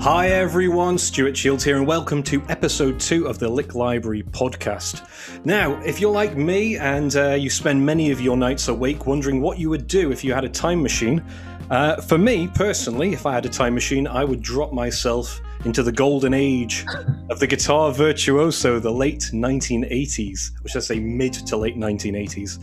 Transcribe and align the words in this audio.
Hi 0.00 0.28
everyone, 0.28 0.96
Stuart 0.96 1.36
Shields 1.36 1.62
here, 1.62 1.76
and 1.76 1.86
welcome 1.86 2.22
to 2.22 2.42
episode 2.48 2.98
two 2.98 3.26
of 3.26 3.38
the 3.38 3.46
Lick 3.46 3.74
Library 3.74 4.22
podcast. 4.22 5.06
Now, 5.44 5.78
if 5.82 6.00
you're 6.00 6.10
like 6.10 6.38
me 6.38 6.78
and 6.78 7.14
uh, 7.14 7.32
you 7.32 7.50
spend 7.50 7.84
many 7.84 8.10
of 8.10 8.18
your 8.18 8.38
nights 8.38 8.68
awake 8.68 9.06
wondering 9.06 9.42
what 9.42 9.58
you 9.58 9.68
would 9.68 9.86
do 9.86 10.10
if 10.10 10.24
you 10.24 10.32
had 10.32 10.42
a 10.44 10.48
time 10.48 10.82
machine, 10.82 11.22
uh, 11.68 12.00
for 12.00 12.16
me 12.16 12.48
personally, 12.48 13.12
if 13.12 13.26
I 13.26 13.34
had 13.34 13.44
a 13.44 13.50
time 13.50 13.74
machine, 13.74 14.06
I 14.06 14.24
would 14.24 14.40
drop 14.40 14.72
myself 14.72 15.38
into 15.66 15.82
the 15.82 15.92
golden 15.92 16.32
age 16.32 16.86
of 17.28 17.38
the 17.38 17.46
guitar 17.46 17.92
virtuoso, 17.92 18.80
the 18.80 18.90
late 18.90 19.28
1980s, 19.34 20.62
which 20.62 20.76
I 20.76 20.78
say 20.78 20.98
mid 20.98 21.34
to 21.34 21.58
late 21.58 21.76
1980s. 21.76 22.58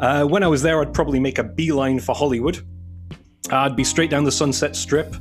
Uh, 0.00 0.26
when 0.26 0.42
I 0.42 0.48
was 0.48 0.60
there, 0.60 0.82
I'd 0.82 0.92
probably 0.92 1.18
make 1.18 1.38
a 1.38 1.44
beeline 1.44 1.98
for 1.98 2.14
Hollywood. 2.14 2.58
I'd 3.50 3.74
be 3.74 3.84
straight 3.84 4.10
down 4.10 4.24
the 4.24 4.32
Sunset 4.32 4.76
Strip 4.76 5.16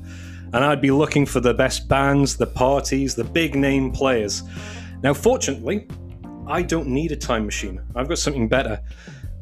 and 0.53 0.63
I'd 0.63 0.81
be 0.81 0.91
looking 0.91 1.25
for 1.25 1.39
the 1.39 1.53
best 1.53 1.89
bands, 1.89 2.38
the 2.38 2.48
parties, 2.48 3.16
the 3.16 3.23
big 3.23 3.55
name 3.55 3.91
players. 3.91 4.43
Now, 5.02 5.13
fortunately, 5.13 5.88
I 6.48 6.62
don't 6.62 6.88
need 6.88 7.12
a 7.12 7.16
time 7.16 7.45
machine. 7.45 7.81
I've 7.95 8.07
got 8.07 8.20
something 8.20 8.48
better. 8.48 8.79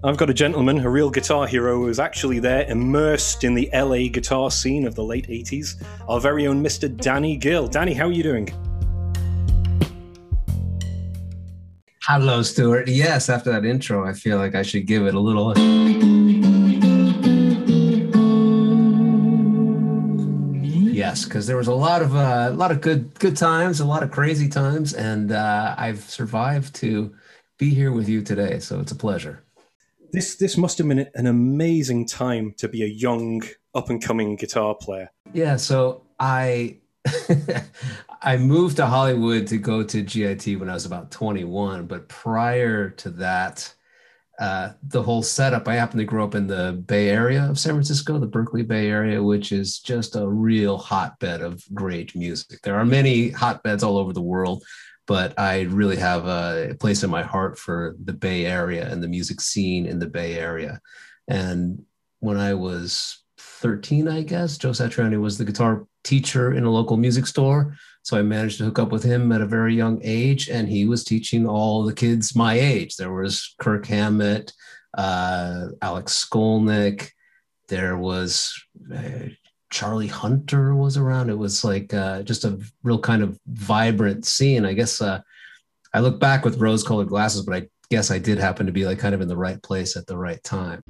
I've 0.03 0.17
got 0.17 0.29
a 0.29 0.33
gentleman, 0.33 0.79
a 0.79 0.89
real 0.89 1.11
guitar 1.11 1.45
hero, 1.45 1.75
who 1.75 1.81
was 1.81 1.99
actually 1.99 2.39
there, 2.39 2.65
immersed 2.67 3.43
in 3.43 3.53
the 3.53 3.69
LA 3.73 4.07
guitar 4.11 4.49
scene 4.49 4.87
of 4.87 4.95
the 4.95 5.03
late 5.03 5.27
80s. 5.27 5.83
Our 6.07 6.19
very 6.19 6.47
own 6.47 6.63
Mr. 6.63 6.95
Danny 6.95 7.35
Gill. 7.37 7.67
Danny, 7.67 7.93
how 7.93 8.07
are 8.07 8.11
you 8.11 8.23
doing? 8.23 8.49
Hello, 12.03 12.41
Stuart. 12.41 12.87
Yes, 12.87 13.29
after 13.29 13.51
that 13.51 13.63
intro, 13.63 14.07
I 14.07 14.13
feel 14.13 14.37
like 14.37 14.55
I 14.55 14.63
should 14.63 14.87
give 14.87 15.05
it 15.05 15.13
a 15.13 15.19
little. 15.19 15.53
Yes, 21.11 21.25
because 21.25 21.45
there 21.45 21.57
was 21.57 21.67
a 21.67 21.75
lot 21.75 22.01
of 22.01 22.15
uh, 22.15 22.47
a 22.49 22.55
lot 22.55 22.71
of 22.71 22.79
good 22.79 23.19
good 23.19 23.35
times, 23.35 23.81
a 23.81 23.85
lot 23.85 24.01
of 24.01 24.11
crazy 24.11 24.47
times, 24.47 24.93
and 24.93 25.33
uh, 25.33 25.75
I've 25.77 25.99
survived 26.09 26.73
to 26.75 27.13
be 27.57 27.71
here 27.71 27.91
with 27.91 28.07
you 28.07 28.21
today. 28.21 28.59
So 28.59 28.79
it's 28.79 28.93
a 28.93 28.95
pleasure. 28.95 29.43
This 30.13 30.37
this 30.37 30.55
must 30.55 30.77
have 30.77 30.87
been 30.87 31.09
an 31.13 31.27
amazing 31.27 32.07
time 32.07 32.53
to 32.59 32.69
be 32.69 32.83
a 32.83 32.87
young 32.87 33.43
up 33.75 33.89
and 33.89 34.01
coming 34.01 34.37
guitar 34.37 34.73
player. 34.73 35.11
Yeah, 35.33 35.57
so 35.57 36.03
I 36.17 36.77
I 38.21 38.37
moved 38.37 38.77
to 38.77 38.85
Hollywood 38.85 39.47
to 39.47 39.57
go 39.57 39.83
to 39.83 40.01
GIT 40.03 40.57
when 40.61 40.69
I 40.69 40.73
was 40.73 40.85
about 40.85 41.11
21, 41.11 41.87
but 41.87 42.07
prior 42.07 42.89
to 42.89 43.09
that, 43.09 43.75
uh, 44.41 44.73
the 44.81 45.03
whole 45.03 45.21
setup. 45.21 45.67
I 45.67 45.75
happen 45.75 45.99
to 45.99 46.03
grow 46.03 46.23
up 46.23 46.33
in 46.33 46.47
the 46.47 46.73
Bay 46.87 47.09
Area 47.09 47.47
of 47.47 47.59
San 47.59 47.73
Francisco, 47.73 48.17
the 48.17 48.25
Berkeley 48.25 48.63
Bay 48.63 48.89
Area, 48.89 49.21
which 49.21 49.51
is 49.51 49.77
just 49.77 50.15
a 50.15 50.27
real 50.27 50.79
hotbed 50.79 51.41
of 51.41 51.63
great 51.75 52.15
music. 52.15 52.59
There 52.63 52.75
are 52.75 52.83
many 52.83 53.29
hotbeds 53.29 53.83
all 53.83 53.99
over 53.99 54.13
the 54.13 54.21
world, 54.21 54.63
but 55.05 55.37
I 55.37 55.61
really 55.61 55.97
have 55.97 56.25
a 56.25 56.75
place 56.79 57.03
in 57.03 57.11
my 57.11 57.21
heart 57.21 57.59
for 57.59 57.95
the 58.03 58.13
Bay 58.13 58.47
Area 58.47 58.91
and 58.91 59.03
the 59.03 59.07
music 59.07 59.41
scene 59.41 59.85
in 59.85 59.99
the 59.99 60.07
Bay 60.07 60.39
Area. 60.39 60.81
And 61.27 61.85
when 62.19 62.37
I 62.37 62.55
was 62.55 63.23
13, 63.37 64.07
I 64.07 64.23
guess, 64.23 64.57
Joe 64.57 64.71
Satriani 64.71 65.21
was 65.21 65.37
the 65.37 65.45
guitar 65.45 65.85
teacher 66.03 66.53
in 66.53 66.63
a 66.63 66.71
local 66.71 66.97
music 66.97 67.27
store. 67.27 67.75
So 68.03 68.17
I 68.17 68.23
managed 68.23 68.57
to 68.57 68.65
hook 68.65 68.79
up 68.79 68.91
with 68.91 69.03
him 69.03 69.31
at 69.31 69.41
a 69.41 69.45
very 69.45 69.75
young 69.75 69.99
age, 70.03 70.49
and 70.49 70.67
he 70.67 70.85
was 70.85 71.03
teaching 71.03 71.47
all 71.47 71.83
the 71.83 71.93
kids 71.93 72.35
my 72.35 72.55
age. 72.55 72.95
There 72.95 73.13
was 73.13 73.53
Kirk 73.59 73.85
Hammett, 73.85 74.51
uh, 74.97 75.67
Alex 75.81 76.25
Skolnick, 76.25 77.11
there 77.71 77.97
was 77.97 78.53
uh, 78.93 79.29
Charlie 79.69 80.07
Hunter 80.07 80.75
was 80.75 80.97
around. 80.97 81.29
It 81.29 81.37
was 81.37 81.63
like 81.63 81.93
uh, 81.93 82.21
just 82.23 82.43
a 82.43 82.59
real 82.83 82.99
kind 82.99 83.23
of 83.23 83.39
vibrant 83.47 84.25
scene. 84.25 84.65
I 84.65 84.73
guess 84.73 85.01
uh, 85.01 85.21
I 85.93 86.01
look 86.01 86.19
back 86.19 86.43
with 86.43 86.59
rose-colored 86.59 87.07
glasses, 87.07 87.43
but 87.43 87.55
I 87.55 87.67
guess 87.89 88.11
I 88.11 88.19
did 88.19 88.39
happen 88.39 88.65
to 88.65 88.73
be 88.73 88.85
like 88.85 88.99
kind 88.99 89.15
of 89.15 89.21
in 89.21 89.29
the 89.29 89.37
right 89.37 89.61
place 89.63 89.95
at 89.95 90.05
the 90.05 90.17
right 90.17 90.43
time. 90.43 90.81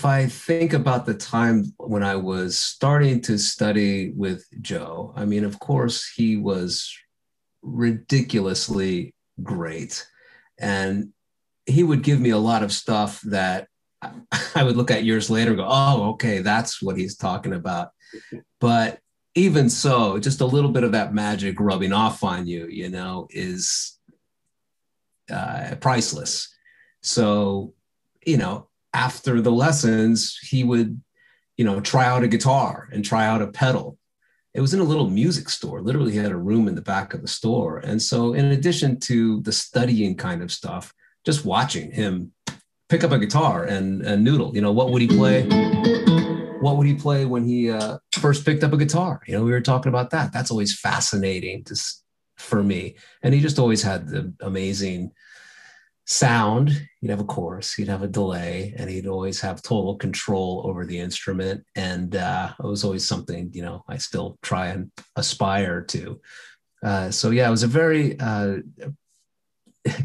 If 0.00 0.06
I 0.06 0.28
think 0.28 0.72
about 0.72 1.04
the 1.04 1.12
time 1.12 1.74
when 1.76 2.02
I 2.02 2.16
was 2.16 2.58
starting 2.58 3.20
to 3.20 3.36
study 3.36 4.12
with 4.16 4.46
Joe, 4.62 5.12
I 5.14 5.26
mean, 5.26 5.44
of 5.44 5.58
course, 5.58 6.10
he 6.10 6.38
was 6.38 6.90
ridiculously 7.60 9.14
great. 9.42 10.06
And 10.58 11.10
he 11.66 11.82
would 11.82 12.02
give 12.02 12.18
me 12.18 12.30
a 12.30 12.38
lot 12.38 12.62
of 12.62 12.72
stuff 12.72 13.20
that 13.26 13.68
I 14.54 14.62
would 14.62 14.78
look 14.78 14.90
at 14.90 15.04
years 15.04 15.28
later 15.28 15.50
and 15.50 15.58
go, 15.58 15.68
oh, 15.68 16.12
okay, 16.12 16.38
that's 16.38 16.80
what 16.80 16.96
he's 16.96 17.18
talking 17.18 17.52
about. 17.52 17.90
But 18.58 19.00
even 19.34 19.68
so, 19.68 20.18
just 20.18 20.40
a 20.40 20.46
little 20.46 20.70
bit 20.70 20.82
of 20.84 20.92
that 20.92 21.12
magic 21.12 21.60
rubbing 21.60 21.92
off 21.92 22.24
on 22.24 22.46
you, 22.46 22.68
you 22.68 22.88
know, 22.88 23.28
is 23.28 23.98
uh, 25.30 25.74
priceless. 25.78 26.48
So, 27.02 27.74
you 28.24 28.38
know, 28.38 28.69
after 28.94 29.40
the 29.40 29.52
lessons, 29.52 30.38
he 30.42 30.64
would, 30.64 31.00
you 31.56 31.64
know, 31.64 31.80
try 31.80 32.06
out 32.06 32.22
a 32.22 32.28
guitar 32.28 32.88
and 32.92 33.04
try 33.04 33.26
out 33.26 33.42
a 33.42 33.48
pedal. 33.48 33.98
It 34.52 34.60
was 34.60 34.74
in 34.74 34.80
a 34.80 34.84
little 34.84 35.08
music 35.08 35.48
store. 35.48 35.80
Literally, 35.80 36.12
he 36.12 36.18
had 36.18 36.32
a 36.32 36.36
room 36.36 36.66
in 36.66 36.74
the 36.74 36.82
back 36.82 37.14
of 37.14 37.22
the 37.22 37.28
store. 37.28 37.78
And 37.78 38.02
so, 38.02 38.34
in 38.34 38.46
addition 38.46 38.98
to 39.00 39.40
the 39.42 39.52
studying 39.52 40.16
kind 40.16 40.42
of 40.42 40.50
stuff, 40.50 40.92
just 41.24 41.44
watching 41.44 41.92
him 41.92 42.32
pick 42.88 43.04
up 43.04 43.12
a 43.12 43.18
guitar 43.18 43.64
and, 43.64 44.02
and 44.02 44.24
noodle, 44.24 44.52
you 44.54 44.60
know, 44.60 44.72
what 44.72 44.90
would 44.90 45.02
he 45.02 45.08
play? 45.08 45.46
What 46.60 46.76
would 46.76 46.86
he 46.86 46.94
play 46.94 47.24
when 47.24 47.44
he 47.44 47.70
uh, 47.70 47.98
first 48.12 48.44
picked 48.44 48.64
up 48.64 48.72
a 48.72 48.76
guitar? 48.76 49.22
You 49.26 49.38
know, 49.38 49.44
we 49.44 49.52
were 49.52 49.60
talking 49.60 49.88
about 49.88 50.10
that. 50.10 50.32
That's 50.32 50.50
always 50.50 50.78
fascinating 50.78 51.62
to, 51.64 51.76
for 52.36 52.62
me. 52.62 52.96
And 53.22 53.32
he 53.32 53.40
just 53.40 53.58
always 53.58 53.82
had 53.82 54.08
the 54.08 54.34
amazing 54.40 55.12
sound 56.10 56.88
he'd 57.00 57.10
have 57.10 57.20
a 57.20 57.24
chorus 57.24 57.72
he'd 57.72 57.86
have 57.86 58.02
a 58.02 58.08
delay 58.08 58.74
and 58.76 58.90
he'd 58.90 59.06
always 59.06 59.40
have 59.40 59.62
total 59.62 59.94
control 59.94 60.62
over 60.66 60.84
the 60.84 60.98
instrument. 60.98 61.64
And 61.76 62.16
uh, 62.16 62.52
it 62.58 62.66
was 62.66 62.82
always 62.82 63.06
something 63.06 63.48
you 63.52 63.62
know 63.62 63.84
i 63.88 63.96
still 63.96 64.36
try 64.42 64.68
and 64.68 64.90
aspire 65.14 65.82
to. 65.82 66.20
Uh, 66.84 67.10
so 67.12 67.30
yeah 67.30 67.46
it 67.46 67.50
was 67.50 67.62
a 67.62 67.68
very 67.68 68.18
uh, 68.18 68.56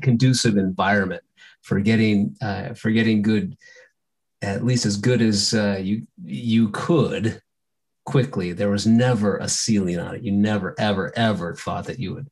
conducive 0.02 0.58
environment 0.58 1.24
for 1.64 1.80
getting 1.80 2.36
uh, 2.40 2.76
for 2.76 2.92
getting 2.92 3.24
good 3.24 3.58
at 4.44 4.64
least 4.64 4.86
as 4.86 4.98
good 4.98 5.24
as 5.24 5.56
uh, 5.56 5.80
you 5.82 6.06
you 6.24 6.70
could 6.70 7.42
quickly. 8.06 8.52
There 8.52 8.70
was 8.70 8.86
never 8.86 9.38
a 9.38 9.50
ceiling 9.50 9.98
on 9.98 10.14
it. 10.14 10.22
You 10.22 10.32
never 10.32 10.76
ever 10.78 11.12
ever 11.18 11.56
thought 11.56 11.86
that 11.86 11.98
you 11.98 12.14
would 12.14 12.30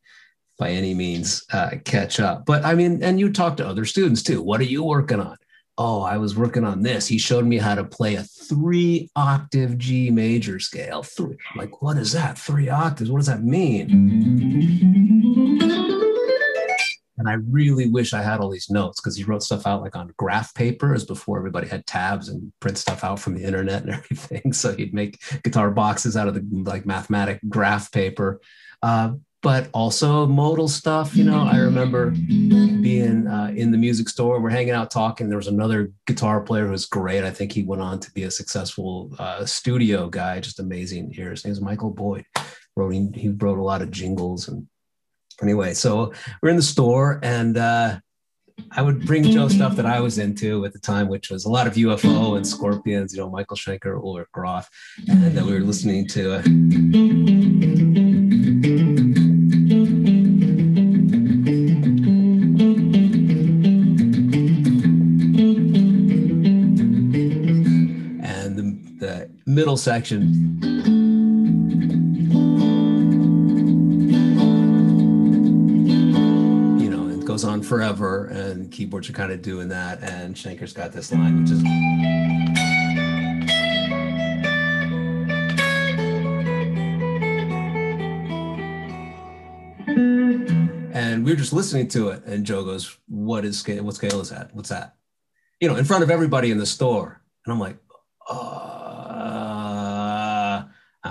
by 0.58 0.70
any 0.70 0.94
means 0.94 1.46
uh, 1.52 1.72
catch 1.84 2.20
up. 2.20 2.46
But 2.46 2.64
I 2.64 2.76
mean, 2.76 3.04
and 3.04 3.20
you 3.20 3.32
talk 3.32 3.58
to 3.58 3.68
other 3.68 3.86
students 3.86 4.24
too. 4.24 4.42
What 4.42 4.62
are 4.62 4.66
you 4.66 4.84
working 4.84 5.20
on? 5.20 5.38
Oh, 5.78 6.02
I 6.02 6.18
was 6.18 6.38
working 6.38 6.64
on 6.64 6.84
this. 6.84 7.08
He 7.08 7.18
showed 7.18 7.46
me 7.46 7.58
how 7.58 7.74
to 7.74 7.84
play 7.84 8.16
a 8.16 8.24
three 8.24 9.10
octave 9.16 9.78
G 9.80 10.12
major 10.12 10.60
scale. 10.60 11.02
Three, 11.02 11.36
like, 11.56 11.82
what 11.82 11.98
is 11.98 12.12
that? 12.12 12.38
Three 12.38 12.70
octaves? 12.70 13.10
What 13.10 13.18
does 13.18 13.28
that 13.28 13.44
mean? 13.44 13.90
And 17.18 17.30
I 17.30 17.34
really 17.50 17.90
wish 17.90 18.14
I 18.14 18.22
had 18.22 18.40
all 18.40 18.50
these 18.50 18.70
notes 18.70 19.00
because 19.00 19.16
he 19.16 19.24
wrote 19.24 19.44
stuff 19.44 19.66
out 19.66 19.82
like 19.82 19.96
on 19.96 20.14
graph 20.18 20.54
paper 20.54 20.94
as 20.94 21.06
before 21.06 21.38
everybody 21.38 21.68
had 21.68 21.88
tabs 21.88 22.28
and 22.28 22.52
print 22.60 22.78
stuff 22.78 23.04
out 23.04 23.20
from 23.20 23.36
the 23.36 23.44
internet 23.44 23.84
and 23.84 23.92
everything. 23.94 24.52
So 24.52 24.76
he'd 24.76 24.94
make 24.94 25.22
guitar 25.44 25.72
boxes 25.72 26.18
out 26.18 26.28
of 26.28 26.34
the 26.34 26.46
like 26.70 26.86
mathematic 26.86 27.40
graph 27.48 27.92
paper. 27.92 28.42
Uh, 28.82 29.14
but 29.44 29.68
also 29.74 30.26
modal 30.26 30.70
stuff. 30.70 31.16
You 31.16 31.26
know, 31.26 31.42
I 31.44 31.58
remember 31.58 32.12
being 32.12 33.28
uh, 33.28 33.52
in 33.54 33.72
the 33.72 33.78
music 33.78 34.08
store. 34.08 34.40
We're 34.40 34.50
hanging 34.50 34.72
out 34.72 34.90
talking. 34.90 35.28
There 35.28 35.38
was 35.38 35.50
another 35.50 35.92
guitar 36.08 36.40
player 36.42 36.66
who 36.66 36.72
was 36.72 36.86
great. 36.86 37.26
I 37.26 37.30
think 37.30 37.52
he 37.52 37.62
went 37.62 37.82
on 37.82 38.00
to 38.00 38.12
be 38.12 38.24
a 38.24 38.32
successful 38.32 39.14
uh, 39.20 39.46
studio 39.46 40.10
guy, 40.10 40.40
just 40.40 40.62
amazing 40.62 41.14
ears. 41.18 41.40
His 41.40 41.46
name 41.46 41.52
was 41.52 41.62
Michael 41.62 41.92
Boyd. 41.92 42.26
Wrote 42.76 42.94
he 42.94 43.30
wrote 43.30 43.60
a 43.60 43.64
lot 43.64 43.84
of 43.84 43.92
jingles 43.92 44.48
and 44.48 44.66
anyway. 45.42 45.74
So 45.74 46.14
we're 46.42 46.50
in 46.50 46.56
the 46.56 46.64
store 46.64 47.20
and. 47.22 47.58
Uh, 47.58 48.00
I 48.72 48.84
would 48.84 49.08
bring 49.08 49.24
Joe 49.24 49.48
stuff 49.48 49.76
that 49.78 49.88
I 49.88 50.00
was 50.00 50.20
into 50.20 50.64
at 50.64 50.74
the 50.74 50.80
time, 50.80 51.08
which 51.08 51.32
was 51.32 51.46
a 51.46 51.50
lot 51.50 51.66
of 51.66 51.74
UFO 51.74 52.38
and 52.38 52.46
Scorpions, 52.46 53.12
you 53.12 53.20
know, 53.20 53.28
Michael 53.28 53.58
Schenker, 53.58 54.00
Ulrich 54.00 54.28
Roth, 54.36 54.70
and 55.08 55.36
then 55.36 55.48
we 55.48 55.54
were 55.54 55.62
listening 55.62 56.08
to. 56.10 57.73
Middle 69.74 69.82
section. 69.82 70.60
goes 77.26 77.44
on 77.44 77.64
forever, 77.64 78.26
and 78.26 78.70
keyboards 78.70 79.10
are 79.10 79.14
kind 79.14 79.32
of 79.32 79.42
doing 79.42 79.70
that. 79.70 80.04
And 80.04 80.36
Schenker's 80.36 80.74
got 80.74 80.92
this 80.92 81.12
line, 81.12 81.42
which 81.42 81.50
is. 81.50 81.64
And 90.94 91.26
we 91.26 91.32
were 91.32 91.38
just 91.38 91.54
listening 91.54 91.88
to 91.88 92.10
it, 92.10 92.24
and 92.26 92.46
Joe 92.46 92.64
goes, 92.64 92.96
"What 93.08 93.44
is 93.44 93.58
scale? 93.58 93.84
What 93.84 93.96
scale 93.96 94.22
is 94.22 94.30
that? 94.30 94.54
What's 94.54 94.70
that?" 94.70 94.98
You 95.60 95.68
know, 95.68 95.78
in 95.78 95.86
front 95.86 96.04
of 96.04 96.12
everybody 96.12 96.52
in 96.52 96.60
the 96.60 96.68
store, 96.68 97.24
and 97.48 97.54
I'm 97.54 97.60
like, 97.60 97.78
uh, 98.30 98.64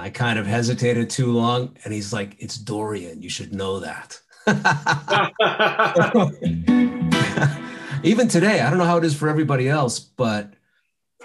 I 0.02 0.10
kind 0.10 0.36
of 0.36 0.48
hesitated 0.48 1.10
too 1.10 1.30
long, 1.30 1.76
and 1.84 1.94
he's 1.94 2.12
like, 2.12 2.34
"It's 2.40 2.56
Dorian. 2.56 3.22
You 3.22 3.28
should 3.28 3.54
know 3.54 3.78
that." 3.78 4.20
Even 8.02 8.26
today, 8.26 8.62
I 8.62 8.68
don't 8.68 8.80
know 8.80 8.84
how 8.84 8.98
it 8.98 9.04
is 9.04 9.14
for 9.14 9.28
everybody 9.28 9.68
else, 9.68 10.00
but 10.00 10.54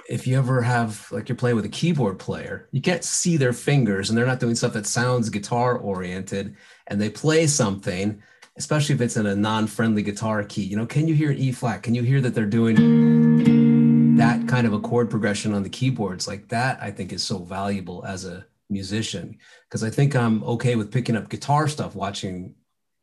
if 0.07 0.27
you 0.27 0.37
ever 0.37 0.61
have 0.61 1.11
like 1.11 1.27
you're 1.27 1.35
playing 1.35 1.55
with 1.55 1.65
a 1.65 1.69
keyboard 1.69 2.19
player, 2.19 2.69
you 2.71 2.79
can't 2.79 3.03
see 3.03 3.35
their 3.35 3.51
fingers 3.51 4.09
and 4.09 4.17
they're 4.17 4.27
not 4.27 4.39
doing 4.39 4.53
stuff 4.53 4.73
that 4.73 4.85
sounds 4.85 5.31
guitar 5.31 5.75
oriented 5.75 6.55
and 6.85 7.01
they 7.01 7.09
play 7.09 7.47
something, 7.47 8.21
especially 8.57 8.93
if 8.93 9.01
it's 9.01 9.17
in 9.17 9.25
a 9.25 9.35
non-friendly 9.35 10.03
guitar 10.03 10.43
key. 10.43 10.61
You 10.61 10.77
know, 10.77 10.85
can 10.85 11.07
you 11.07 11.15
hear 11.15 11.31
an 11.31 11.39
E 11.39 11.51
flat? 11.51 11.81
Can 11.81 11.95
you 11.95 12.03
hear 12.03 12.21
that 12.21 12.35
they're 12.35 12.45
doing 12.45 14.17
that 14.17 14.47
kind 14.47 14.67
of 14.67 14.73
a 14.73 14.79
chord 14.79 15.09
progression 15.09 15.55
on 15.55 15.63
the 15.63 15.69
keyboards? 15.69 16.27
Like 16.27 16.49
that, 16.49 16.77
I 16.79 16.91
think 16.91 17.11
is 17.11 17.23
so 17.23 17.39
valuable 17.39 18.05
as 18.05 18.23
a 18.23 18.45
musician 18.69 19.37
because 19.67 19.83
I 19.83 19.89
think 19.89 20.15
I'm 20.15 20.43
okay 20.43 20.75
with 20.75 20.91
picking 20.91 21.15
up 21.15 21.29
guitar 21.29 21.67
stuff 21.67 21.95
watching 21.95 22.55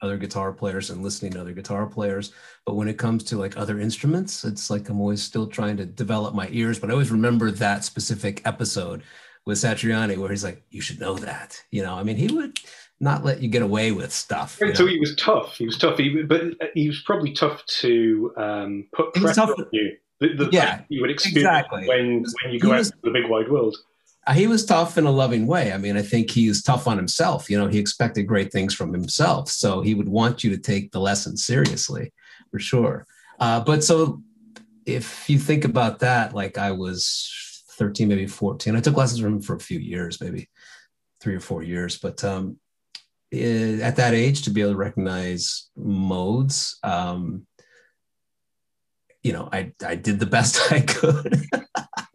other 0.03 0.17
guitar 0.19 0.53
players 0.53 0.91
and 0.91 1.03
listening 1.03 1.33
to 1.33 1.41
other 1.41 1.53
guitar 1.53 1.87
players. 1.87 2.33
But 2.67 2.75
when 2.75 2.89
it 2.89 2.99
comes 2.99 3.25
to 3.25 3.39
like 3.39 3.57
other 3.57 3.81
instruments, 3.81 4.45
it's 4.45 4.71
like 4.71 4.89
I'm 4.89 5.01
always 5.01 5.23
still 5.23 5.47
trying 5.47 5.77
to 5.79 5.87
develop 5.87 6.35
my 6.35 6.49
ears. 6.51 6.79
But 6.79 6.91
I 6.91 6.93
always 6.93 7.11
remember 7.11 7.51
that 7.53 7.85
specific 7.85 8.43
episode 8.45 9.03
with 9.47 9.59
Satriani 9.59 10.17
where 10.17 10.31
he's 10.31 10.45
like, 10.45 10.63
"You 10.71 10.81
should 10.81 11.01
know 11.01 11.15
that." 11.17 11.63
You 11.71 11.83
know, 11.83 11.95
I 11.95 12.03
mean, 12.03 12.17
he 12.17 12.29
would 12.29 12.59
not 13.01 13.25
let 13.25 13.41
you 13.41 13.49
get 13.49 13.63
away 13.63 13.93
with 13.93 14.13
stuff. 14.13 14.59
So 14.75 14.87
he 14.87 14.99
was 14.99 15.17
tough. 15.17 15.57
He 15.57 15.67
was 15.67 15.79
tough. 15.79 15.99
He, 15.99 16.23
but 16.23 16.43
he 16.75 16.89
was 16.89 17.03
probably 17.03 17.33
tough 17.33 17.65
to 17.81 18.33
um, 18.37 18.87
put 18.93 19.15
pressure 19.15 19.43
on 19.43 19.67
you. 19.73 19.97
The, 20.21 20.29
the 20.35 20.49
yeah, 20.53 20.83
you 20.89 21.01
would 21.01 21.11
experience 21.11 21.49
exactly. 21.49 21.89
when 21.89 22.25
when 22.43 22.53
you 22.53 22.61
go 22.61 22.73
out 22.73 22.81
into 22.81 22.93
the 23.03 23.11
big 23.11 23.29
wide 23.29 23.51
world. 23.51 23.77
He 24.33 24.47
was 24.47 24.65
tough 24.65 24.97
in 24.97 25.05
a 25.05 25.11
loving 25.11 25.47
way. 25.47 25.73
I 25.73 25.77
mean, 25.77 25.97
I 25.97 26.03
think 26.03 26.31
he 26.31 26.47
he's 26.47 26.63
tough 26.63 26.87
on 26.87 26.97
himself. 26.97 27.51
You 27.51 27.59
know, 27.59 27.67
he 27.67 27.79
expected 27.79 28.27
great 28.27 28.51
things 28.53 28.73
from 28.73 28.93
himself. 28.93 29.51
So 29.51 29.83
he 29.83 29.95
would 29.95 30.09
want 30.09 30.43
you 30.43 30.51
to 30.51 30.59
take 30.59 30.93
the 30.93 31.01
lesson 31.01 31.37
seriously, 31.37 32.13
for 32.51 32.59
sure. 32.59 33.07
Uh, 33.39 33.61
but 33.61 33.85
so 33.85 34.23
if 34.87 35.29
you 35.29 35.39
think 35.39 35.65
about 35.65 35.99
that, 36.01 36.35
like 36.35 36.59
I 36.59 36.71
was 36.71 37.63
13, 37.73 38.09
maybe 38.09 38.27
14, 38.27 38.77
I 38.77 38.81
took 38.81 38.97
lessons 38.97 39.21
from 39.21 39.35
him 39.35 39.43
for 39.43 39.57
a 39.57 39.61
few 39.61 39.79
years, 39.79 40.21
maybe 40.21 40.49
three 41.21 41.35
or 41.35 41.41
four 41.41 41.63
years. 41.63 41.99
But 41.99 42.23
um, 42.25 42.59
it, 43.31 43.81
at 43.81 43.97
that 43.97 44.15
age, 44.15 44.43
to 44.43 44.51
be 44.51 44.61
able 44.61 44.73
to 44.73 44.77
recognize 44.77 45.69
modes, 45.77 46.79
um, 46.83 47.47
you 49.23 49.33
know, 49.33 49.49
I, 49.53 49.73
I 49.85 49.97
did 49.97 50.21
the 50.21 50.27
best 50.27 50.61
I 50.73 50.81
could. 50.81 51.47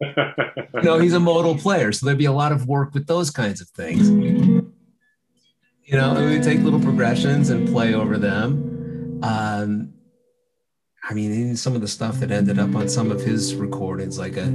you 0.16 0.82
know, 0.82 0.98
he's 0.98 1.12
a 1.12 1.20
modal 1.20 1.56
player, 1.56 1.92
so 1.92 2.06
there'd 2.06 2.18
be 2.18 2.24
a 2.24 2.32
lot 2.32 2.52
of 2.52 2.66
work 2.66 2.94
with 2.94 3.06
those 3.06 3.30
kinds 3.30 3.60
of 3.60 3.68
things. 3.68 4.08
You 4.08 5.96
know, 5.96 6.14
we 6.24 6.40
take 6.40 6.60
little 6.60 6.80
progressions 6.80 7.50
and 7.50 7.68
play 7.68 7.94
over 7.94 8.16
them. 8.16 9.20
Um, 9.22 9.92
I 11.08 11.12
mean, 11.14 11.56
some 11.56 11.74
of 11.74 11.80
the 11.80 11.88
stuff 11.88 12.20
that 12.20 12.30
ended 12.30 12.58
up 12.58 12.74
on 12.74 12.88
some 12.88 13.10
of 13.10 13.20
his 13.20 13.54
recordings, 13.54 14.18
like 14.18 14.36
a 14.36 14.46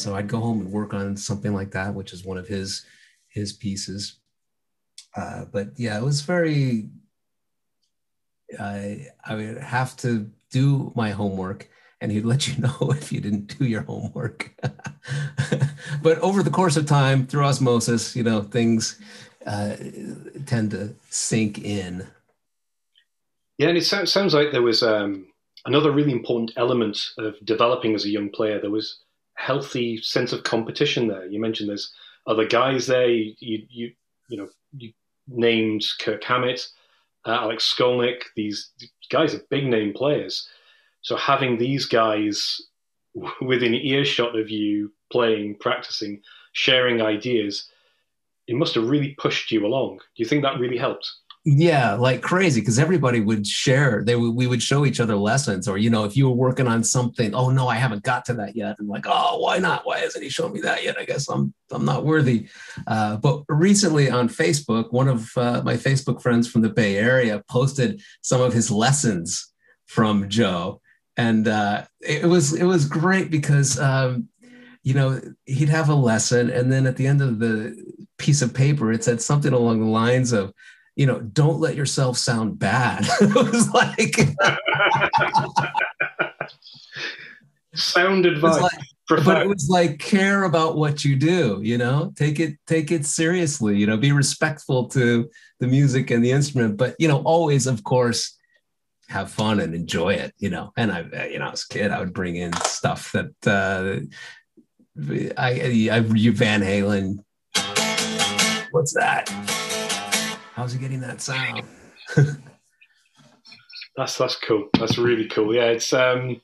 so 0.00 0.14
I'd 0.14 0.28
go 0.28 0.40
home 0.40 0.60
and 0.60 0.72
work 0.72 0.94
on 0.94 1.16
something 1.16 1.52
like 1.52 1.72
that, 1.72 1.94
which 1.94 2.12
is 2.12 2.24
one 2.24 2.38
of 2.38 2.48
his 2.48 2.86
his 3.28 3.52
pieces. 3.52 4.20
Uh, 5.14 5.44
but 5.52 5.70
yeah, 5.76 5.98
it 5.98 6.04
was 6.04 6.22
very 6.22 6.88
I, 8.58 9.08
I 9.24 9.34
would 9.34 9.58
have 9.58 9.96
to 9.98 10.30
do 10.50 10.92
my 10.94 11.10
homework 11.10 11.68
and 12.00 12.10
he'd 12.10 12.24
let 12.24 12.48
you 12.48 12.60
know 12.62 12.92
if 12.92 13.12
you 13.12 13.20
didn't 13.20 13.58
do 13.58 13.64
your 13.64 13.82
homework. 13.82 14.54
but 16.02 16.18
over 16.18 16.42
the 16.42 16.50
course 16.50 16.76
of 16.76 16.86
time, 16.86 17.26
through 17.26 17.44
osmosis, 17.44 18.16
you 18.16 18.22
know, 18.22 18.42
things 18.42 18.98
uh, 19.46 19.76
tend 20.46 20.70
to 20.72 20.94
sink 21.10 21.58
in. 21.58 22.06
Yeah, 23.58 23.68
and 23.68 23.78
it 23.78 23.84
sounds 23.84 24.32
like 24.32 24.52
there 24.52 24.62
was 24.62 24.82
um, 24.82 25.26
another 25.66 25.90
really 25.90 26.12
important 26.12 26.52
element 26.56 26.98
of 27.18 27.34
developing 27.44 27.94
as 27.94 28.04
a 28.04 28.10
young 28.10 28.30
player. 28.30 28.58
There 28.58 28.70
was 28.70 29.00
healthy 29.34 29.98
sense 29.98 30.32
of 30.32 30.44
competition 30.44 31.08
there. 31.08 31.26
You 31.26 31.40
mentioned 31.40 31.68
there's 31.68 31.92
other 32.26 32.46
guys 32.46 32.86
there. 32.86 33.08
You 33.08 33.34
you 33.38 33.66
you, 33.68 33.92
you 34.28 34.36
know 34.38 34.48
you 34.76 34.92
named 35.28 35.84
Kirk 36.00 36.24
Hammett 36.24 36.66
uh, 37.26 37.32
Alex 37.32 37.72
Skolnick. 37.76 38.22
These 38.36 38.70
guys 39.10 39.34
are 39.34 39.42
big 39.50 39.66
name 39.66 39.92
players. 39.92 40.48
So 41.02 41.16
having 41.16 41.58
these 41.58 41.86
guys 41.86 42.60
within 43.40 43.74
earshot 43.74 44.38
of 44.38 44.50
you 44.50 44.92
playing, 45.10 45.56
practicing, 45.56 46.22
sharing 46.52 47.02
ideas, 47.02 47.68
it 48.46 48.56
must 48.56 48.74
have 48.74 48.88
really 48.88 49.14
pushed 49.18 49.50
you 49.50 49.66
along. 49.66 49.98
Do 49.98 50.22
you 50.22 50.26
think 50.26 50.42
that 50.42 50.58
really 50.58 50.78
helped? 50.78 51.10
Yeah, 51.44 51.94
like 51.94 52.20
crazy 52.20 52.60
because 52.60 52.78
everybody 52.78 53.20
would 53.20 53.46
share. 53.46 54.02
They 54.04 54.14
would, 54.14 54.34
we 54.34 54.46
would 54.46 54.62
show 54.62 54.84
each 54.84 55.00
other 55.00 55.16
lessons, 55.16 55.68
or 55.68 55.78
you 55.78 55.88
know, 55.88 56.04
if 56.04 56.14
you 56.14 56.28
were 56.28 56.34
working 56.36 56.68
on 56.68 56.84
something, 56.84 57.34
oh 57.34 57.48
no, 57.48 57.66
I 57.66 57.76
haven't 57.76 58.02
got 58.02 58.26
to 58.26 58.34
that 58.34 58.54
yet, 58.54 58.76
and 58.78 58.88
like, 58.88 59.06
oh, 59.06 59.38
why 59.38 59.56
not? 59.56 59.86
Why 59.86 60.00
hasn't 60.00 60.22
he 60.22 60.28
shown 60.28 60.52
me 60.52 60.60
that 60.60 60.84
yet? 60.84 60.98
I 60.98 61.06
guess 61.06 61.30
I'm 61.30 61.54
I'm 61.70 61.86
not 61.86 62.04
worthy. 62.04 62.48
Uh, 62.86 63.16
but 63.16 63.44
recently 63.48 64.10
on 64.10 64.28
Facebook, 64.28 64.92
one 64.92 65.08
of 65.08 65.30
uh, 65.34 65.62
my 65.64 65.78
Facebook 65.78 66.20
friends 66.20 66.46
from 66.46 66.60
the 66.60 66.68
Bay 66.68 66.98
Area 66.98 67.42
posted 67.48 68.02
some 68.20 68.42
of 68.42 68.52
his 68.52 68.70
lessons 68.70 69.50
from 69.86 70.28
Joe, 70.28 70.82
and 71.16 71.48
uh, 71.48 71.84
it 72.00 72.26
was 72.26 72.52
it 72.52 72.64
was 72.64 72.84
great 72.84 73.30
because 73.30 73.78
um, 73.80 74.28
you 74.82 74.92
know 74.92 75.18
he'd 75.46 75.70
have 75.70 75.88
a 75.88 75.94
lesson, 75.94 76.50
and 76.50 76.70
then 76.70 76.86
at 76.86 76.98
the 76.98 77.06
end 77.06 77.22
of 77.22 77.38
the 77.38 77.82
piece 78.18 78.42
of 78.42 78.52
paper, 78.52 78.92
it 78.92 79.02
said 79.02 79.22
something 79.22 79.54
along 79.54 79.80
the 79.80 79.86
lines 79.86 80.32
of 80.32 80.52
you 81.00 81.06
know, 81.06 81.18
don't 81.18 81.60
let 81.60 81.76
yourself 81.76 82.18
sound 82.18 82.58
bad. 82.58 83.06
it 83.22 83.34
was 83.34 83.70
like 83.70 84.18
sound 87.74 88.26
advice. 88.26 88.60
Like, 88.60 89.24
but 89.24 89.40
it 89.40 89.48
was 89.48 89.70
like 89.70 89.98
care 89.98 90.44
about 90.44 90.76
what 90.76 91.02
you 91.02 91.16
do, 91.16 91.58
you 91.62 91.78
know, 91.78 92.12
take 92.16 92.38
it, 92.38 92.58
take 92.66 92.92
it 92.92 93.06
seriously, 93.06 93.78
you 93.78 93.86
know, 93.86 93.96
be 93.96 94.12
respectful 94.12 94.88
to 94.88 95.30
the 95.58 95.66
music 95.66 96.10
and 96.10 96.22
the 96.22 96.32
instrument, 96.32 96.76
but 96.76 96.96
you 96.98 97.08
know, 97.08 97.22
always, 97.22 97.66
of 97.66 97.82
course, 97.82 98.36
have 99.08 99.30
fun 99.30 99.58
and 99.58 99.74
enjoy 99.74 100.12
it, 100.12 100.34
you 100.36 100.50
know. 100.50 100.70
And 100.76 100.92
I, 100.92 101.28
you 101.32 101.38
know, 101.38 101.48
as 101.48 101.64
a 101.64 101.72
kid, 101.72 101.92
I 101.92 102.00
would 102.00 102.12
bring 102.12 102.36
in 102.36 102.52
stuff 102.66 103.10
that 103.12 103.32
uh, 103.46 104.00
I, 105.38 105.88
I, 105.90 105.96
I 105.96 106.00
Van 106.00 106.60
Halen. 106.60 107.24
What's 108.70 108.92
that? 108.92 109.59
How's 110.54 110.72
he 110.72 110.78
getting 110.78 111.00
that 111.00 111.20
sound? 111.20 111.62
that's 113.96 114.18
that's 114.18 114.36
cool. 114.36 114.68
That's 114.78 114.98
really 114.98 115.28
cool. 115.28 115.54
Yeah, 115.54 115.66
it's 115.66 115.92
um, 115.92 116.40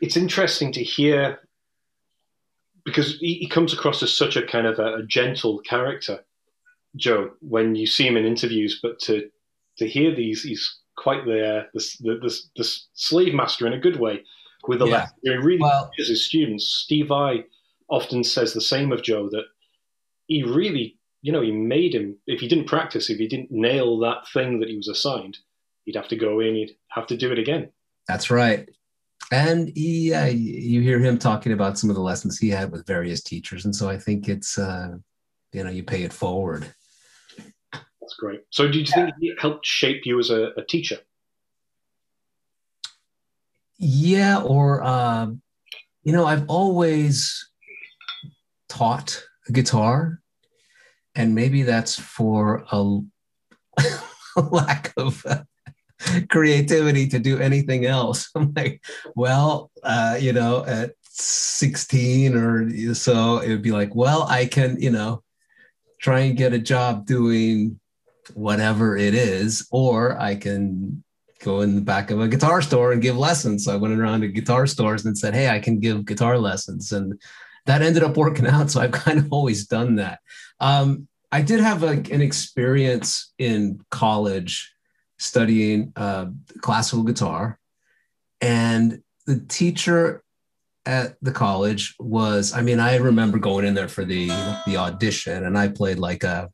it's 0.00 0.16
interesting 0.16 0.72
to 0.72 0.82
hear 0.82 1.40
because 2.84 3.18
he, 3.18 3.34
he 3.34 3.48
comes 3.48 3.72
across 3.72 4.02
as 4.02 4.16
such 4.16 4.36
a 4.36 4.46
kind 4.46 4.66
of 4.66 4.78
a, 4.78 4.96
a, 4.96 5.02
gentle 5.06 5.58
character, 5.60 6.22
Joe, 6.96 7.30
when 7.40 7.74
you 7.74 7.86
see 7.86 8.06
him 8.06 8.16
in 8.16 8.26
interviews. 8.26 8.80
But 8.82 8.98
to 9.00 9.28
to 9.78 9.88
hear 9.88 10.14
these, 10.14 10.42
he's 10.42 10.78
quite 10.96 11.24
the 11.24 11.66
the, 11.74 11.80
the, 12.00 12.38
the 12.56 12.78
slave 12.94 13.34
master 13.34 13.66
in 13.66 13.72
a 13.72 13.80
good 13.80 13.98
way 13.98 14.22
with 14.68 14.78
the 14.78 14.86
yeah. 14.86 14.92
left. 14.92 15.14
He 15.22 15.30
really 15.30 15.58
well, 15.60 15.90
is 15.98 16.08
his 16.08 16.26
students. 16.26 16.66
Steve 16.66 17.08
Vai 17.08 17.44
often 17.88 18.24
says 18.24 18.52
the 18.52 18.60
same 18.60 18.92
of 18.92 19.02
Joe 19.02 19.28
that 19.30 19.44
he 20.26 20.42
really 20.42 20.98
you 21.24 21.32
know, 21.32 21.40
he 21.40 21.52
made 21.52 21.94
him, 21.94 22.18
if 22.26 22.40
he 22.40 22.48
didn't 22.48 22.66
practice, 22.66 23.08
if 23.08 23.16
he 23.16 23.26
didn't 23.26 23.50
nail 23.50 23.98
that 24.00 24.28
thing 24.34 24.60
that 24.60 24.68
he 24.68 24.76
was 24.76 24.88
assigned, 24.88 25.38
he'd 25.86 25.96
have 25.96 26.08
to 26.08 26.16
go 26.16 26.40
in, 26.40 26.54
he'd 26.54 26.76
have 26.88 27.06
to 27.06 27.16
do 27.16 27.32
it 27.32 27.38
again. 27.38 27.70
That's 28.06 28.30
right. 28.30 28.68
And 29.32 29.72
he, 29.74 30.12
uh, 30.12 30.26
you 30.26 30.82
hear 30.82 30.98
him 30.98 31.18
talking 31.18 31.52
about 31.52 31.78
some 31.78 31.88
of 31.88 31.96
the 31.96 32.02
lessons 32.02 32.38
he 32.38 32.50
had 32.50 32.70
with 32.70 32.86
various 32.86 33.22
teachers. 33.22 33.64
And 33.64 33.74
so 33.74 33.88
I 33.88 33.96
think 33.96 34.28
it's, 34.28 34.58
uh, 34.58 34.98
you 35.54 35.64
know, 35.64 35.70
you 35.70 35.82
pay 35.82 36.02
it 36.02 36.12
forward. 36.12 36.66
That's 37.72 38.16
great. 38.18 38.42
So 38.50 38.70
do 38.70 38.78
you 38.78 38.84
yeah. 38.86 38.94
think 38.94 39.14
it 39.22 39.40
helped 39.40 39.64
shape 39.64 40.02
you 40.04 40.18
as 40.18 40.28
a, 40.28 40.50
a 40.58 40.62
teacher? 40.62 40.98
Yeah. 43.78 44.42
Or, 44.42 44.82
uh, 44.82 45.28
you 46.02 46.12
know, 46.12 46.26
I've 46.26 46.44
always 46.48 47.48
taught 48.68 49.24
guitar, 49.50 50.20
and 51.14 51.34
maybe 51.34 51.62
that's 51.62 51.98
for 51.98 52.64
a 52.70 53.00
lack 54.40 54.92
of 54.96 55.24
uh, 55.26 55.42
creativity 56.30 57.08
to 57.08 57.18
do 57.18 57.38
anything 57.38 57.86
else. 57.86 58.30
I'm 58.34 58.52
like, 58.54 58.84
well, 59.14 59.70
uh, 59.82 60.16
you 60.20 60.32
know, 60.32 60.64
at 60.64 60.92
16 61.02 62.36
or 62.36 62.94
so, 62.94 63.38
it 63.38 63.48
would 63.48 63.62
be 63.62 63.72
like, 63.72 63.94
well, 63.94 64.24
I 64.24 64.46
can, 64.46 64.80
you 64.80 64.90
know, 64.90 65.22
try 66.00 66.20
and 66.20 66.36
get 66.36 66.52
a 66.52 66.58
job 66.58 67.06
doing 67.06 67.78
whatever 68.34 68.96
it 68.96 69.14
is, 69.14 69.66
or 69.70 70.18
I 70.20 70.34
can 70.34 71.04
go 71.42 71.60
in 71.60 71.74
the 71.76 71.80
back 71.82 72.10
of 72.10 72.20
a 72.20 72.28
guitar 72.28 72.62
store 72.62 72.92
and 72.92 73.02
give 73.02 73.16
lessons. 73.16 73.64
So 73.64 73.72
I 73.72 73.76
went 73.76 73.98
around 73.98 74.22
to 74.22 74.28
guitar 74.28 74.66
stores 74.66 75.04
and 75.04 75.16
said, 75.16 75.34
Hey, 75.34 75.48
I 75.48 75.60
can 75.60 75.78
give 75.78 76.06
guitar 76.06 76.38
lessons. 76.38 76.92
And 76.92 77.20
that 77.66 77.82
ended 77.82 78.02
up 78.02 78.16
working 78.16 78.46
out. 78.46 78.70
So 78.70 78.80
I've 78.80 78.92
kind 78.92 79.18
of 79.18 79.32
always 79.32 79.66
done 79.66 79.96
that. 79.96 80.20
Um, 80.60 81.08
I 81.32 81.42
did 81.42 81.60
have 81.60 81.82
a, 81.82 81.88
an 81.88 82.20
experience 82.20 83.32
in 83.38 83.80
college 83.90 84.72
studying 85.18 85.92
uh, 85.96 86.26
classical 86.60 87.04
guitar. 87.04 87.58
And 88.40 89.02
the 89.26 89.40
teacher 89.40 90.22
at 90.86 91.16
the 91.22 91.32
college 91.32 91.94
was, 91.98 92.52
I 92.52 92.60
mean, 92.60 92.78
I 92.78 92.96
remember 92.96 93.38
going 93.38 93.64
in 93.64 93.74
there 93.74 93.88
for 93.88 94.04
the, 94.04 94.28
the 94.66 94.76
audition 94.76 95.44
and 95.44 95.56
I 95.56 95.68
played 95.68 95.98
like 95.98 96.24
a, 96.24 96.50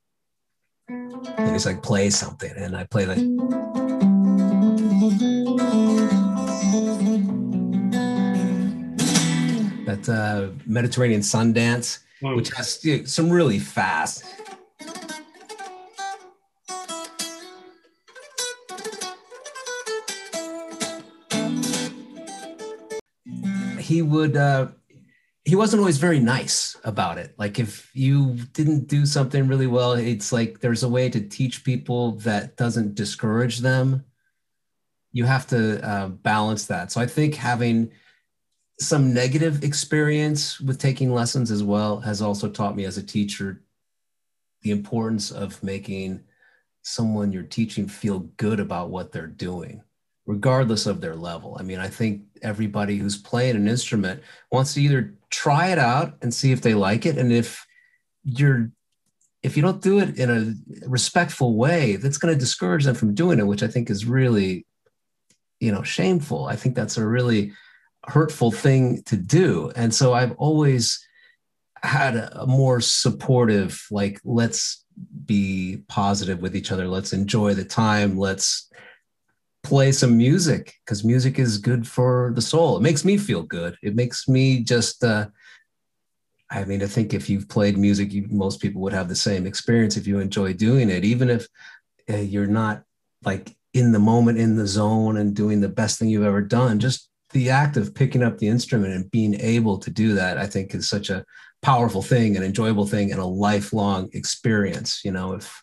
he's 1.52 1.66
like, 1.66 1.82
play 1.82 2.10
something. 2.10 2.52
And 2.56 2.76
I 2.76 2.84
played 2.84 3.08
like, 3.08 3.18
that 10.04 10.12
uh, 10.12 10.50
Mediterranean 10.66 11.20
Sundance, 11.20 12.00
mm. 12.22 12.36
which 12.36 12.50
has 12.50 12.84
you 12.84 12.98
know, 12.98 13.04
some 13.04 13.30
really 13.30 13.58
fast. 13.58 14.24
He 23.78 24.02
would. 24.02 24.36
Uh, 24.36 24.68
he 25.44 25.56
wasn't 25.56 25.80
always 25.80 25.98
very 25.98 26.20
nice 26.20 26.76
about 26.84 27.18
it. 27.18 27.34
Like 27.36 27.58
if 27.58 27.90
you 27.92 28.34
didn't 28.52 28.86
do 28.86 29.04
something 29.04 29.48
really 29.48 29.66
well, 29.66 29.94
it's 29.94 30.32
like 30.32 30.60
there's 30.60 30.84
a 30.84 30.88
way 30.88 31.08
to 31.08 31.20
teach 31.20 31.64
people 31.64 32.12
that 32.18 32.56
doesn't 32.56 32.94
discourage 32.94 33.58
them. 33.58 34.04
You 35.12 35.24
have 35.24 35.48
to 35.48 35.84
uh, 35.84 36.08
balance 36.08 36.66
that. 36.66 36.92
So 36.92 37.00
I 37.00 37.06
think 37.06 37.34
having 37.34 37.90
some 38.80 39.12
negative 39.12 39.62
experience 39.62 40.60
with 40.60 40.78
taking 40.78 41.12
lessons 41.12 41.50
as 41.50 41.62
well 41.62 42.00
has 42.00 42.22
also 42.22 42.48
taught 42.48 42.76
me 42.76 42.84
as 42.84 42.96
a 42.96 43.02
teacher 43.02 43.62
the 44.62 44.70
importance 44.70 45.30
of 45.30 45.62
making 45.62 46.20
someone 46.82 47.32
you're 47.32 47.42
teaching 47.42 47.86
feel 47.86 48.20
good 48.36 48.58
about 48.58 48.90
what 48.90 49.12
they're 49.12 49.26
doing 49.26 49.82
regardless 50.26 50.86
of 50.86 51.00
their 51.00 51.14
level. 51.14 51.56
I 51.58 51.62
mean 51.62 51.78
i 51.78 51.88
think 51.88 52.22
everybody 52.42 52.96
who's 52.96 53.18
playing 53.18 53.56
an 53.56 53.68
instrument 53.68 54.22
wants 54.50 54.74
to 54.74 54.82
either 54.82 55.14
try 55.28 55.68
it 55.68 55.78
out 55.78 56.16
and 56.22 56.32
see 56.32 56.52
if 56.52 56.62
they 56.62 56.74
like 56.74 57.06
it 57.06 57.18
and 57.18 57.32
if 57.32 57.66
you're 58.24 58.70
if 59.42 59.56
you 59.56 59.62
don't 59.62 59.82
do 59.82 60.00
it 60.00 60.18
in 60.18 60.30
a 60.30 60.88
respectful 60.88 61.56
way 61.56 61.96
that's 61.96 62.18
going 62.18 62.32
to 62.32 62.38
discourage 62.38 62.84
them 62.84 62.94
from 62.94 63.14
doing 63.14 63.38
it 63.38 63.46
which 63.46 63.62
i 63.62 63.68
think 63.68 63.90
is 63.90 64.04
really 64.04 64.66
you 65.60 65.70
know 65.70 65.82
shameful. 65.82 66.46
I 66.46 66.56
think 66.56 66.74
that's 66.74 66.96
a 66.96 67.06
really 67.06 67.52
hurtful 68.06 68.50
thing 68.50 69.02
to 69.04 69.16
do. 69.16 69.70
And 69.76 69.94
so 69.94 70.12
I've 70.14 70.32
always 70.32 71.04
had 71.82 72.16
a 72.16 72.46
more 72.46 72.80
supportive, 72.80 73.86
like, 73.90 74.20
let's 74.24 74.84
be 75.24 75.82
positive 75.88 76.42
with 76.42 76.54
each 76.54 76.72
other. 76.72 76.88
Let's 76.88 77.12
enjoy 77.12 77.54
the 77.54 77.64
time. 77.64 78.18
Let's 78.18 78.68
play 79.62 79.92
some 79.92 80.16
music 80.16 80.74
because 80.84 81.04
music 81.04 81.38
is 81.38 81.58
good 81.58 81.86
for 81.86 82.32
the 82.34 82.42
soul. 82.42 82.76
It 82.76 82.82
makes 82.82 83.04
me 83.04 83.18
feel 83.18 83.42
good. 83.42 83.76
It 83.82 83.94
makes 83.94 84.28
me 84.28 84.62
just, 84.62 85.04
uh, 85.04 85.28
I 86.50 86.64
mean, 86.64 86.82
I 86.82 86.86
think 86.86 87.14
if 87.14 87.30
you've 87.30 87.48
played 87.48 87.78
music, 87.78 88.12
you, 88.12 88.26
most 88.30 88.60
people 88.60 88.80
would 88.82 88.92
have 88.92 89.08
the 89.08 89.14
same 89.14 89.46
experience 89.46 89.96
if 89.96 90.06
you 90.06 90.18
enjoy 90.18 90.54
doing 90.54 90.90
it, 90.90 91.04
even 91.04 91.30
if 91.30 91.46
uh, 92.10 92.16
you're 92.16 92.46
not 92.46 92.82
like 93.24 93.56
in 93.72 93.92
the 93.92 93.98
moment, 93.98 94.38
in 94.38 94.56
the 94.56 94.66
zone, 94.66 95.18
and 95.18 95.36
doing 95.36 95.60
the 95.60 95.68
best 95.68 95.98
thing 95.98 96.08
you've 96.08 96.24
ever 96.24 96.42
done. 96.42 96.80
Just 96.80 97.09
the 97.32 97.50
act 97.50 97.76
of 97.76 97.94
picking 97.94 98.22
up 98.22 98.38
the 98.38 98.48
instrument 98.48 98.94
and 98.94 99.10
being 99.10 99.34
able 99.40 99.78
to 99.78 99.90
do 99.90 100.14
that, 100.14 100.38
I 100.38 100.46
think, 100.46 100.74
is 100.74 100.88
such 100.88 101.10
a 101.10 101.24
powerful 101.62 102.02
thing, 102.02 102.36
an 102.36 102.42
enjoyable 102.42 102.86
thing, 102.86 103.12
and 103.12 103.20
a 103.20 103.26
lifelong 103.26 104.10
experience. 104.12 105.02
You 105.04 105.12
know, 105.12 105.34
if 105.34 105.62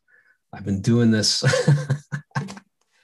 I've 0.53 0.65
been 0.65 0.81
doing 0.81 1.12
this, 1.12 1.39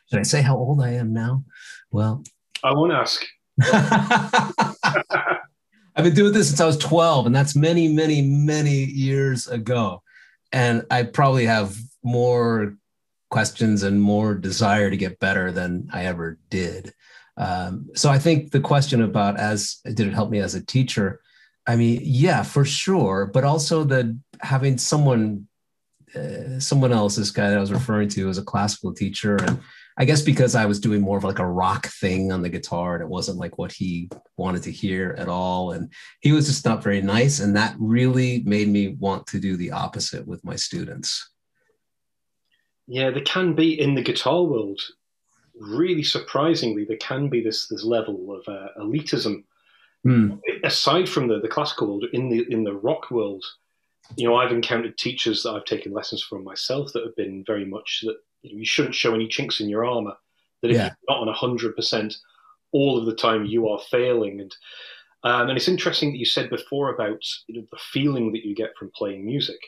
should 0.10 0.20
I 0.20 0.24
say 0.24 0.42
how 0.42 0.58
old 0.58 0.82
I 0.82 0.92
am 0.92 1.14
now? 1.14 1.44
Well, 1.92 2.24
I 2.64 2.74
won't 2.74 2.94
ask. 2.94 3.26
I've 5.96 6.04
been 6.04 6.16
doing 6.16 6.34
this 6.34 6.48
since 6.48 6.60
I 6.60 6.66
was 6.66 6.78
12, 6.78 7.28
and 7.28 7.36
that's 7.36 7.56
many, 7.56 7.88
many, 7.88 8.22
many 8.22 8.84
years 8.86 9.48
ago. 9.48 10.02
And 10.52 10.86
I 10.90 11.04
probably 11.04 11.46
have 11.46 11.78
more 12.04 12.76
questions 13.30 13.84
and 13.84 14.02
more 14.02 14.34
desire 14.34 14.90
to 14.90 14.98
get 14.98 15.20
better 15.20 15.52
than 15.52 15.90
I 15.94 16.06
ever 16.06 16.40
did. 16.50 16.94
Um, 17.38 17.90
so 17.96 18.10
I 18.10 18.20
think 18.20 18.52
the 18.52 18.60
question 18.60 19.02
about 19.02 19.40
as 19.40 19.78
did 19.86 20.08
it 20.08 20.14
help 20.14 20.30
me 20.30 20.40
as 20.40 20.56
a 20.56 20.66
teacher? 20.66 21.22
I 21.66 21.76
mean, 21.76 22.02
yeah, 22.04 22.44
for 22.44 22.66
sure, 22.66 23.30
but 23.34 23.44
also 23.44 23.84
the 23.84 24.18
having 24.42 24.78
someone, 24.78 25.48
uh, 26.14 26.60
someone 26.60 26.92
else, 26.92 27.16
this 27.16 27.32
guy 27.32 27.50
that 27.50 27.58
I 27.58 27.62
was 27.62 27.72
referring 27.72 28.10
to 28.10 28.30
as 28.30 28.38
a 28.38 28.44
classical 28.44 28.94
teacher, 28.94 29.38
and 29.38 29.60
I 29.98 30.06
guess 30.06 30.22
because 30.22 30.56
I 30.56 30.66
was 30.66 30.80
doing 30.80 31.02
more 31.02 31.18
of 31.18 31.24
like 31.24 31.40
a 31.40 31.48
rock 31.48 31.88
thing 31.88 32.32
on 32.32 32.42
the 32.42 32.50
guitar, 32.50 32.96
and 32.96 33.04
it 33.04 33.10
wasn't 33.10 33.38
like 33.38 33.58
what 33.58 33.72
he 33.72 34.10
wanted 34.36 34.64
to 34.64 34.72
hear 34.72 35.16
at 35.18 35.30
all, 35.30 35.72
and 35.72 35.92
he 36.20 36.34
was 36.34 36.48
just 36.48 36.66
not 36.66 36.84
very 36.84 37.02
nice, 37.02 37.40
and 37.40 37.56
that 37.56 37.76
really 37.80 38.44
made 38.46 38.68
me 38.68 38.90
want 39.00 39.26
to 39.28 39.40
do 39.40 39.56
the 39.56 39.72
opposite 39.72 40.28
with 40.28 40.44
my 40.44 40.58
students. 40.58 41.30
Yeah, 42.88 43.12
there 43.12 43.24
can 43.24 43.54
be 43.54 43.80
in 43.80 43.96
the 43.96 44.02
guitar 44.02 44.44
world 44.44 44.82
really 45.64 46.04
surprisingly, 46.04 46.86
there 46.86 46.98
can 46.98 47.30
be 47.30 47.42
this 47.42 47.68
this 47.68 47.84
level 47.84 48.36
of 48.36 48.48
uh, 48.48 48.68
elitism. 48.80 49.44
Mm. 50.06 50.40
Aside 50.64 51.08
from 51.08 51.28
the, 51.30 51.40
the 51.40 51.48
classical 51.48 51.88
world, 51.88 52.06
in 52.12 52.30
the 52.30 52.46
in 52.50 52.64
the 52.64 52.74
rock 52.76 53.10
world, 53.10 53.44
you 54.18 54.28
know, 54.28 54.36
I've 54.36 54.52
encountered 54.52 54.98
teachers 54.98 55.44
that 55.44 55.52
I've 55.52 55.66
taken 55.66 55.94
lessons 55.94 56.22
from 56.22 56.44
myself 56.44 56.92
that 56.94 57.06
have 57.06 57.16
been 57.16 57.44
very 57.48 57.66
much 57.66 58.02
that 58.04 58.18
you, 58.42 58.54
know, 58.54 58.60
you 58.60 58.66
shouldn't 58.66 58.96
show 58.96 59.14
any 59.16 59.28
chinks 59.28 59.60
in 59.60 59.70
your 59.70 59.86
armor. 59.86 60.16
That 60.62 60.72
if 60.72 60.78
yeah. 60.78 60.84
you're 60.84 61.18
not 61.18 61.28
on 61.28 61.34
hundred 61.34 61.76
percent 61.76 62.16
all 62.74 62.98
of 62.98 63.06
the 63.06 63.16
time, 63.16 63.46
you 63.46 63.70
are 63.70 63.80
failing. 63.90 64.42
And 64.42 64.56
um, 65.24 65.50
and 65.50 65.58
it's 65.58 65.70
interesting 65.70 66.12
that 66.12 66.18
you 66.18 66.26
said 66.26 66.50
before 66.50 66.94
about 66.94 67.24
you 67.48 67.56
know, 67.56 67.68
the 67.72 67.80
feeling 67.92 68.34
that 68.34 68.46
you 68.46 68.54
get 68.56 68.76
from 68.78 68.92
playing 68.96 69.26
music. 69.26 69.60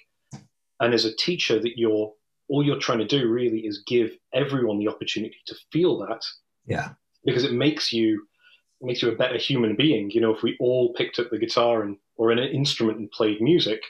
And 0.82 0.94
as 0.94 1.06
a 1.06 1.16
teacher, 1.16 1.60
that 1.60 1.78
you're 1.78 2.12
all 2.50 2.64
you're 2.64 2.80
trying 2.80 3.00
to 3.00 3.08
do 3.08 3.30
really 3.30 3.60
is 3.60 3.84
give 3.88 4.12
everyone 4.34 4.80
the 4.80 4.88
opportunity 4.88 5.38
to 5.48 5.56
feel 5.72 6.00
that. 6.00 6.24
Yeah. 6.66 6.90
Because 7.24 7.44
it 7.44 7.54
makes 7.54 7.92
you 7.92 8.28
it 8.82 8.86
makes 8.86 9.02
you 9.02 9.10
a 9.10 9.16
better 9.16 9.38
human 9.38 9.76
being. 9.76 10.12
You 10.12 10.22
know, 10.22 10.34
if 10.34 10.44
we 10.44 10.58
all 10.60 10.94
picked 10.94 11.20
up 11.20 11.30
the 11.30 11.40
guitar 11.40 11.84
and 11.84 11.98
or 12.18 12.32
an 12.32 12.40
instrument 12.40 13.00
and 13.00 13.12
played 13.12 13.42
music. 13.42 13.82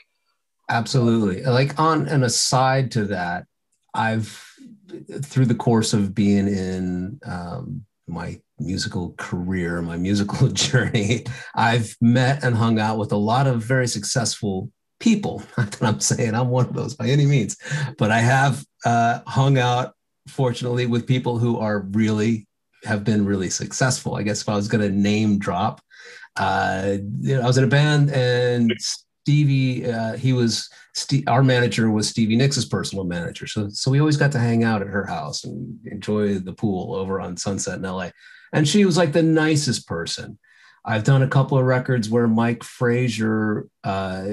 Absolutely. 0.68 1.42
Like 1.42 1.78
on 1.78 2.08
an 2.08 2.24
aside 2.24 2.90
to 2.92 3.04
that, 3.06 3.46
I've 3.94 4.42
through 5.22 5.46
the 5.46 5.54
course 5.54 5.92
of 5.92 6.14
being 6.14 6.48
in 6.48 7.20
um, 7.24 7.84
my 8.06 8.40
musical 8.58 9.14
career, 9.18 9.82
my 9.82 9.96
musical 9.96 10.48
journey, 10.52 11.24
I've 11.54 11.96
met 12.00 12.44
and 12.44 12.56
hung 12.56 12.78
out 12.78 12.98
with 12.98 13.12
a 13.12 13.16
lot 13.16 13.46
of 13.46 13.62
very 13.62 13.88
successful 13.88 14.70
people. 15.00 15.42
Not 15.58 15.72
that 15.72 15.82
I'm 15.82 16.00
saying 16.00 16.34
I'm 16.34 16.48
one 16.48 16.66
of 16.66 16.74
those 16.74 16.94
by 16.94 17.08
any 17.08 17.26
means, 17.26 17.56
but 17.98 18.10
I 18.10 18.20
have 18.20 18.64
uh, 18.84 19.20
hung 19.26 19.58
out, 19.58 19.94
fortunately, 20.28 20.86
with 20.86 21.06
people 21.06 21.38
who 21.38 21.58
are 21.58 21.80
really 21.80 22.46
have 22.84 23.04
been 23.04 23.26
really 23.26 23.50
successful. 23.50 24.16
I 24.16 24.22
guess 24.22 24.42
if 24.42 24.48
I 24.48 24.54
was 24.54 24.68
going 24.68 24.82
to 24.82 24.94
name 24.94 25.38
drop, 25.38 25.80
uh, 26.36 26.98
you 27.20 27.36
know, 27.36 27.42
I 27.42 27.46
was 27.46 27.58
in 27.58 27.64
a 27.64 27.68
band 27.68 28.10
and 28.10 28.72
Stevie, 28.78 29.90
uh, 29.90 30.16
he 30.16 30.32
was 30.32 30.68
Steve, 30.94 31.24
our 31.26 31.42
manager 31.42 31.90
was 31.90 32.08
Stevie 32.08 32.36
Nicks' 32.36 32.64
personal 32.64 33.04
manager. 33.04 33.46
So, 33.46 33.68
so 33.70 33.90
we 33.90 34.00
always 34.00 34.16
got 34.16 34.32
to 34.32 34.38
hang 34.38 34.64
out 34.64 34.82
at 34.82 34.88
her 34.88 35.04
house 35.06 35.44
and 35.44 35.78
enjoy 35.86 36.38
the 36.38 36.52
pool 36.52 36.94
over 36.94 37.20
on 37.20 37.36
Sunset 37.36 37.78
in 37.78 37.82
LA. 37.82 38.10
And 38.52 38.68
she 38.68 38.84
was 38.84 38.96
like 38.96 39.12
the 39.12 39.22
nicest 39.22 39.86
person. 39.88 40.38
I've 40.84 41.04
done 41.04 41.22
a 41.22 41.28
couple 41.28 41.58
of 41.58 41.64
records 41.64 42.08
where 42.08 42.28
Mike 42.28 42.62
Fraser 42.62 43.66
uh, 43.82 44.26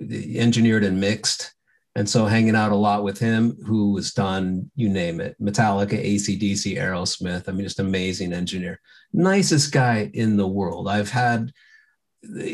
engineered 0.00 0.84
and 0.84 1.00
mixed. 1.00 1.52
And 1.94 2.08
so 2.08 2.26
hanging 2.26 2.54
out 2.54 2.72
a 2.72 2.76
lot 2.76 3.04
with 3.04 3.18
him, 3.18 3.56
who 3.64 3.96
has 3.96 4.12
done, 4.12 4.70
you 4.76 4.90
name 4.90 5.18
it, 5.18 5.34
Metallica, 5.40 5.92
ACDC, 5.92 6.76
Aerosmith. 6.76 7.48
I 7.48 7.52
mean, 7.52 7.64
just 7.64 7.80
amazing 7.80 8.34
engineer. 8.34 8.80
Nicest 9.14 9.72
guy 9.72 10.10
in 10.12 10.36
the 10.36 10.46
world. 10.46 10.88
I've 10.88 11.10
had 11.10 11.52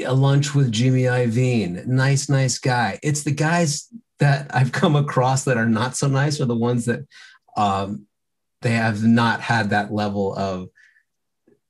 a 0.05 0.13
lunch 0.13 0.55
with 0.55 0.71
Jimmy 0.71 1.03
Iovine, 1.03 1.87
nice, 1.87 2.29
nice 2.29 2.59
guy. 2.59 3.01
It's 3.03 3.25
the 3.25 3.33
guys 3.33 3.89
that 4.19 4.55
I've 4.55 4.71
come 4.71 4.95
across 4.95 5.45
that 5.45 5.57
are 5.57 5.69
not 5.69 5.97
so 5.97 6.07
nice 6.07 6.41
are 6.41 6.47
the 6.47 6.55
ones 6.55 6.85
that 6.85 7.01
um, 7.57 8.07
they 8.61 8.73
have 8.73 9.03
not 9.03 9.41
had 9.41 9.71
that 9.71 9.93
level 9.93 10.35
of 10.37 10.69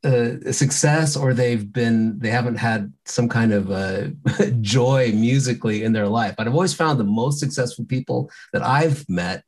uh, 0.04 0.50
success 0.50 1.16
or 1.16 1.32
they've 1.32 1.72
been 1.72 2.18
they 2.18 2.30
haven't 2.30 2.56
had 2.56 2.92
some 3.04 3.28
kind 3.28 3.52
of 3.52 3.70
uh, 3.70 4.08
joy 4.60 5.12
musically 5.14 5.84
in 5.84 5.92
their 5.92 6.08
life. 6.08 6.34
But 6.36 6.46
i've 6.46 6.54
always 6.54 6.74
found 6.74 6.98
the 6.98 7.04
most 7.04 7.38
successful 7.38 7.84
people 7.84 8.30
that 8.52 8.62
i've 8.62 9.08
met 9.08 9.44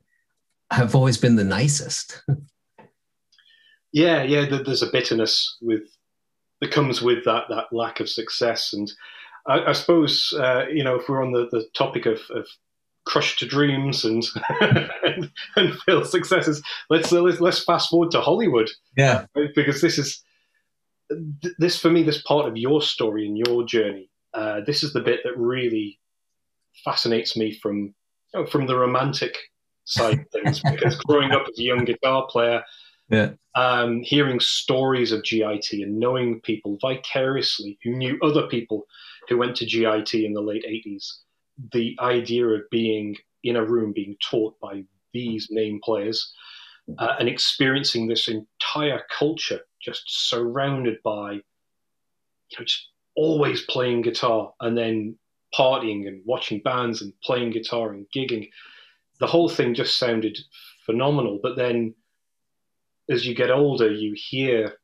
have 0.70 0.94
always 0.94 1.18
been 1.18 1.36
the 1.36 1.44
nicest. 1.44 2.22
Yeah 3.92 4.24
yeah 4.24 4.46
there's 4.46 4.82
a 4.82 4.90
bitterness 4.90 5.56
with 5.62 5.82
that 6.60 6.72
comes 6.72 7.00
with 7.00 7.24
that 7.26 7.44
that 7.48 7.66
lack 7.70 8.00
of 8.00 8.08
success. 8.08 8.72
And 8.72 8.92
i, 9.46 9.66
I 9.66 9.72
suppose 9.72 10.34
uh, 10.36 10.66
you 10.68 10.82
know 10.82 10.96
if 10.96 11.08
we're 11.08 11.22
on 11.22 11.30
the, 11.30 11.46
the 11.52 11.64
topic 11.74 12.04
of, 12.04 12.18
of 12.30 12.44
crushed 13.06 13.46
dreams 13.48 14.04
and 14.04 14.24
and, 14.60 15.30
and 15.56 15.78
failed 15.82 16.08
successes 16.08 16.60
let's, 16.90 17.12
let's 17.12 17.40
let's 17.40 17.62
fast 17.62 17.90
forward 17.90 18.10
to 18.10 18.20
hollywood. 18.20 18.68
Yeah. 18.96 19.26
Because 19.54 19.80
this 19.80 19.96
is 19.96 20.23
this 21.58 21.78
for 21.78 21.90
me, 21.90 22.02
this 22.02 22.22
part 22.22 22.46
of 22.46 22.56
your 22.56 22.82
story 22.82 23.26
and 23.26 23.38
your 23.38 23.64
journey, 23.64 24.10
uh, 24.32 24.60
this 24.66 24.82
is 24.82 24.92
the 24.92 25.00
bit 25.00 25.20
that 25.24 25.36
really 25.36 25.98
fascinates 26.84 27.36
me 27.36 27.52
from 27.52 27.94
you 28.32 28.40
know, 28.40 28.46
from 28.46 28.66
the 28.66 28.76
romantic 28.76 29.36
side 29.84 30.20
of 30.20 30.30
things. 30.30 30.60
because 30.70 30.96
growing 30.98 31.32
up 31.32 31.46
as 31.50 31.58
a 31.58 31.62
young 31.62 31.84
guitar 31.84 32.26
player, 32.28 32.62
yeah. 33.10 33.30
um, 33.54 34.00
hearing 34.02 34.40
stories 34.40 35.12
of 35.12 35.24
GIT 35.24 35.72
and 35.72 35.98
knowing 35.98 36.40
people 36.40 36.78
vicariously 36.80 37.78
who 37.82 37.90
knew 37.90 38.18
other 38.22 38.46
people 38.46 38.86
who 39.28 39.38
went 39.38 39.56
to 39.56 39.66
GIT 39.66 40.14
in 40.14 40.32
the 40.32 40.42
late 40.42 40.64
'80s, 40.68 41.06
the 41.72 41.96
idea 42.00 42.46
of 42.46 42.62
being 42.70 43.16
in 43.42 43.56
a 43.56 43.64
room 43.64 43.92
being 43.92 44.16
taught 44.22 44.58
by 44.60 44.82
these 45.12 45.48
name 45.50 45.80
players 45.84 46.32
uh, 46.98 47.14
and 47.18 47.28
experiencing 47.28 48.08
this 48.08 48.28
entire 48.28 49.02
culture 49.16 49.60
just 49.84 50.28
surrounded 50.28 50.98
by, 51.02 51.32
you 51.32 52.58
know, 52.58 52.64
just 52.64 52.88
always 53.16 53.62
playing 53.62 54.02
guitar 54.02 54.52
and 54.60 54.76
then 54.76 55.16
partying 55.54 56.08
and 56.08 56.22
watching 56.24 56.60
bands 56.60 57.02
and 57.02 57.12
playing 57.22 57.50
guitar 57.50 57.92
and 57.92 58.06
gigging. 58.14 58.50
The 59.20 59.26
whole 59.26 59.48
thing 59.48 59.74
just 59.74 59.98
sounded 59.98 60.38
phenomenal. 60.84 61.38
But 61.42 61.56
then 61.56 61.94
as 63.08 63.26
you 63.26 63.34
get 63.34 63.50
older, 63.50 63.90
you 63.90 64.14
hear 64.16 64.74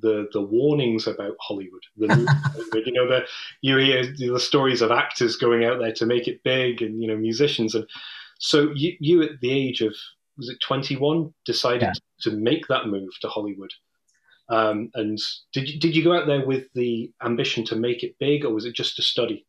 the 0.00 0.28
the 0.32 0.40
warnings 0.40 1.06
about 1.06 1.36
Hollywood. 1.40 1.82
The, 1.96 2.06
you 2.86 2.92
know, 2.92 3.08
the 3.08 3.26
you 3.60 3.76
hear 3.78 4.04
the 4.04 4.40
stories 4.40 4.82
of 4.82 4.90
actors 4.90 5.36
going 5.36 5.64
out 5.64 5.78
there 5.78 5.92
to 5.92 6.06
make 6.06 6.28
it 6.28 6.42
big, 6.42 6.82
and 6.82 7.00
you 7.00 7.08
know, 7.08 7.16
musicians, 7.16 7.74
and 7.74 7.86
so 8.38 8.70
you 8.74 8.96
you 9.00 9.22
at 9.22 9.40
the 9.40 9.50
age 9.50 9.80
of 9.80 9.94
was 10.36 10.48
it 10.48 10.58
twenty 10.60 10.96
one 10.96 11.32
decided 11.44 11.82
yeah. 11.82 11.92
to 12.20 12.30
make 12.32 12.66
that 12.68 12.86
move 12.86 13.10
to 13.20 13.28
Hollywood. 13.28 13.72
Um, 14.48 14.90
and 14.94 15.18
did 15.52 15.68
you, 15.68 15.80
did 15.80 15.96
you 15.96 16.04
go 16.04 16.16
out 16.16 16.26
there 16.26 16.46
with 16.46 16.66
the 16.74 17.10
ambition 17.22 17.64
to 17.66 17.76
make 17.76 18.02
it 18.02 18.16
big, 18.20 18.44
or 18.44 18.54
was 18.54 18.64
it 18.64 18.74
just 18.74 18.96
to 18.96 19.02
study? 19.02 19.46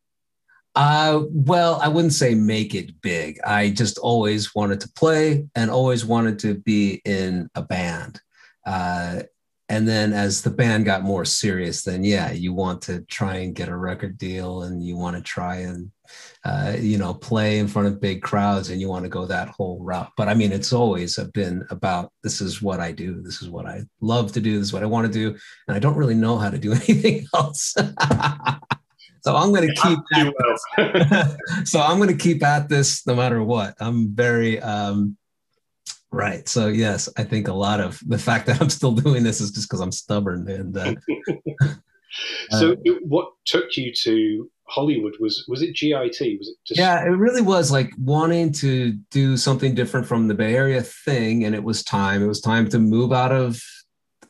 Uh, 0.74 1.22
well, 1.30 1.80
I 1.82 1.88
wouldn't 1.88 2.12
say 2.12 2.34
make 2.34 2.74
it 2.74 3.00
big. 3.00 3.40
I 3.44 3.70
just 3.70 3.98
always 3.98 4.54
wanted 4.54 4.80
to 4.82 4.92
play 4.92 5.48
and 5.54 5.70
always 5.70 6.04
wanted 6.04 6.38
to 6.40 6.54
be 6.54 7.00
in 7.04 7.48
a 7.54 7.62
band. 7.62 8.20
Uh, 8.66 9.22
and 9.68 9.86
then 9.86 10.12
as 10.12 10.42
the 10.42 10.50
band 10.50 10.84
got 10.84 11.02
more 11.02 11.24
serious, 11.24 11.82
then 11.82 12.04
yeah, 12.04 12.32
you 12.32 12.52
want 12.52 12.82
to 12.82 13.02
try 13.02 13.36
and 13.36 13.54
get 13.54 13.68
a 13.68 13.76
record 13.76 14.16
deal 14.16 14.62
and 14.62 14.82
you 14.82 14.96
want 14.96 15.16
to 15.16 15.22
try 15.22 15.56
and 15.56 15.90
uh, 16.44 16.76
you 16.78 16.96
know, 16.96 17.12
play 17.12 17.58
in 17.58 17.68
front 17.68 17.88
of 17.88 18.00
big 18.00 18.22
crowds 18.22 18.70
and 18.70 18.80
you 18.80 18.88
want 18.88 19.04
to 19.04 19.08
go 19.10 19.26
that 19.26 19.48
whole 19.48 19.78
route. 19.80 20.10
But 20.16 20.28
I 20.28 20.34
mean, 20.34 20.52
it's 20.52 20.72
always 20.72 21.18
been 21.34 21.66
about 21.70 22.12
this 22.22 22.40
is 22.40 22.62
what 22.62 22.80
I 22.80 22.92
do. 22.92 23.20
This 23.20 23.42
is 23.42 23.50
what 23.50 23.66
I 23.66 23.82
love 24.00 24.32
to 24.32 24.40
do. 24.40 24.58
This 24.58 24.68
is 24.68 24.72
what 24.72 24.82
I 24.82 24.86
want 24.86 25.06
to 25.06 25.12
do. 25.12 25.36
And 25.66 25.76
I 25.76 25.78
don't 25.78 25.96
really 25.96 26.14
know 26.14 26.38
how 26.38 26.48
to 26.48 26.58
do 26.58 26.72
anything 26.88 27.26
else. 27.34 27.74
so 29.20 29.36
I'm 29.36 29.52
going 29.52 29.68
to 29.68 29.74
keep 29.74 29.98
at 30.14 31.38
so 31.68 31.80
I'm 31.80 31.98
going 31.98 32.08
to 32.08 32.16
keep 32.16 32.42
at 32.42 32.68
this 32.68 33.06
no 33.06 33.14
matter 33.14 33.42
what. 33.42 33.74
I'm 33.78 34.14
very 34.14 34.60
um, 34.60 35.17
right. 36.10 36.48
So 36.48 36.68
yes, 36.68 37.08
I 37.16 37.24
think 37.24 37.48
a 37.48 37.54
lot 37.54 37.80
of 37.80 38.00
the 38.06 38.18
fact 38.18 38.46
that 38.46 38.60
I'm 38.60 38.70
still 38.70 38.92
doing 38.92 39.22
this 39.22 39.40
is 39.40 39.50
just 39.50 39.68
because 39.68 39.80
I'm 39.80 39.92
stubborn 39.92 40.48
and. 40.48 40.76
Uh, 40.76 40.94
so, 42.50 42.72
uh, 42.72 42.92
what 43.02 43.32
took 43.44 43.76
you 43.76 43.92
to 44.04 44.50
Hollywood 44.68 45.14
was 45.18 45.44
was 45.48 45.62
it 45.62 45.74
GIT? 45.74 46.38
Was 46.38 46.48
it 46.48 46.56
just 46.64 46.78
Yeah, 46.78 47.02
it 47.02 47.08
really 47.08 47.42
was 47.42 47.70
like 47.70 47.90
wanting 47.98 48.52
to 48.54 48.92
do 49.10 49.36
something 49.36 49.74
different 49.74 50.06
from 50.06 50.28
the 50.28 50.34
Bay 50.34 50.54
Area 50.54 50.82
thing 50.82 51.44
and 51.44 51.54
it 51.54 51.64
was 51.64 51.82
time. 51.82 52.22
It 52.22 52.26
was 52.26 52.40
time 52.40 52.68
to 52.70 52.78
move 52.78 53.12
out 53.12 53.32
of 53.32 53.60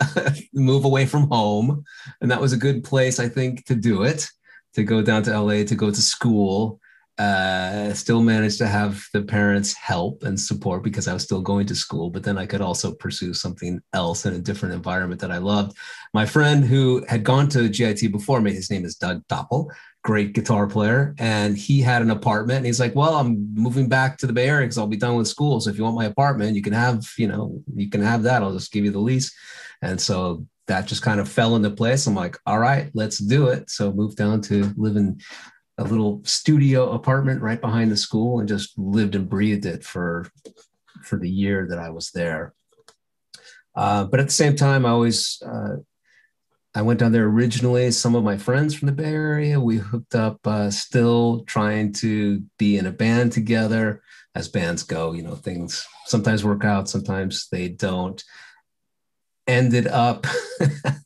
move 0.54 0.84
away 0.84 1.06
from 1.06 1.28
home 1.28 1.84
and 2.20 2.30
that 2.30 2.40
was 2.40 2.52
a 2.52 2.56
good 2.56 2.84
place 2.84 3.18
I 3.18 3.28
think 3.28 3.64
to 3.66 3.74
do 3.74 4.04
it, 4.04 4.28
to 4.74 4.84
go 4.84 5.02
down 5.02 5.24
to 5.24 5.40
LA 5.40 5.64
to 5.64 5.74
go 5.74 5.90
to 5.90 6.02
school. 6.02 6.80
Uh, 7.18 7.92
still 7.94 8.22
managed 8.22 8.58
to 8.58 8.66
have 8.66 9.04
the 9.12 9.22
parents 9.22 9.74
help 9.74 10.22
and 10.22 10.38
support 10.38 10.84
because 10.84 11.08
I 11.08 11.12
was 11.12 11.24
still 11.24 11.40
going 11.40 11.66
to 11.66 11.74
school, 11.74 12.10
but 12.10 12.22
then 12.22 12.38
I 12.38 12.46
could 12.46 12.60
also 12.60 12.92
pursue 12.92 13.34
something 13.34 13.80
else 13.92 14.24
in 14.24 14.34
a 14.34 14.38
different 14.38 14.74
environment 14.74 15.20
that 15.22 15.32
I 15.32 15.38
loved. 15.38 15.76
My 16.14 16.24
friend 16.24 16.64
who 16.64 17.04
had 17.08 17.24
gone 17.24 17.48
to 17.48 17.68
GIT 17.68 18.12
before 18.12 18.40
me, 18.40 18.52
his 18.52 18.70
name 18.70 18.84
is 18.84 18.94
Doug 18.94 19.26
Doppel 19.26 19.68
great 20.08 20.32
guitar 20.32 20.66
player, 20.66 21.14
and 21.18 21.56
he 21.56 21.80
had 21.80 22.02
an 22.02 22.10
apartment. 22.10 22.58
And 22.58 22.66
he's 22.66 22.80
like, 22.80 22.94
"Well, 22.94 23.16
I'm 23.16 23.52
moving 23.54 23.88
back 23.88 24.16
to 24.18 24.26
the 24.26 24.32
Bay 24.32 24.48
Area 24.48 24.66
because 24.66 24.78
I'll 24.78 24.86
be 24.86 24.96
done 24.96 25.16
with 25.16 25.28
school. 25.28 25.60
So 25.60 25.70
if 25.70 25.76
you 25.76 25.84
want 25.84 25.96
my 25.96 26.06
apartment, 26.06 26.56
you 26.56 26.62
can 26.62 26.72
have, 26.72 27.04
you 27.18 27.28
know, 27.28 27.62
you 27.74 27.90
can 27.90 28.00
have 28.00 28.22
that. 28.22 28.42
I'll 28.42 28.54
just 28.54 28.72
give 28.72 28.84
you 28.84 28.90
the 28.90 29.00
lease." 29.00 29.30
And 29.82 30.00
so 30.00 30.46
that 30.66 30.86
just 30.86 31.02
kind 31.02 31.20
of 31.20 31.28
fell 31.28 31.56
into 31.56 31.70
place. 31.70 32.06
I'm 32.06 32.14
like, 32.14 32.38
"All 32.46 32.58
right, 32.58 32.90
let's 32.94 33.18
do 33.18 33.48
it." 33.48 33.70
So 33.70 33.92
moved 33.92 34.16
down 34.16 34.40
to 34.42 34.72
live 34.76 34.96
in 34.96 35.18
a 35.78 35.84
little 35.84 36.20
studio 36.24 36.90
apartment 36.90 37.40
right 37.40 37.60
behind 37.60 37.90
the 37.90 37.96
school, 37.96 38.40
and 38.40 38.48
just 38.48 38.76
lived 38.78 39.14
and 39.14 39.28
breathed 39.28 39.66
it 39.66 39.84
for 39.84 40.26
for 41.02 41.16
the 41.18 41.30
year 41.30 41.66
that 41.70 41.78
I 41.78 41.90
was 41.90 42.10
there. 42.10 42.54
Uh, 43.74 44.04
but 44.04 44.20
at 44.20 44.26
the 44.26 44.32
same 44.32 44.56
time, 44.56 44.84
I 44.84 44.90
always 44.90 45.40
uh, 45.46 45.76
I 46.74 46.82
went 46.82 47.00
down 47.00 47.12
there 47.12 47.24
originally. 47.24 47.90
Some 47.90 48.14
of 48.14 48.24
my 48.24 48.36
friends 48.36 48.74
from 48.74 48.86
the 48.86 48.92
Bay 48.92 49.12
Area, 49.12 49.58
we 49.58 49.78
hooked 49.78 50.14
up, 50.14 50.38
uh, 50.46 50.70
still 50.70 51.44
trying 51.44 51.92
to 51.94 52.42
be 52.58 52.76
in 52.76 52.86
a 52.86 52.92
band 52.92 53.32
together. 53.32 54.02
As 54.34 54.48
bands 54.48 54.82
go, 54.82 55.12
you 55.12 55.22
know, 55.22 55.34
things 55.34 55.86
sometimes 56.06 56.44
work 56.44 56.64
out, 56.64 56.88
sometimes 56.88 57.48
they 57.50 57.68
don't. 57.68 58.22
Ended 59.46 59.86
up, 59.86 60.26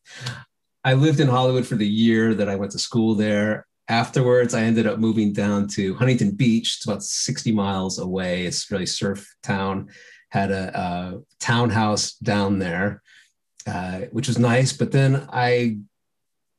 I 0.85 0.95
lived 0.95 1.21
in 1.21 1.29
Hollywood 1.29 1.67
for 1.67 1.77
the 1.77 1.89
year 1.89 2.35
that 2.35 2.49
I 2.49 2.57
went 2.57 2.73
to 2.73 2.79
school 2.79 3.15
there. 3.15 3.67
Afterwards, 3.89 4.55
I 4.55 4.63
ended 4.63 4.87
up 4.87 4.99
moving 4.99 5.33
down 5.33 5.69
to 5.69 5.95
Huntington 5.97 6.33
Beach. 6.33 6.77
It's 6.77 6.87
about 6.87 7.03
60 7.03 7.53
miles 7.53 7.99
away. 7.99 8.47
It's 8.47 8.71
really 8.71 8.87
surf 8.87 9.35
town. 9.43 9.89
Had 10.31 10.51
a, 10.51 10.79
a 10.79 11.21
townhouse 11.41 12.15
down 12.15 12.59
there 12.59 13.03
uh, 13.67 14.01
which 14.11 14.29
was 14.29 14.39
nice. 14.39 14.73
But 14.73 14.93
then 14.93 15.29
I 15.33 15.79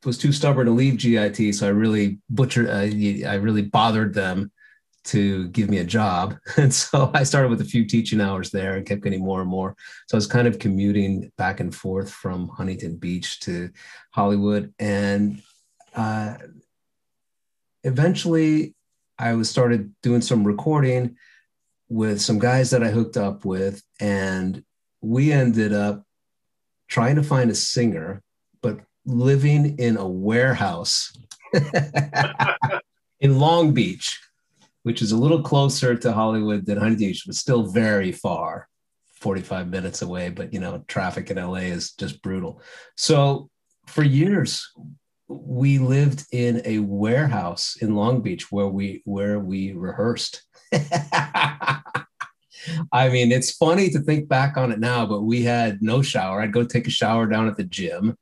was 0.04 0.18
too 0.18 0.32
stubborn 0.32 0.66
to 0.66 0.72
leave 0.72 0.98
GIT, 0.98 1.54
so 1.54 1.66
I 1.66 1.70
really 1.70 2.18
butchered. 2.30 2.68
Uh, 2.68 3.28
I 3.28 3.34
really 3.34 3.62
bothered 3.62 4.14
them 4.14 4.52
to 5.04 5.48
give 5.48 5.68
me 5.68 5.78
a 5.78 5.84
job, 5.84 6.36
and 6.56 6.72
so 6.72 7.10
I 7.14 7.24
started 7.24 7.50
with 7.50 7.60
a 7.60 7.66
few 7.66 7.86
teaching 7.86 8.20
hours 8.20 8.50
there 8.50 8.76
and 8.76 8.86
kept 8.86 9.02
getting 9.02 9.24
more 9.24 9.40
and 9.40 9.50
more. 9.50 9.76
So 10.08 10.16
I 10.16 10.18
was 10.18 10.26
kind 10.26 10.48
of 10.48 10.58
commuting 10.58 11.30
back 11.36 11.60
and 11.60 11.74
forth 11.74 12.10
from 12.10 12.48
Huntington 12.48 12.96
Beach 12.96 13.40
to 13.40 13.70
Hollywood, 14.12 14.72
and 14.78 15.42
uh, 15.94 16.34
eventually 17.84 18.74
I 19.18 19.34
was 19.34 19.48
started 19.48 19.94
doing 20.02 20.22
some 20.22 20.44
recording 20.44 21.16
with 21.88 22.20
some 22.20 22.38
guys 22.38 22.70
that 22.70 22.82
I 22.82 22.88
hooked 22.88 23.16
up 23.16 23.44
with, 23.44 23.82
and 24.00 24.64
we 25.00 25.30
ended 25.30 25.72
up 25.72 26.04
trying 26.88 27.16
to 27.16 27.22
find 27.22 27.50
a 27.50 27.54
singer, 27.54 28.22
but 28.62 28.80
living 29.06 29.78
in 29.78 29.96
a 29.96 30.08
warehouse 30.08 31.12
in 33.20 33.38
Long 33.38 33.72
Beach, 33.72 34.20
which 34.82 35.02
is 35.02 35.12
a 35.12 35.16
little 35.16 35.42
closer 35.42 35.94
to 35.94 36.12
Hollywood 36.12 36.66
than 36.66 36.78
Huntington 36.78 37.08
Beach, 37.08 37.22
but 37.26 37.36
still 37.36 37.64
very 37.64 38.12
far, 38.12 38.68
45 39.20 39.68
minutes 39.68 40.02
away. 40.02 40.30
But 40.30 40.52
you 40.52 40.60
know, 40.60 40.82
traffic 40.88 41.30
in 41.30 41.36
LA 41.36 41.68
is 41.68 41.92
just 41.92 42.22
brutal. 42.22 42.60
So 42.96 43.50
for 43.86 44.02
years, 44.02 44.72
we 45.28 45.78
lived 45.78 46.26
in 46.32 46.62
a 46.64 46.80
warehouse 46.80 47.76
in 47.80 47.94
Long 47.94 48.20
Beach 48.20 48.50
where 48.52 48.68
we 48.68 49.02
where 49.04 49.38
we 49.38 49.72
rehearsed. 49.72 50.42
I 52.92 53.08
mean, 53.10 53.30
it's 53.30 53.52
funny 53.56 53.90
to 53.90 54.00
think 54.00 54.28
back 54.28 54.56
on 54.56 54.72
it 54.72 54.80
now, 54.80 55.06
but 55.06 55.22
we 55.22 55.42
had 55.42 55.82
no 55.82 56.02
shower. 56.02 56.40
I'd 56.40 56.52
go 56.52 56.64
take 56.64 56.86
a 56.86 56.90
shower 56.90 57.26
down 57.26 57.46
at 57.46 57.56
the 57.56 57.64
gym 57.64 58.16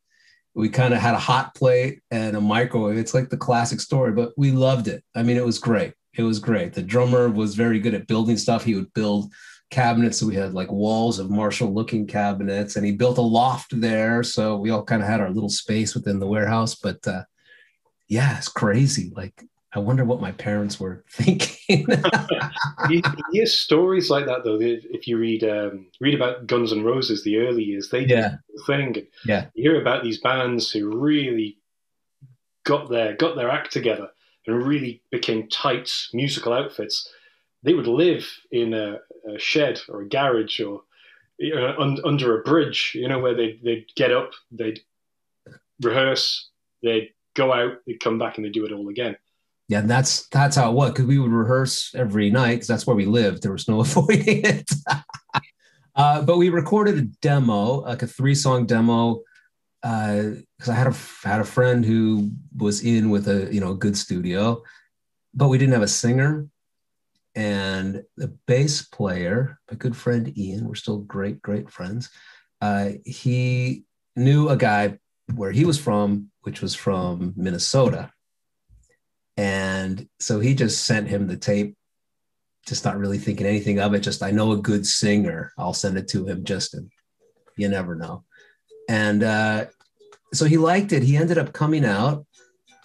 we 0.54 0.68
kind 0.68 0.92
of 0.92 1.00
had 1.00 1.14
a 1.14 1.18
hot 1.18 1.54
plate 1.54 2.00
and 2.10 2.36
a 2.36 2.40
microwave. 2.40 2.98
It's 2.98 3.14
like 3.14 3.30
the 3.30 3.36
classic 3.36 3.80
story, 3.80 4.12
but 4.12 4.32
we 4.36 4.50
loved 4.50 4.88
it. 4.88 5.02
I 5.14 5.22
mean, 5.22 5.36
it 5.36 5.44
was 5.44 5.58
great. 5.58 5.94
It 6.14 6.22
was 6.22 6.38
great. 6.38 6.74
The 6.74 6.82
drummer 6.82 7.28
was 7.28 7.54
very 7.54 7.78
good 7.78 7.94
at 7.94 8.06
building 8.06 8.36
stuff. 8.36 8.64
He 8.64 8.74
would 8.74 8.92
build 8.92 9.32
cabinets. 9.72 10.20
So 10.20 10.26
we 10.26 10.36
had 10.36 10.54
like 10.54 10.70
walls 10.70 11.18
of 11.18 11.30
Marshall 11.30 11.74
looking 11.74 12.06
cabinets, 12.06 12.76
and 12.76 12.86
he 12.86 12.92
built 12.92 13.18
a 13.18 13.22
loft 13.22 13.80
there. 13.80 14.22
So 14.22 14.56
we 14.56 14.70
all 14.70 14.84
kind 14.84 15.02
of 15.02 15.08
had 15.08 15.20
our 15.20 15.30
little 15.30 15.48
space 15.48 15.94
within 15.94 16.20
the 16.20 16.26
warehouse. 16.26 16.76
But 16.76 17.04
uh, 17.08 17.24
yeah, 18.08 18.36
it's 18.38 18.48
crazy. 18.48 19.12
Like, 19.16 19.42
I 19.74 19.80
wonder 19.80 20.04
what 20.04 20.20
my 20.20 20.32
parents 20.32 20.78
were 20.78 21.02
thinking. 21.10 21.86
you, 22.88 23.02
hear 23.32 23.46
stories 23.46 24.10
like 24.10 24.26
that 24.26 24.44
though. 24.44 24.58
If 24.60 25.08
you 25.08 25.18
read 25.18 25.42
um, 25.42 25.86
read 26.00 26.14
about 26.14 26.46
Guns 26.46 26.72
N' 26.72 26.84
Roses, 26.84 27.24
the 27.24 27.38
early 27.38 27.64
years, 27.64 27.88
they 27.88 28.04
did 28.04 28.38
the 28.54 28.62
thing. 28.66 29.06
Yeah, 29.24 29.46
you 29.54 29.70
hear 29.70 29.80
about 29.80 30.04
these 30.04 30.20
bands 30.20 30.70
who 30.70 31.00
really 31.00 31.58
got 32.64 32.88
their 32.88 33.16
got 33.16 33.34
their 33.34 33.50
act 33.50 33.72
together 33.72 34.08
and 34.46 34.66
really 34.66 35.02
became 35.10 35.48
tight 35.48 35.90
musical 36.12 36.52
outfits. 36.52 37.08
They 37.62 37.74
would 37.74 37.86
live 37.86 38.28
in 38.50 38.74
a, 38.74 38.98
a 39.28 39.38
shed 39.38 39.80
or 39.88 40.02
a 40.02 40.08
garage 40.08 40.60
or 40.60 40.82
you 41.38 41.54
know, 41.54 41.74
un, 41.78 41.98
under 42.04 42.38
a 42.38 42.42
bridge, 42.42 42.92
you 42.94 43.08
know, 43.08 43.18
where 43.18 43.34
they 43.34 43.58
they'd 43.62 43.86
get 43.96 44.12
up, 44.12 44.32
they'd 44.50 44.80
rehearse, 45.80 46.50
they'd 46.82 47.10
go 47.34 47.52
out, 47.52 47.78
they'd 47.86 48.00
come 48.00 48.18
back, 48.18 48.36
and 48.36 48.44
they'd 48.44 48.52
do 48.52 48.64
it 48.64 48.72
all 48.72 48.88
again. 48.88 49.16
Yeah, 49.68 49.80
and 49.80 49.90
that's 49.90 50.28
that's 50.28 50.56
how 50.56 50.70
it 50.70 50.74
was 50.74 50.90
because 50.90 51.06
we 51.06 51.18
would 51.18 51.32
rehearse 51.32 51.94
every 51.94 52.30
night 52.30 52.54
because 52.54 52.68
that's 52.68 52.86
where 52.86 52.96
we 52.96 53.06
lived. 53.06 53.42
There 53.42 53.52
was 53.52 53.68
no 53.68 53.80
avoiding 53.80 54.44
it. 54.44 54.70
uh, 55.96 56.22
but 56.22 56.36
we 56.36 56.48
recorded 56.48 56.98
a 56.98 57.02
demo, 57.22 57.80
like 57.80 58.02
a 58.02 58.06
three 58.06 58.34
song 58.34 58.66
demo, 58.66 59.22
because 59.80 60.68
uh, 60.68 60.72
I 60.72 60.74
had 60.74 60.86
a 60.86 60.94
had 61.26 61.40
a 61.40 61.44
friend 61.44 61.84
who 61.84 62.30
was 62.56 62.84
in 62.84 63.10
with 63.10 63.28
a 63.28 63.52
you 63.52 63.60
know 63.60 63.72
a 63.72 63.76
good 63.76 63.96
studio, 63.96 64.62
but 65.34 65.48
we 65.48 65.58
didn't 65.58 65.72
have 65.72 65.82
a 65.82 65.88
singer, 65.88 66.46
and 67.34 68.02
the 68.16 68.28
bass 68.46 68.82
player, 68.82 69.58
my 69.70 69.76
good 69.76 69.96
friend 69.96 70.36
Ian, 70.36 70.66
we're 70.66 70.74
still 70.74 70.98
great 70.98 71.42
great 71.42 71.70
friends. 71.70 72.10
Uh, 72.60 72.90
he 73.04 73.84
knew 74.16 74.48
a 74.48 74.56
guy 74.56 74.98
where 75.34 75.52
he 75.52 75.64
was 75.64 75.78
from, 75.78 76.30
which 76.42 76.60
was 76.60 76.74
from 76.74 77.32
Minnesota 77.36 78.12
and 79.36 80.08
so 80.20 80.40
he 80.40 80.54
just 80.54 80.84
sent 80.84 81.08
him 81.08 81.26
the 81.26 81.36
tape, 81.36 81.76
just 82.66 82.84
not 82.84 82.98
really 82.98 83.18
thinking 83.18 83.46
anything 83.46 83.80
of 83.80 83.94
it. 83.94 84.00
Just, 84.00 84.22
I 84.22 84.30
know 84.30 84.52
a 84.52 84.58
good 84.58 84.86
singer. 84.86 85.52
I'll 85.58 85.74
send 85.74 85.96
it 85.96 86.08
to 86.08 86.26
him 86.26 86.44
just 86.44 86.74
you 87.56 87.68
never 87.68 87.94
know. 87.94 88.24
And 88.88 89.22
uh, 89.22 89.66
so 90.32 90.44
he 90.44 90.58
liked 90.58 90.92
it. 90.92 91.02
He 91.02 91.16
ended 91.16 91.38
up 91.38 91.52
coming 91.52 91.84
out 91.84 92.26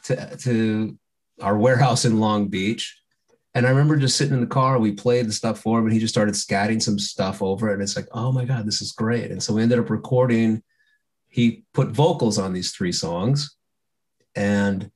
to, 0.03 0.37
to 0.37 0.97
our 1.41 1.57
warehouse 1.57 2.05
in 2.05 2.19
Long 2.19 2.47
Beach. 2.47 2.97
And 3.57 3.65
I 3.65 3.71
remember 3.71 3.97
just 3.97 4.17
sitting 4.17 4.35
in 4.35 4.39
the 4.41 4.45
car, 4.45 4.77
we 4.77 4.91
played 4.91 5.25
the 5.25 5.31
stuff 5.31 5.59
for 5.59 5.79
him, 5.79 5.85
and 5.85 5.93
he 5.93 5.99
just 5.99 6.13
started 6.13 6.35
scatting 6.35 6.79
some 6.79 6.99
stuff 6.99 7.41
over. 7.41 7.71
It, 7.71 7.73
and 7.73 7.81
it's 7.81 7.95
like, 7.95 8.07
oh 8.11 8.31
my 8.31 8.45
God, 8.45 8.67
this 8.67 8.83
is 8.83 8.91
great. 8.91 9.31
And 9.31 9.41
so 9.41 9.51
we 9.51 9.63
ended 9.63 9.79
up 9.79 9.89
recording. 9.89 10.61
He 11.27 11.63
put 11.73 11.87
vocals 11.87 12.37
on 12.37 12.53
these 12.53 12.71
three 12.71 12.91
songs. 12.91 13.57
And 14.35 14.91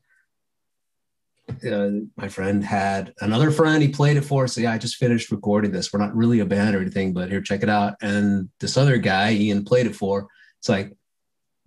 uh, 1.68 1.90
my 2.16 2.28
friend 2.28 2.64
had 2.64 3.16
another 3.20 3.50
friend. 3.50 3.82
He 3.82 3.90
played 3.90 4.18
it 4.18 4.26
for 4.26 4.44
us. 4.44 4.54
So 4.54 4.62
yeah, 4.62 4.74
I 4.74 4.78
just 4.78 4.98
finished 4.98 5.32
recording 5.32 5.72
this. 5.72 5.92
We're 5.92 5.98
not 5.98 6.16
really 6.16 6.42
a 6.42 6.46
band 6.46 6.76
or 6.76 6.82
anything, 6.82 7.14
but 7.14 7.32
here, 7.32 7.42
check 7.42 7.64
it 7.64 7.70
out. 7.70 7.96
And 8.00 8.48
this 8.60 8.78
other 8.78 9.00
guy, 9.00 9.34
Ian, 9.34 9.66
played 9.66 9.88
it 9.88 9.96
for. 9.96 10.28
It's 10.60 10.70
like, 10.70 10.96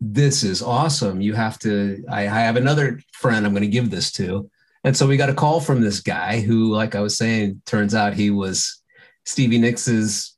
this 0.01 0.45
is 0.45 0.63
awesome. 0.63 1.21
You 1.21 1.33
have 1.33 1.59
to. 1.61 2.05
I, 2.09 2.21
I 2.21 2.41
have 2.43 2.55
another 2.55 3.01
friend. 3.15 3.45
I'm 3.45 3.53
going 3.53 3.63
to 3.63 3.69
give 3.69 3.91
this 3.91 4.13
to. 4.13 4.49
And 4.85 4.97
so 4.97 5.07
we 5.07 5.17
got 5.17 5.31
a 5.31 5.35
call 5.35 5.61
from 5.61 5.81
this 5.81 6.01
guy 6.01 6.41
who, 6.41 6.73
like 6.73 6.95
I 6.95 7.01
was 7.01 7.17
saying, 7.17 7.63
turns 7.67 7.95
out 7.95 8.15
he 8.15 8.31
was 8.31 8.83
Stevie 9.25 9.59
Nicks' 9.59 10.37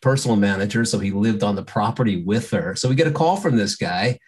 personal 0.00 0.36
manager. 0.36 0.84
So 0.84 0.98
he 0.98 1.12
lived 1.12 1.42
on 1.42 1.54
the 1.54 1.62
property 1.62 2.22
with 2.22 2.50
her. 2.50 2.74
So 2.74 2.88
we 2.88 2.94
get 2.94 3.06
a 3.06 3.12
call 3.12 3.36
from 3.36 3.56
this 3.56 3.76
guy 3.76 4.18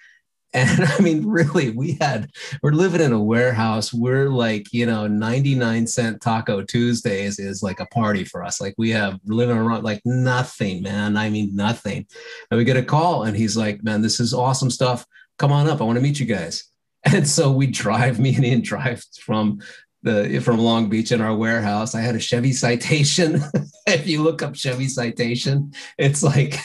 and 0.57 0.85
I 0.87 0.99
mean, 1.01 1.27
really, 1.27 1.71
we 1.71 1.99
had, 2.01 2.31
we're 2.63 2.73
living 2.73 3.01
in 3.01 3.13
a 3.13 3.23
warehouse. 3.23 3.93
We're 3.93 4.31
like, 4.31 4.73
you 4.73 4.87
know, 4.87 5.07
99 5.07 5.87
cent 5.87 6.21
Taco 6.21 6.63
Tuesdays 6.63 7.39
is 7.39 7.63
like 7.63 7.79
a 7.79 7.87
party 7.87 8.25
for 8.25 8.43
us. 8.43 8.61
Like, 8.61 8.75
we 8.79 8.91
have 8.91 9.21
living 9.27 9.57
around 9.57 9.85
like 9.85 10.01
nothing, 10.05 10.83
man. 10.83 11.17
I 11.17 11.29
mean, 11.29 11.55
nothing. 11.55 12.07
And 12.51 12.59
we 12.59 12.65
get 12.65 12.77
a 12.77 12.83
call, 12.83 13.25
and 13.25 13.37
he's 13.37 13.57
like, 13.57 13.85
man, 13.85 14.03
this 14.03 14.19
is 14.19 14.33
awesome 14.33 14.71
stuff. 14.71 15.07
Come 15.39 15.53
on 15.53 15.69
up. 15.69 15.81
I 15.81 15.85
want 15.85 15.97
to 15.97 16.03
meet 16.03 16.19
you 16.19 16.27
guys. 16.27 16.65
And 17.13 17.29
so 17.29 17.53
we 17.53 17.69
drive, 17.69 18.19
me 18.19 18.35
and 18.35 18.45
Ian 18.45 18.63
drive 18.63 19.05
from 19.21 19.61
the 20.03 20.41
from 20.41 20.59
Long 20.59 20.89
Beach 20.89 21.13
in 21.13 21.21
our 21.21 21.35
warehouse. 21.35 21.95
I 21.95 22.01
had 22.01 22.17
a 22.17 22.21
Chevy 22.21 22.53
Citation. 22.53 23.43
if 23.87 24.07
you 24.07 24.23
look 24.23 24.43
up 24.43 24.55
Chevy 24.55 24.89
Citation, 24.89 25.73
it's 25.99 26.23
like 26.23 26.59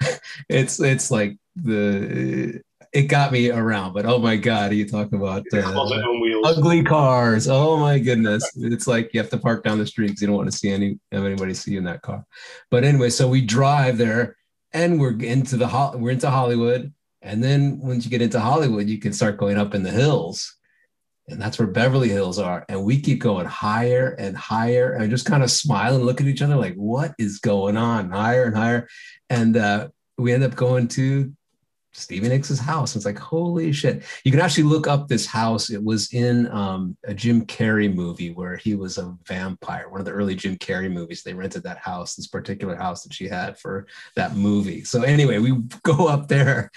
it's 0.48 0.80
it's 0.80 1.10
like 1.10 1.36
the 1.56 2.60
it 2.92 3.02
got 3.02 3.32
me 3.32 3.50
around. 3.50 3.92
But 3.92 4.06
oh 4.06 4.18
my 4.18 4.36
god, 4.36 4.72
you 4.72 4.88
talk 4.88 5.12
about 5.12 5.44
uh, 5.52 5.88
ugly 6.44 6.82
cars. 6.82 7.48
Oh 7.48 7.76
my 7.76 7.98
goodness, 7.98 8.50
it's 8.56 8.86
like 8.86 9.12
you 9.12 9.20
have 9.20 9.30
to 9.30 9.38
park 9.38 9.64
down 9.64 9.78
the 9.78 9.86
street 9.86 10.08
because 10.08 10.22
you 10.22 10.26
don't 10.26 10.36
want 10.36 10.50
to 10.50 10.56
see 10.56 10.70
any 10.70 10.98
have 11.12 11.24
anybody 11.24 11.54
see 11.54 11.72
you 11.72 11.78
in 11.78 11.84
that 11.84 12.02
car. 12.02 12.24
But 12.70 12.84
anyway, 12.84 13.10
so 13.10 13.28
we 13.28 13.42
drive 13.42 13.98
there, 13.98 14.36
and 14.72 15.00
we're 15.00 15.18
into 15.20 15.56
the 15.56 15.92
we're 15.94 16.12
into 16.12 16.30
Hollywood, 16.30 16.92
and 17.22 17.42
then 17.42 17.78
once 17.80 18.04
you 18.04 18.10
get 18.10 18.22
into 18.22 18.40
Hollywood, 18.40 18.88
you 18.88 18.98
can 18.98 19.12
start 19.12 19.38
going 19.38 19.58
up 19.58 19.74
in 19.74 19.82
the 19.82 19.90
hills. 19.90 20.54
And 21.28 21.40
that's 21.40 21.58
where 21.58 21.68
Beverly 21.68 22.08
Hills 22.08 22.38
are. 22.38 22.64
And 22.68 22.84
we 22.84 23.00
keep 23.00 23.20
going 23.20 23.46
higher 23.46 24.16
and 24.18 24.36
higher 24.36 24.94
and 24.94 25.10
just 25.10 25.26
kind 25.26 25.42
of 25.42 25.50
smile 25.50 25.94
and 25.94 26.06
look 26.06 26.20
at 26.20 26.26
each 26.26 26.40
other 26.40 26.56
like, 26.56 26.74
what 26.74 27.12
is 27.18 27.38
going 27.38 27.76
on? 27.76 28.10
Higher 28.10 28.44
and 28.44 28.56
higher. 28.56 28.88
And 29.28 29.56
uh, 29.56 29.88
we 30.16 30.32
end 30.32 30.42
up 30.42 30.54
going 30.54 30.88
to 30.88 31.30
Stevie 31.92 32.28
Nicks' 32.28 32.58
house. 32.58 32.96
It's 32.96 33.04
like, 33.04 33.18
holy 33.18 33.72
shit. 33.72 34.04
You 34.24 34.30
can 34.30 34.40
actually 34.40 34.64
look 34.64 34.86
up 34.86 35.08
this 35.08 35.26
house. 35.26 35.68
It 35.68 35.82
was 35.82 36.14
in 36.14 36.48
um, 36.50 36.96
a 37.04 37.12
Jim 37.12 37.44
Carrey 37.44 37.92
movie 37.92 38.30
where 38.30 38.56
he 38.56 38.74
was 38.74 38.96
a 38.96 39.14
vampire, 39.26 39.88
one 39.88 40.00
of 40.00 40.06
the 40.06 40.12
early 40.12 40.34
Jim 40.34 40.56
Carrey 40.56 40.90
movies. 40.90 41.22
They 41.22 41.34
rented 41.34 41.64
that 41.64 41.78
house, 41.78 42.14
this 42.14 42.28
particular 42.28 42.76
house 42.76 43.02
that 43.02 43.12
she 43.12 43.28
had 43.28 43.58
for 43.58 43.86
that 44.16 44.36
movie. 44.36 44.84
So, 44.84 45.02
anyway, 45.02 45.38
we 45.38 45.52
go 45.82 46.06
up 46.06 46.28
there 46.28 46.70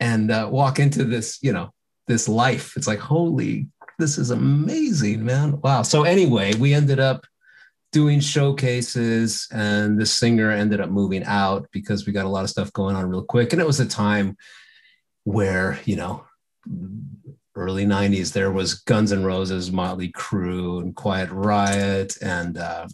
and 0.00 0.30
uh, 0.30 0.48
walk 0.50 0.78
into 0.78 1.04
this, 1.04 1.38
you 1.42 1.52
know, 1.52 1.70
this 2.06 2.28
life. 2.28 2.76
It's 2.76 2.86
like, 2.86 2.98
holy, 2.98 3.68
this 3.98 4.18
is 4.18 4.30
amazing, 4.30 5.24
man. 5.24 5.60
Wow. 5.60 5.82
So, 5.82 6.04
anyway, 6.04 6.54
we 6.54 6.74
ended 6.74 6.98
up 6.98 7.26
doing 7.92 8.20
showcases 8.20 9.48
and 9.52 9.98
the 9.98 10.06
singer 10.06 10.50
ended 10.50 10.80
up 10.80 10.90
moving 10.90 11.24
out 11.24 11.66
because 11.72 12.06
we 12.06 12.12
got 12.12 12.24
a 12.24 12.28
lot 12.28 12.44
of 12.44 12.50
stuff 12.50 12.72
going 12.72 12.94
on 12.94 13.08
real 13.08 13.24
quick 13.24 13.52
and 13.52 13.60
it 13.60 13.66
was 13.66 13.80
a 13.80 13.86
time 13.86 14.36
where 15.24 15.78
you 15.84 15.96
know 15.96 16.24
early 17.56 17.84
90s 17.84 18.32
there 18.32 18.52
was 18.52 18.74
guns 18.74 19.10
n' 19.10 19.24
roses 19.24 19.72
motley 19.72 20.10
crue 20.12 20.80
and 20.80 20.94
quiet 20.94 21.28
riot 21.30 22.16
and 22.22 22.58
uh, 22.58 22.86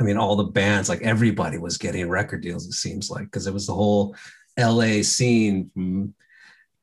i 0.00 0.02
mean 0.02 0.16
all 0.16 0.34
the 0.34 0.44
bands 0.44 0.88
like 0.88 1.02
everybody 1.02 1.58
was 1.58 1.76
getting 1.76 2.08
record 2.08 2.40
deals 2.40 2.66
it 2.66 2.72
seems 2.72 3.10
like 3.10 3.24
because 3.24 3.46
it 3.46 3.52
was 3.52 3.66
the 3.66 3.74
whole 3.74 4.16
la 4.58 5.02
scene 5.02 5.70
from 5.72 6.14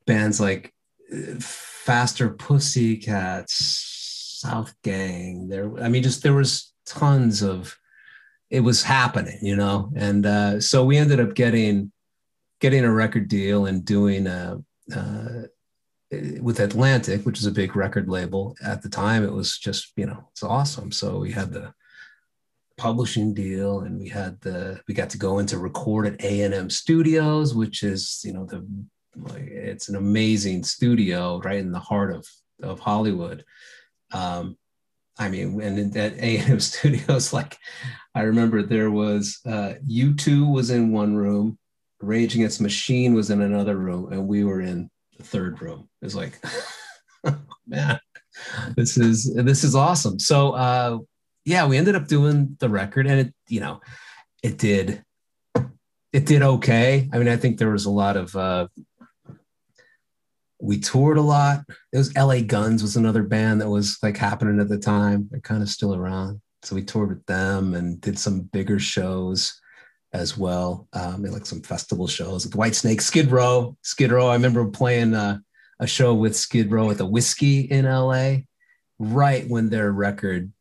bands 0.06 0.40
like 0.40 0.74
uh, 1.14 1.40
faster 1.40 2.30
pussycats 2.30 3.88
south 4.42 4.74
gang 4.84 5.48
there 5.48 5.72
i 5.82 5.88
mean 5.88 6.04
just 6.04 6.24
there 6.24 6.34
was 6.34 6.74
tons 6.86 7.42
of 7.42 7.78
it 8.52 8.60
was 8.60 8.84
happening, 8.84 9.40
you 9.42 9.56
know, 9.56 9.92
and 9.96 10.26
uh, 10.26 10.60
so 10.60 10.84
we 10.84 10.98
ended 10.98 11.22
up 11.22 11.34
getting 11.34 11.92
getting 12.60 12.84
a 12.84 12.94
record 12.94 13.28
deal 13.28 13.66
and 13.66 13.84
doing 13.84 14.28
a, 14.28 14.62
uh, 14.96 15.42
with 16.42 16.60
Atlantic, 16.60 17.26
which 17.26 17.40
is 17.40 17.48
a 17.48 17.52
big 17.52 17.76
record 17.76 18.08
label 18.08 18.56
at 18.64 18.84
the 18.84 18.90
time. 18.90 19.24
It 19.24 19.32
was 19.32 19.58
just 19.58 19.94
you 19.96 20.06
know 20.06 20.28
it's 20.32 20.44
awesome. 20.44 20.92
So 20.92 21.20
we 21.20 21.32
had 21.32 21.54
the 21.54 21.74
publishing 22.78 23.34
deal 23.34 23.82
and 23.82 24.00
we 24.00 24.10
had 24.10 24.40
the 24.42 24.80
we 24.88 24.94
got 24.94 25.10
to 25.12 25.18
go 25.18 25.40
into 25.40 25.58
record 25.58 26.08
at 26.08 26.24
A&M 26.24 26.70
Studios, 26.70 27.54
which 27.54 27.84
is 27.84 28.22
you 28.24 28.34
know 28.34 28.46
the 28.46 28.66
like, 29.16 29.44
it's 29.44 29.90
an 29.90 29.96
amazing 29.96 30.64
studio 30.64 31.40
right 31.40 31.60
in 31.60 31.72
the 31.72 31.80
heart 31.80 32.14
of 32.14 32.26
of 32.64 32.80
Hollywood. 32.80 33.44
Um, 34.14 34.58
I 35.18 35.30
mean, 35.30 35.62
and 35.62 35.96
at 35.98 36.14
A&M 36.14 36.60
Studios, 36.72 37.34
like 37.34 37.58
I 38.16 38.22
remember 38.22 38.64
there 38.64 38.92
was 38.92 39.40
uh, 39.46 39.74
U2 39.88 40.52
was 40.52 40.70
in 40.72 40.92
one 40.92 41.16
room, 41.16 41.58
Rage 42.00 42.36
Against 42.36 42.62
Machine 42.62 43.14
was 43.14 43.30
in 43.30 43.42
another 43.42 43.78
room, 43.78 44.12
and 44.12 44.28
we 44.28 44.44
were 44.44 44.62
in 44.62 44.90
the 45.18 45.24
third 45.24 45.62
room. 45.62 45.90
It 46.02 46.06
was 46.06 46.16
like, 46.16 46.40
man, 47.68 48.00
this 48.76 48.98
is 48.98 49.34
this 49.36 49.64
is 49.64 49.76
awesome. 49.76 50.20
So 50.20 50.52
uh, 50.52 50.98
yeah, 51.46 51.68
we 51.68 51.78
ended 51.78 51.96
up 51.96 52.08
doing 52.08 52.58
the 52.60 52.70
record, 52.70 53.08
and 53.08 53.20
it 53.20 53.34
you 53.48 53.60
know, 53.60 53.82
it 54.44 54.58
did 54.58 55.04
it 56.14 56.26
did 56.26 56.42
okay. 56.42 57.10
I 57.12 57.18
mean, 57.18 57.28
I 57.28 57.38
think 57.38 57.58
there 57.58 57.72
was 57.72 57.86
a 57.86 57.92
lot 57.92 58.18
of 58.18 58.36
uh, 58.36 58.68
we 60.60 60.80
toured 60.80 61.18
a 61.18 61.22
lot. 61.22 61.62
It 61.92 61.98
was 61.98 62.16
LA 62.16 62.42
Guns 62.42 62.82
was 62.82 62.96
another 62.96 63.24
band 63.24 63.62
that 63.62 63.70
was 63.70 63.98
like 64.04 64.18
happening 64.18 64.60
at 64.60 64.70
the 64.70 64.78
time. 64.78 65.28
They're 65.32 65.40
kind 65.40 65.64
of 65.64 65.70
still 65.70 65.96
around. 65.96 66.42
So 66.64 66.76
we 66.76 66.84
toured 66.84 67.10
with 67.10 67.26
them 67.26 67.74
and 67.74 68.00
did 68.00 68.20
some 68.20 68.42
bigger 68.42 68.78
shows 68.78 69.60
as 70.14 70.38
well. 70.38 70.88
Um, 70.94 71.24
like 71.24 71.46
some 71.46 71.62
festival 71.62 72.08
shows 72.08 72.46
like 72.46 72.56
Whitesnake, 72.56 73.02
Skid 73.02 73.32
Row, 73.32 73.76
Skid 73.82 74.12
Row. 74.12 74.28
I 74.28 74.34
remember 74.34 74.68
playing 74.68 75.16
uh, 75.16 75.40
a 75.80 75.88
show 75.88 76.14
with 76.14 76.36
Skid 76.36 76.72
Row 76.72 76.92
at 76.92 76.98
the 76.98 77.06
Whisky 77.06 77.62
in 77.62 77.86
LA 77.86 78.38
right 79.00 79.48
when 79.50 79.70
their 79.70 79.92
record 79.92 80.52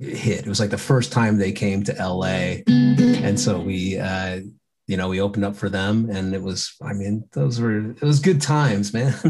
hit. 0.00 0.40
It 0.40 0.48
was 0.48 0.60
like 0.60 0.70
the 0.70 0.78
first 0.78 1.12
time 1.12 1.38
they 1.38 1.52
came 1.52 1.82
to 1.84 1.92
LA. 1.94 2.62
And 2.66 3.38
so 3.38 3.60
we, 3.60 3.98
uh, 3.98 4.40
you 4.86 4.96
know, 4.96 5.08
we 5.08 5.20
opened 5.20 5.44
up 5.44 5.56
for 5.56 5.68
them 5.68 6.10
and 6.10 6.34
it 6.34 6.42
was, 6.42 6.74
I 6.82 6.92
mean, 6.92 7.28
those 7.32 7.60
were, 7.60 7.90
it 7.90 8.02
was 8.02 8.20
good 8.20 8.40
times, 8.40 8.92
man. 8.92 9.14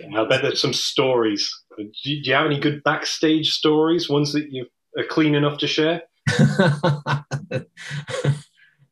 yeah, 0.00 0.22
I 0.22 0.28
bet 0.28 0.42
there's 0.42 0.60
some 0.60 0.72
stories. 0.72 1.50
Do 1.76 1.88
you, 2.04 2.22
do 2.22 2.30
you 2.30 2.36
have 2.36 2.46
any 2.46 2.60
good 2.60 2.82
backstage 2.84 3.50
stories, 3.50 4.08
ones 4.08 4.32
that 4.32 4.50
you 4.50 4.66
are 4.96 5.04
clean 5.04 5.34
enough 5.34 5.58
to 5.58 5.66
share? 5.66 6.02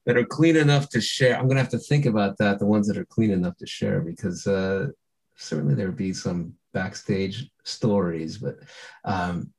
that 0.06 0.16
are 0.16 0.24
clean 0.24 0.56
enough 0.56 0.88
to 0.90 1.00
share. 1.00 1.38
I'm 1.38 1.46
gonna 1.46 1.60
have 1.60 1.70
to 1.70 1.78
think 1.78 2.06
about 2.06 2.38
that. 2.38 2.58
The 2.58 2.66
ones 2.66 2.88
that 2.88 2.98
are 2.98 3.04
clean 3.04 3.30
enough 3.30 3.56
to 3.58 3.66
share, 3.66 4.00
because 4.00 4.46
uh, 4.46 4.88
certainly 5.36 5.74
there 5.74 5.86
would 5.86 5.96
be 5.96 6.12
some 6.12 6.54
backstage 6.72 7.48
stories. 7.64 8.38
But 8.38 8.56
um, 9.04 9.52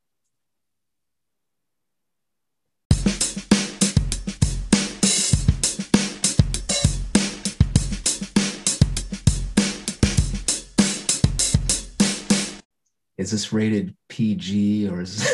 is 13.21 13.31
this 13.31 13.53
rated 13.53 13.95
PG 14.09 14.89
or 14.89 15.01
is 15.01 15.31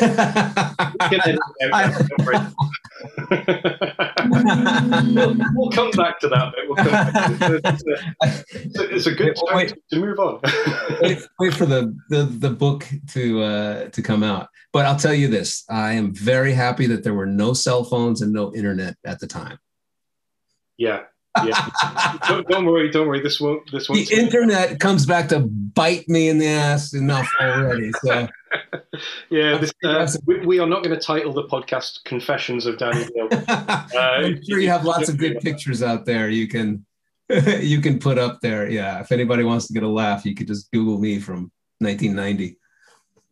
we'll 5.54 5.70
come 5.70 5.90
back 5.92 6.20
to 6.20 6.28
that 6.28 6.52
bit. 6.54 6.68
We'll 6.68 6.76
it's, 7.64 8.78
a, 8.78 8.94
it's, 8.94 9.06
a, 9.06 9.14
good 9.14 9.34
time 9.36 9.56
wait, 9.56 9.74
to 9.90 9.98
move 9.98 10.18
on. 10.18 10.40
wait, 11.00 11.26
wait, 11.38 11.54
for 11.54 11.66
the, 11.66 11.96
the, 12.10 12.24
the 12.24 12.50
book 12.50 12.86
to 13.12 13.42
uh, 13.42 13.88
to 13.88 14.02
come 14.02 14.22
out. 14.22 14.48
But 14.72 14.86
I'll 14.86 14.98
tell 14.98 15.14
you 15.14 15.28
this: 15.28 15.64
I 15.70 15.94
am 15.94 16.14
very 16.14 16.52
happy 16.52 16.86
that 16.88 17.02
there 17.02 17.14
were 17.14 17.26
no 17.26 17.54
cell 17.54 17.84
phones 17.84 18.20
and 18.20 18.32
no 18.32 18.54
internet 18.54 18.96
at 19.04 19.20
the 19.20 19.26
time. 19.26 19.58
Yeah, 20.76 21.04
yeah. 21.46 22.18
don't, 22.28 22.46
don't, 22.48 22.66
worry, 22.66 22.90
don't 22.90 23.06
worry. 23.06 23.20
This 23.20 23.40
won't. 23.40 23.70
This 23.70 23.88
won't. 23.88 24.08
The 24.08 24.14
internet 24.16 24.80
comes 24.80 25.06
back 25.06 25.28
to 25.28 25.40
bite 25.40 26.08
me 26.08 26.28
in 26.28 26.38
the 26.38 26.46
ass 26.46 26.94
enough 26.94 27.28
already. 27.40 27.92
So. 28.02 28.28
yeah, 29.30 29.58
this, 29.58 29.72
uh, 29.84 30.08
we, 30.24 30.46
we, 30.46 30.58
are 30.58 30.66
not 30.66 30.82
going 30.82 30.98
to 30.98 31.04
title 31.04 31.32
the 31.32 31.44
podcast 31.44 32.04
"Confessions 32.04 32.66
of 32.66 32.78
Danny 32.78 33.06
Gill." 33.14 33.28
Uh, 33.58 34.20
I'm 34.24 34.44
sure 34.44 34.60
you 34.60 34.68
have 34.68 34.84
lots 34.84 35.08
of 35.08 35.16
good 35.16 35.40
pictures 35.40 35.82
out 35.82 36.04
there. 36.04 36.28
You 36.28 36.46
can 36.46 36.84
you 37.60 37.80
can 37.80 37.98
put 37.98 38.18
up 38.18 38.40
there. 38.40 38.68
Yeah, 38.68 39.00
if 39.00 39.12
anybody 39.12 39.44
wants 39.44 39.66
to 39.66 39.72
get 39.72 39.82
a 39.82 39.88
laugh, 39.88 40.24
you 40.24 40.34
could 40.34 40.46
just 40.46 40.70
Google 40.72 40.98
me 40.98 41.18
from 41.18 41.50
1990. 41.78 42.56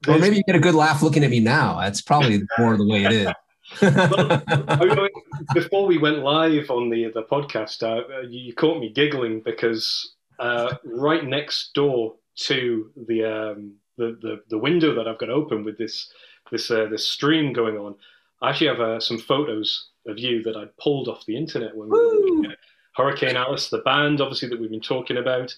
Or 0.09 0.19
maybe 0.19 0.37
you 0.37 0.43
get 0.45 0.57
a 0.57 0.61
good 0.61 0.75
laugh 0.75 1.03
looking 1.03 1.25
at 1.25 1.31
me 1.31 1.41
now. 1.41 1.81
That's 1.81 2.01
probably 2.01 2.43
more 2.59 2.77
the 2.77 2.87
way 2.87 3.05
it 3.05 3.13
is 3.13 3.33
well, 3.83 5.09
before 5.55 5.87
we 5.87 5.99
went 5.99 6.19
live 6.19 6.71
on 6.71 6.89
the 6.91 7.11
the 7.13 7.25
podcast, 7.25 7.83
uh, 7.83 8.27
you 8.29 8.55
caught 8.55 8.81
me 8.81 8.93
giggling 8.93 9.41
because 9.41 10.15
uh, 10.39 10.75
right 10.85 11.25
next 11.25 11.73
door 11.75 12.15
to 12.37 12.91
the, 13.09 13.25
um, 13.25 13.75
the, 13.97 14.19
the 14.21 14.43
the 14.49 14.59
window 14.59 14.95
that 14.95 15.09
I've 15.09 15.19
got 15.19 15.31
open 15.31 15.65
with 15.65 15.79
this 15.79 16.11
this 16.51 16.71
uh, 16.71 16.87
this 16.91 17.09
stream 17.09 17.53
going 17.53 17.77
on, 17.77 17.95
I 18.41 18.51
actually 18.51 18.69
have 18.69 18.81
uh, 18.81 19.01
some 19.01 19.19
photos 19.19 19.89
of 20.07 20.19
you 20.19 20.43
that 20.45 20.57
I 20.57 20.67
pulled 20.81 21.09
off 21.09 21.27
the 21.27 21.37
internet 21.37 21.77
when 21.77 21.89
we 21.89 22.47
were 22.49 22.55
Hericane 22.97 23.37
Alice, 23.37 23.69
the 23.69 23.79
band, 23.79 24.21
obviously 24.21 24.49
that 24.49 24.61
we've 24.61 24.71
been 24.71 24.81
talking 24.81 25.19
about, 25.19 25.55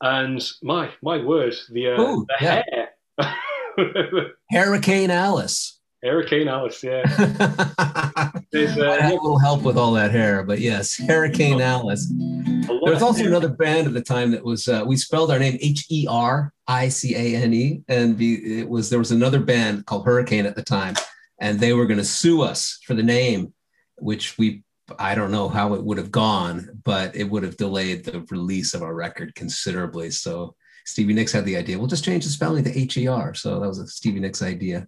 and 0.00 0.42
my 0.62 0.90
my 1.02 1.22
word, 1.22 1.54
the, 1.70 1.88
uh, 1.88 2.00
Ooh, 2.00 2.26
the 2.28 2.34
yeah. 2.40 2.62
hair. 2.70 4.32
Hericane 4.50 5.10
Alice. 5.10 5.77
Hericane 6.02 6.46
Alice, 6.46 6.82
yeah. 6.84 7.02
There's, 8.52 8.78
uh, 8.78 8.90
I 8.90 9.02
had 9.02 9.12
a 9.12 9.14
little 9.14 9.38
help 9.38 9.62
with 9.62 9.76
all 9.76 9.92
that 9.94 10.12
hair, 10.12 10.44
but 10.44 10.60
yes, 10.60 10.96
Hericane 10.96 11.60
Alice. 11.60 12.06
There 12.08 12.92
was 12.94 13.02
also 13.02 13.24
another 13.24 13.48
band 13.48 13.88
at 13.88 13.94
the 13.94 14.02
time 14.02 14.30
that 14.30 14.44
was 14.44 14.68
uh, 14.68 14.84
we 14.86 14.96
spelled 14.96 15.30
our 15.30 15.38
name 15.38 15.58
H 15.60 15.86
E 15.90 16.06
R 16.08 16.52
I 16.68 16.88
C 16.88 17.14
A 17.16 17.42
N 17.42 17.52
E, 17.52 17.82
and 17.88 18.16
be, 18.16 18.60
it 18.60 18.68
was 18.68 18.90
there 18.90 18.98
was 19.00 19.10
another 19.10 19.40
band 19.40 19.86
called 19.86 20.06
Hurricane 20.06 20.46
at 20.46 20.54
the 20.54 20.62
time, 20.62 20.94
and 21.40 21.58
they 21.58 21.72
were 21.72 21.86
going 21.86 21.98
to 21.98 22.04
sue 22.04 22.42
us 22.42 22.78
for 22.86 22.94
the 22.94 23.02
name, 23.02 23.52
which 23.96 24.38
we 24.38 24.62
I 24.98 25.14
don't 25.14 25.32
know 25.32 25.48
how 25.48 25.74
it 25.74 25.82
would 25.82 25.98
have 25.98 26.12
gone, 26.12 26.80
but 26.84 27.14
it 27.14 27.24
would 27.24 27.42
have 27.42 27.56
delayed 27.56 28.04
the 28.04 28.24
release 28.30 28.72
of 28.72 28.82
our 28.82 28.94
record 28.94 29.34
considerably. 29.34 30.10
So 30.10 30.54
Stevie 30.86 31.12
Nicks 31.12 31.32
had 31.32 31.44
the 31.44 31.56
idea. 31.56 31.78
We'll 31.78 31.88
just 31.88 32.04
change 32.04 32.24
the 32.24 32.30
spelling 32.30 32.64
to 32.64 32.78
H 32.78 32.96
E 32.96 33.08
R. 33.08 33.34
So 33.34 33.58
that 33.58 33.68
was 33.68 33.80
a 33.80 33.86
Stevie 33.86 34.20
Nicks 34.20 34.42
idea. 34.42 34.86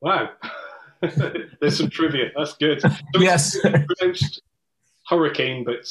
Wow. 0.00 0.30
There's 1.60 1.76
some 1.78 1.90
trivia. 1.90 2.30
That's 2.36 2.54
good. 2.56 2.80
So 2.80 2.90
yes. 3.18 3.58
Pronounced 3.60 4.42
hurricane, 5.06 5.64
but 5.64 5.86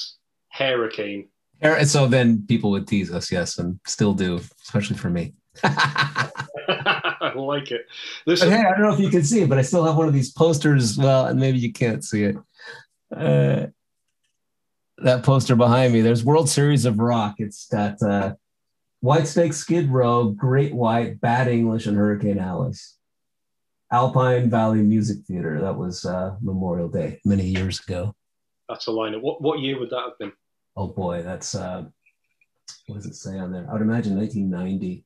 hurricane. 0.52 1.30
So 1.86 2.08
then 2.08 2.46
people 2.48 2.72
would 2.72 2.88
tease 2.88 3.12
us, 3.12 3.32
yes, 3.32 3.58
and 3.58 3.80
still 3.86 4.14
do, 4.14 4.40
especially 4.64 4.98
for 4.98 5.10
me. 5.10 5.34
I 5.64 7.34
like 7.36 7.72
it. 7.72 7.86
There's 8.26 8.40
some- 8.40 8.50
hey, 8.50 8.60
I 8.60 8.72
don't 8.72 8.82
know 8.82 8.94
if 8.94 9.00
you 9.00 9.10
can 9.10 9.24
see 9.24 9.42
it, 9.42 9.50
but 9.50 9.58
I 9.58 9.62
still 9.62 9.84
have 9.84 9.98
one 9.98 10.08
of 10.08 10.14
these 10.14 10.32
posters. 10.32 10.98
Well, 10.98 11.26
and 11.26 11.40
maybe 11.40 11.58
you 11.58 11.74
can't 11.74 12.04
see 12.04 12.24
it. 12.24 12.38
Uh, 13.16 13.68
that 15.00 15.24
poster 15.24 15.56
behind 15.56 15.92
me. 15.94 16.02
There's 16.02 16.24
World 16.24 16.50
Series 16.50 16.86
of 16.86 17.00
Rock. 17.00 17.36
It's 17.40 17.68
got 17.68 18.02
uh, 18.02 18.36
Whitesnake, 19.04 19.54
Skid 19.54 19.90
Row, 19.90 20.30
Great 20.30 20.74
White, 20.74 21.20
Bad 21.20 21.48
English, 21.48 21.88
and 21.88 21.98
Hericane 21.98 22.38
Alice. 22.40 22.98
Alpine 23.92 24.50
Valley 24.50 24.82
Music 24.82 25.26
Theater. 25.26 25.60
That 25.62 25.76
was 25.76 26.06
uh, 26.06 26.36
Memorial 26.42 26.90
Day 26.90 27.20
many 27.26 27.46
years 27.46 27.80
ago. 27.80 28.14
That's 28.68 28.88
a 28.88 28.92
lineup. 28.92 29.22
What 29.22 29.42
what 29.42 29.60
year 29.60 29.80
would 29.80 29.90
that 29.90 30.04
have 30.06 30.18
been? 30.20 30.32
Oh 30.78 30.88
boy, 30.88 31.24
that's 31.24 31.56
uh, 31.56 31.86
what 32.88 32.96
does 32.96 33.06
it 33.06 33.16
say 33.16 33.38
on 33.40 33.52
there? 33.52 33.68
I 33.70 33.74
would 33.74 33.82
imagine 33.82 34.16
1990. 34.16 35.06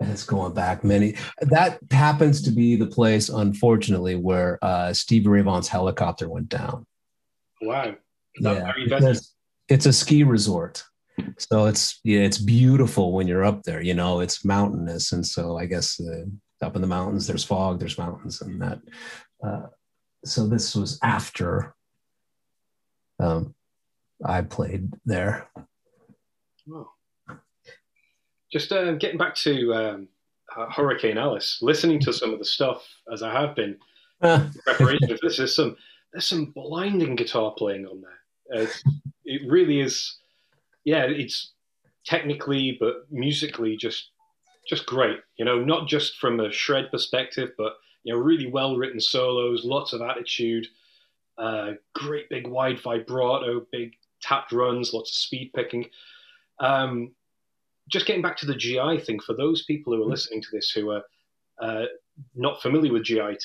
And 0.00 0.10
it's 0.10 0.24
going 0.24 0.52
back 0.52 0.82
many. 0.82 1.14
That 1.42 1.78
happens 1.90 2.42
to 2.42 2.50
be 2.50 2.74
the 2.76 2.88
place, 2.88 3.28
unfortunately, 3.28 4.16
where 4.16 4.58
uh, 4.60 4.92
Stevie 4.92 5.28
Ray 5.28 5.42
Vaughan's 5.42 5.68
helicopter 5.68 6.28
went 6.28 6.48
down. 6.48 6.86
Wow. 7.60 7.94
Yeah, 8.40 8.72
it's 9.68 9.86
a 9.86 9.92
ski 9.92 10.24
resort 10.24 10.82
so 11.38 11.66
it's 11.66 12.00
yeah 12.04 12.20
it's 12.20 12.38
beautiful 12.38 13.12
when 13.12 13.26
you're 13.26 13.44
up 13.44 13.62
there 13.62 13.82
you 13.82 13.94
know 13.94 14.20
it's 14.20 14.44
mountainous. 14.44 15.12
And 15.12 15.26
so 15.26 15.58
i 15.58 15.66
guess 15.66 16.00
uh, 16.00 16.24
up 16.64 16.76
in 16.76 16.82
the 16.82 16.88
mountains 16.88 17.26
there's 17.26 17.44
fog 17.44 17.80
there's 17.80 17.98
mountains 17.98 18.40
and 18.40 18.60
that 18.62 18.80
uh, 19.44 19.66
so 20.24 20.46
this 20.46 20.74
was 20.74 20.98
after 21.02 21.74
um, 23.18 23.54
i 24.24 24.40
played 24.42 24.92
there. 25.04 25.48
Oh. 26.72 26.88
just 28.52 28.70
uh, 28.70 28.92
getting 28.92 29.18
back 29.18 29.34
to 29.36 29.74
um, 29.74 30.08
hericane 30.70 31.18
alice 31.18 31.58
listening 31.60 31.98
to 32.00 32.12
some 32.12 32.32
of 32.32 32.38
the 32.38 32.44
stuff 32.44 32.86
as 33.12 33.22
i 33.22 33.32
have 33.32 33.56
been 33.56 33.76
in 34.22 34.52
preparation 34.64 35.10
of 35.10 35.20
this 35.20 35.38
there's 35.38 35.56
some 35.56 35.76
there's 36.12 36.26
some 36.26 36.46
blinding 36.46 37.16
guitar 37.16 37.54
playing 37.56 37.86
on 37.86 38.02
there. 38.02 38.68
It 39.24 39.42
really 39.50 39.80
is 39.80 40.18
yeah, 40.84 41.04
it's 41.04 41.52
technically 42.04 42.76
but 42.80 43.06
musically 43.10 43.76
just 43.76 44.10
just 44.68 44.86
great. 44.86 45.18
You 45.36 45.44
know, 45.44 45.62
not 45.64 45.88
just 45.88 46.16
from 46.16 46.40
a 46.40 46.52
shred 46.52 46.90
perspective, 46.90 47.50
but 47.56 47.74
you 48.04 48.12
know, 48.12 48.20
really 48.20 48.48
well 48.48 48.76
written 48.76 49.00
solos, 49.00 49.64
lots 49.64 49.92
of 49.92 50.02
attitude, 50.02 50.66
uh, 51.38 51.72
great 51.94 52.28
big 52.28 52.46
wide 52.46 52.80
vibrato, 52.80 53.66
big 53.72 53.92
tapped 54.20 54.52
runs, 54.52 54.92
lots 54.92 55.10
of 55.10 55.16
speed 55.16 55.52
picking. 55.54 55.86
Um, 56.60 57.12
just 57.88 58.06
getting 58.06 58.22
back 58.22 58.36
to 58.38 58.46
the 58.46 58.54
GI 58.54 59.00
thing, 59.00 59.20
for 59.20 59.34
those 59.34 59.64
people 59.64 59.94
who 59.94 60.02
are 60.02 60.06
listening 60.06 60.40
to 60.40 60.48
this 60.52 60.70
who 60.70 60.90
are 60.90 61.02
uh, 61.60 61.86
not 62.34 62.62
familiar 62.62 62.92
with 62.92 63.04
GIT, 63.04 63.44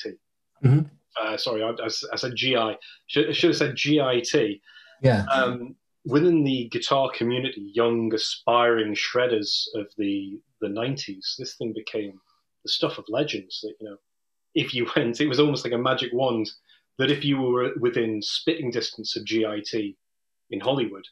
mm-hmm. 0.64 0.80
uh, 1.20 1.36
sorry, 1.36 1.62
I, 1.62 1.72
I, 1.84 2.16
said 2.16 2.36
GI, 2.36 2.76
should, 3.06 3.34
should 3.34 3.50
have 3.50 3.56
said 3.56 3.76
GIT. 3.76 4.60
Yeah. 5.02 5.24
Um, 5.32 5.74
within 6.08 6.42
the 6.42 6.68
guitar 6.70 7.10
community, 7.14 7.70
young 7.74 8.12
aspiring 8.14 8.94
shredders 8.94 9.66
of 9.74 9.86
the 9.96 10.40
the 10.60 10.68
'90s, 10.68 11.36
this 11.38 11.54
thing 11.54 11.72
became 11.72 12.18
the 12.64 12.70
stuff 12.70 12.98
of 12.98 13.04
legends. 13.08 13.60
That 13.62 13.74
you 13.80 13.90
know, 13.90 13.96
if 14.54 14.74
you 14.74 14.88
went, 14.96 15.20
it 15.20 15.28
was 15.28 15.38
almost 15.38 15.64
like 15.64 15.74
a 15.74 15.78
magic 15.78 16.12
wand. 16.12 16.50
That 16.98 17.10
if 17.10 17.24
you 17.24 17.40
were 17.40 17.74
within 17.78 18.20
spitting 18.22 18.72
distance 18.72 19.16
of 19.16 19.24
GIT 19.24 19.72
in 20.50 20.60
Hollywood, 20.60 21.04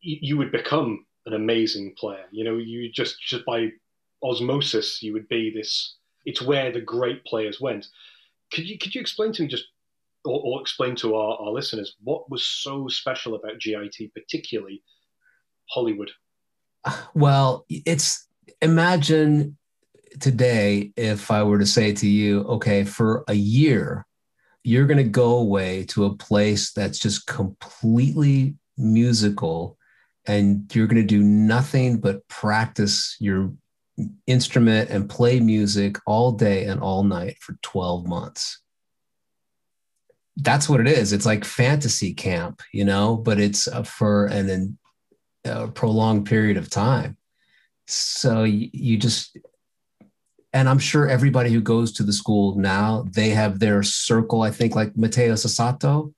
you 0.00 0.36
would 0.36 0.52
become 0.52 1.04
an 1.26 1.32
amazing 1.32 1.94
player. 1.98 2.26
You 2.30 2.44
know, 2.44 2.58
you 2.58 2.92
just 2.92 3.20
just 3.20 3.44
by 3.44 3.70
osmosis, 4.22 5.02
you 5.02 5.12
would 5.14 5.28
be 5.28 5.52
this. 5.52 5.96
It's 6.24 6.42
where 6.42 6.70
the 6.70 6.80
great 6.80 7.24
players 7.24 7.60
went. 7.60 7.86
Could 8.52 8.68
you 8.68 8.78
could 8.78 8.94
you 8.94 9.00
explain 9.00 9.32
to 9.32 9.42
me 9.42 9.48
just, 9.48 9.64
or, 10.24 10.40
or 10.44 10.60
explain 10.60 10.96
to 10.96 11.14
our, 11.14 11.36
our 11.38 11.50
listeners 11.50 11.96
what 12.02 12.30
was 12.30 12.46
so 12.46 12.88
special 12.88 13.34
about 13.34 13.60
GIT, 13.60 14.12
particularly 14.14 14.82
Hollywood? 15.70 16.10
Well, 17.14 17.64
it's 17.68 18.28
imagine 18.60 19.56
today 20.20 20.92
if 20.96 21.30
I 21.30 21.42
were 21.42 21.58
to 21.58 21.66
say 21.66 21.92
to 21.94 22.06
you, 22.06 22.40
okay, 22.42 22.84
for 22.84 23.24
a 23.28 23.34
year, 23.34 24.06
you're 24.64 24.86
going 24.86 24.98
to 24.98 25.04
go 25.04 25.36
away 25.36 25.84
to 25.86 26.04
a 26.04 26.16
place 26.16 26.72
that's 26.72 26.98
just 26.98 27.26
completely 27.26 28.54
musical 28.76 29.76
and 30.26 30.72
you're 30.74 30.86
going 30.86 31.02
to 31.02 31.06
do 31.06 31.22
nothing 31.22 31.98
but 31.98 32.26
practice 32.28 33.16
your 33.18 33.52
instrument 34.26 34.88
and 34.90 35.10
play 35.10 35.40
music 35.40 35.96
all 36.06 36.32
day 36.32 36.64
and 36.64 36.80
all 36.80 37.02
night 37.02 37.36
for 37.40 37.56
12 37.62 38.06
months. 38.06 38.61
That's 40.36 40.68
what 40.68 40.80
it 40.80 40.86
is. 40.86 41.12
It's 41.12 41.26
like 41.26 41.44
fantasy 41.44 42.14
camp, 42.14 42.62
you 42.72 42.84
know, 42.84 43.16
but 43.16 43.38
it's 43.38 43.68
for 43.84 44.26
an, 44.26 44.48
in 44.48 44.78
a 45.44 45.68
prolonged 45.68 46.26
period 46.26 46.56
of 46.56 46.70
time. 46.70 47.16
So 47.86 48.44
you, 48.44 48.70
you 48.72 48.96
just, 48.96 49.36
and 50.54 50.68
I'm 50.68 50.78
sure 50.78 51.08
everybody 51.08 51.50
who 51.50 51.60
goes 51.60 51.92
to 51.92 52.02
the 52.02 52.12
school 52.12 52.56
now, 52.56 53.04
they 53.10 53.30
have 53.30 53.58
their 53.58 53.82
circle. 53.82 54.42
I 54.42 54.50
think 54.50 54.74
like 54.74 54.96
Mateus 54.96 55.44
Asato, 55.44 56.14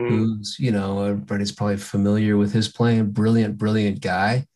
mm. 0.00 0.08
who's, 0.08 0.56
you 0.58 0.72
know, 0.72 1.04
everybody's 1.04 1.52
probably 1.52 1.76
familiar 1.76 2.36
with 2.36 2.52
his 2.52 2.68
playing, 2.68 3.10
brilliant, 3.12 3.58
brilliant 3.58 4.00
guy. 4.00 4.46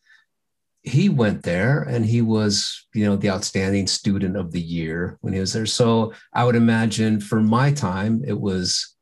He 0.83 1.09
went 1.09 1.43
there 1.43 1.83
and 1.83 2.05
he 2.05 2.21
was, 2.21 2.87
you 2.93 3.05
know, 3.05 3.15
the 3.15 3.29
outstanding 3.29 3.87
student 3.87 4.35
of 4.35 4.51
the 4.51 4.61
year 4.61 5.17
when 5.21 5.33
he 5.33 5.39
was 5.39 5.53
there. 5.53 5.65
So 5.65 6.13
I 6.33 6.43
would 6.43 6.55
imagine 6.55 7.21
for 7.21 7.41
my 7.41 7.71
time, 7.71 8.23
it 8.25 8.39
was 8.39 8.95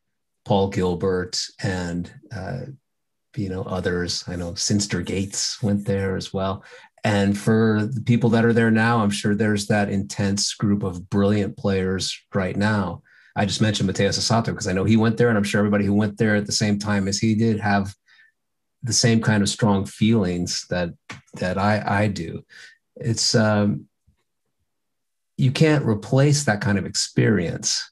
Paul 0.46 0.70
Gilbert 0.70 1.42
and, 1.62 2.12
uh, 2.34 2.62
you 3.36 3.50
know, 3.50 3.64
others. 3.64 4.24
I 4.28 4.36
know 4.36 4.52
Synyster 4.52 5.04
Gates 5.04 5.62
went 5.62 5.86
there 5.86 6.16
as 6.16 6.32
well. 6.32 6.64
And 7.04 7.38
for 7.38 7.88
the 7.92 8.02
people 8.02 8.30
that 8.32 8.46
are 8.46 8.54
there 8.54 8.72
now, 8.72 9.00
I'm 9.00 9.12
sure 9.12 9.36
there's 9.36 9.68
that 9.68 9.90
intense 9.90 10.54
group 10.56 10.82
of 10.84 11.10
brilliant 11.10 11.56
players 11.58 12.20
right 12.34 12.56
now. 12.56 13.04
I 13.36 13.46
just 13.46 13.62
mentioned 13.62 13.88
Mateus 13.88 14.18
Asato 14.18 14.46
because 14.46 14.68
I 14.68 14.74
know 14.74 14.86
he 14.86 14.98
went 14.98 15.18
there, 15.18 15.30
and 15.30 15.38
I'm 15.38 15.44
sure 15.44 15.60
everybody 15.60 15.86
who 15.86 15.94
went 15.94 16.18
there 16.18 16.36
at 16.36 16.46
the 16.46 16.52
same 16.52 16.80
time 16.80 17.08
as 17.08 17.20
he 17.20 17.36
did 17.36 17.60
have 17.60 17.94
the 18.82 18.94
same 18.94 19.22
kind 19.22 19.44
of 19.44 19.50
strong 19.50 19.86
feelings 19.86 20.66
that 20.70 20.94
that 21.36 21.58
I 21.58 21.84
I 22.04 22.08
do. 22.08 22.44
It's 22.96 23.36
um, 23.36 23.88
you 25.38 25.52
can't 25.52 25.86
replace 25.86 26.46
that 26.46 26.62
kind 26.62 26.78
of 26.78 26.86
experience. 26.86 27.92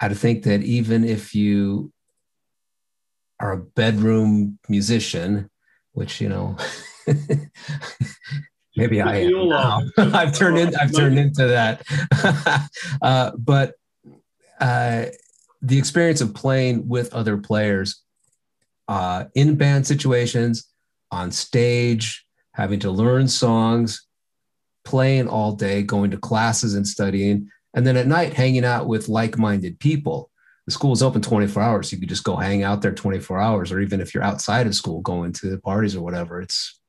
I 0.00 0.12
think 0.12 0.44
that 0.44 0.62
even 0.62 1.04
if 1.04 1.34
you 1.34 1.92
are 3.40 3.52
a 3.52 3.58
bedroom 3.58 4.58
musician, 4.68 5.50
which 5.92 6.20
you 6.20 6.28
know 6.28 6.56
Maybe 8.76 9.00
I 9.00 9.16
am. 9.18 9.92
I've 9.98 10.34
turned 10.34 10.58
in, 10.58 10.74
I've 10.76 10.92
turned 10.92 11.18
into 11.18 11.46
that. 11.46 11.82
uh, 13.02 13.30
but 13.38 13.74
uh, 14.60 15.06
the 15.62 15.78
experience 15.78 16.20
of 16.20 16.34
playing 16.34 16.88
with 16.88 17.14
other 17.14 17.36
players 17.36 18.02
uh, 18.88 19.26
in 19.34 19.54
band 19.54 19.86
situations, 19.86 20.68
on 21.10 21.30
stage, 21.30 22.26
having 22.52 22.80
to 22.80 22.90
learn 22.90 23.28
songs, 23.28 24.06
playing 24.84 25.28
all 25.28 25.52
day, 25.52 25.82
going 25.82 26.10
to 26.10 26.18
classes 26.18 26.74
and 26.74 26.86
studying, 26.86 27.48
and 27.74 27.86
then 27.86 27.96
at 27.96 28.06
night 28.06 28.34
hanging 28.34 28.64
out 28.64 28.86
with 28.86 29.08
like-minded 29.08 29.80
people. 29.80 30.30
The 30.66 30.72
school 30.72 30.92
is 30.92 31.02
open 31.02 31.20
24 31.20 31.62
hours. 31.62 31.92
You 31.92 31.98
could 31.98 32.08
just 32.08 32.24
go 32.24 32.36
hang 32.36 32.62
out 32.62 32.80
there 32.80 32.94
24 32.94 33.38
hours, 33.38 33.70
or 33.70 33.80
even 33.80 34.00
if 34.00 34.14
you're 34.14 34.22
outside 34.22 34.66
of 34.66 34.74
school 34.74 35.02
going 35.02 35.32
to 35.34 35.50
the 35.50 35.58
parties 35.58 35.94
or 35.94 36.02
whatever, 36.02 36.40
it's 36.40 36.80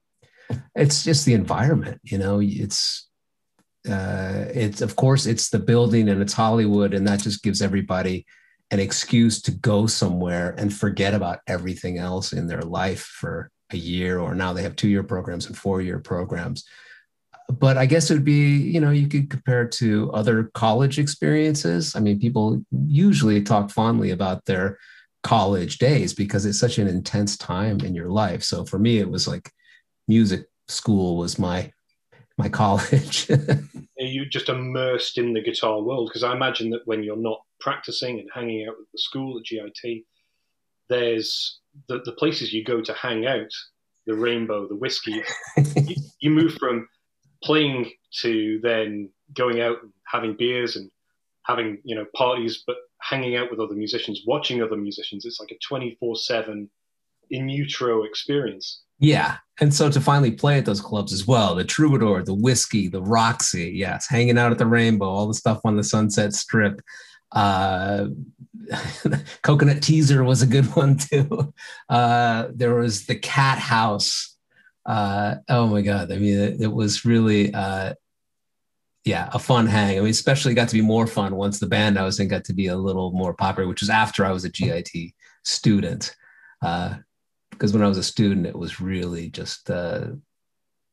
it's 0.75 1.03
just 1.03 1.25
the 1.25 1.33
environment 1.33 1.99
you 2.03 2.17
know? 2.17 2.39
It's 2.41 3.09
uh, 3.89 4.45
it's 4.53 4.81
of 4.81 4.95
course 4.95 5.25
it's 5.25 5.49
the 5.49 5.59
building 5.59 6.09
and 6.09 6.21
it's 6.21 6.33
hollywood 6.33 6.93
and 6.93 7.07
that 7.07 7.19
just 7.19 7.43
gives 7.43 7.61
everybody 7.61 8.25
an 8.71 8.79
excuse 8.79 9.41
to 9.43 9.51
go 9.51 9.85
somewhere 9.85 10.55
and 10.57 10.73
forget 10.73 11.13
about 11.13 11.39
everything 11.45 11.99
else 11.99 12.33
in 12.33 12.47
their 12.47 12.63
life 12.63 13.01
for 13.01 13.51
a 13.71 13.77
year 13.77 14.17
or 14.17 14.33
now 14.33 14.53
they 14.53 14.63
have 14.63 14.75
two 14.75 14.87
year 14.87 15.03
programs 15.03 15.45
and 15.45 15.55
four 15.55 15.81
year 15.81 15.99
programs 15.99 16.65
but 17.49 17.77
i 17.77 17.85
guess 17.85 18.09
it 18.09 18.15
would 18.15 18.25
be 18.25 18.57
you 18.57 18.79
know 18.79 18.91
you 18.91 19.07
could 19.07 19.29
compare 19.29 19.63
it 19.63 19.71
to 19.71 20.11
other 20.13 20.51
college 20.53 20.97
experiences 20.99 21.95
i 21.95 21.99
mean 21.99 22.19
people 22.19 22.61
usually 22.85 23.41
talk 23.41 23.69
fondly 23.69 24.11
about 24.11 24.43
their 24.45 24.77
college 25.23 25.77
days 25.79 26.13
because 26.13 26.45
it's 26.45 26.59
such 26.59 26.77
an 26.77 26.87
intense 26.87 27.37
time 27.37 27.79
in 27.81 27.95
your 27.95 28.09
life 28.09 28.43
so 28.43 28.65
for 28.65 28.79
me 28.79 28.99
it 28.99 29.09
was 29.09 29.27
like 29.27 29.51
music 30.07 30.45
school 30.67 31.17
was 31.17 31.39
my 31.39 31.71
my 32.37 32.49
college. 32.49 33.29
you 33.97 34.25
just 34.25 34.49
immersed 34.49 35.17
in 35.17 35.33
the 35.33 35.41
guitar 35.41 35.81
world 35.81 36.09
because 36.09 36.23
I 36.23 36.33
imagine 36.33 36.69
that 36.71 36.85
when 36.85 37.03
you're 37.03 37.15
not 37.15 37.39
practicing 37.59 38.19
and 38.19 38.29
hanging 38.33 38.67
out 38.67 38.73
at 38.73 38.91
the 38.91 38.99
school 38.99 39.37
at 39.37 39.45
GIT, 39.45 40.03
there's 40.89 41.59
the, 41.87 42.01
the 42.05 42.11
places 42.13 42.53
you 42.53 42.63
go 42.63 42.81
to 42.81 42.93
hang 42.93 43.25
out, 43.25 43.49
the 44.05 44.15
rainbow, 44.15 44.67
the 44.67 44.75
Whisky. 44.75 45.23
you, 45.57 45.95
you 46.19 46.29
move 46.29 46.53
from 46.55 46.87
playing 47.45 47.91
to 48.21 48.59
then 48.63 49.09
going 49.33 49.61
out 49.61 49.77
and 49.81 49.91
having 50.07 50.35
beers 50.35 50.75
and 50.75 50.89
having 51.43 51.79
you 51.83 51.95
know 51.95 52.05
parties, 52.15 52.63
but 52.65 52.77
hanging 53.01 53.35
out 53.35 53.51
with 53.51 53.59
other 53.59 53.75
musicians, 53.75 54.23
watching 54.25 54.61
other 54.61 54.77
musicians. 54.77 55.25
It's 55.25 55.39
like 55.39 55.51
a 55.51 55.59
twenty 55.67 55.95
four 55.99 56.15
seven 56.15 56.69
in 57.29 57.49
utero 57.49 58.03
experience. 58.03 58.83
Yeah. 58.99 59.37
And 59.59 59.73
so 59.73 59.89
to 59.89 60.01
finally 60.01 60.31
play 60.31 60.57
at 60.57 60.65
those 60.65 60.81
clubs 60.81 61.11
as 61.11 61.27
well, 61.27 61.55
the 61.55 61.63
Troubadour, 61.63 62.23
the 62.23 62.33
Whisky, 62.33 62.87
the 62.87 63.01
Roxy, 63.01 63.71
yes, 63.75 64.07
hanging 64.07 64.37
out 64.37 64.51
at 64.51 64.57
the 64.57 64.65
Rainbow, 64.65 65.05
all 65.05 65.27
the 65.27 65.33
stuff 65.33 65.61
on 65.65 65.75
the 65.75 65.83
Sunset 65.83 66.33
Strip. 66.33 66.81
Uh, 67.31 68.07
Coconut 69.41 69.77
Teaszer 69.77 70.25
was 70.25 70.41
a 70.41 70.47
good 70.47 70.65
one 70.75 70.97
too. 70.97 71.53
Uh, 71.89 72.47
there 72.53 72.75
was 72.75 73.05
the 73.05 73.15
Cat 73.15 73.59
House. 73.59 74.34
Uh, 74.85 75.35
oh 75.49 75.67
my 75.67 75.81
God. 75.81 76.11
I 76.11 76.17
mean, 76.17 76.37
it, 76.37 76.61
it 76.61 76.71
was 76.71 77.05
really, 77.05 77.53
uh, 77.53 77.93
yeah, 79.03 79.29
a 79.33 79.39
fun 79.39 79.67
hang. 79.67 79.97
I 79.97 80.01
mean, 80.01 80.09
especially 80.09 80.53
got 80.53 80.69
to 80.69 80.75
be 80.75 80.81
more 80.81 81.07
fun 81.07 81.35
once 81.35 81.59
the 81.59 81.67
band 81.67 81.97
I 81.97 82.03
was 82.03 82.19
in 82.19 82.27
got 82.27 82.43
to 82.45 82.53
be 82.53 82.67
a 82.67 82.75
little 82.75 83.11
more 83.11 83.33
popular, 83.33 83.67
which 83.67 83.81
was 83.81 83.89
after 83.89 84.25
I 84.25 84.31
was 84.31 84.45
a 84.45 84.49
GIT 84.49 84.89
student. 85.43 86.15
Uh, 86.61 86.95
because 87.51 87.71
when 87.71 87.83
I 87.83 87.87
was 87.87 87.97
a 87.97 88.03
student, 88.03 88.45
it 88.45 88.57
was 88.57 88.81
really 88.81 89.29
just 89.29 89.69
uh, 89.69 90.07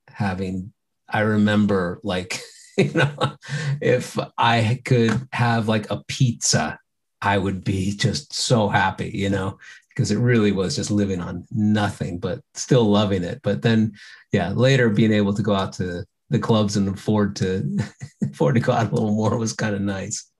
having. 0.08 0.72
I 1.08 1.20
remember 1.20 1.98
like 2.04 2.40
you 2.78 2.92
know, 2.94 3.36
if 3.80 4.18
I 4.38 4.80
could 4.84 5.28
have 5.32 5.68
like 5.68 5.90
a 5.90 6.02
pizza, 6.08 6.78
I 7.20 7.38
would 7.38 7.64
be 7.64 7.94
just 7.96 8.32
so 8.32 8.68
happy, 8.68 9.10
you 9.14 9.28
know, 9.28 9.58
because 9.94 10.10
it 10.10 10.18
really 10.18 10.52
was 10.52 10.76
just 10.76 10.90
living 10.90 11.20
on 11.20 11.46
nothing, 11.50 12.18
but 12.18 12.40
still 12.54 12.84
loving 12.84 13.24
it. 13.24 13.40
But 13.42 13.62
then, 13.62 13.92
yeah, 14.32 14.50
later 14.50 14.88
being 14.88 15.12
able 15.12 15.34
to 15.34 15.42
go 15.42 15.54
out 15.54 15.72
to 15.74 16.04
the 16.30 16.38
clubs 16.38 16.76
and 16.76 16.88
afford 16.88 17.36
to 17.36 17.78
afford 18.30 18.54
to 18.54 18.60
go 18.60 18.72
out 18.72 18.90
a 18.90 18.94
little 18.94 19.14
more 19.14 19.36
was 19.36 19.52
kind 19.52 19.74
of 19.74 19.80
nice 19.82 20.32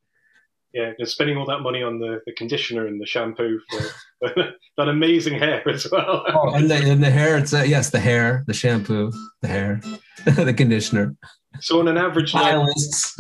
yeah, 0.72 0.92
spending 1.05 1.36
all 1.36 1.46
that 1.46 1.61
money 1.61 1.82
on 1.82 1.98
the, 1.98 2.20
the 2.26 2.32
conditioner 2.32 2.86
and 2.86 3.00
the 3.00 3.07
shampoo 3.07 3.61
for 3.70 4.34
that 4.76 4.88
amazing 4.88 5.38
hair 5.38 5.66
as 5.68 5.86
well. 5.90 6.24
oh, 6.34 6.55
and 6.55 6.70
the, 6.70 6.76
and 6.76 7.03
the 7.03 7.11
hair, 7.11 7.36
it's 7.36 7.53
uh, 7.53 7.64
yes, 7.66 7.90
the 7.90 8.00
hair, 8.00 8.42
the 8.46 8.55
shampoo, 8.55 9.12
the 9.42 9.48
hair, 9.48 9.80
the 10.24 10.55
conditioner. 10.55 11.14
So 11.61 11.80
on 11.80 11.88
an 11.88 11.98
average 11.98 12.30
stylists, 12.30 13.18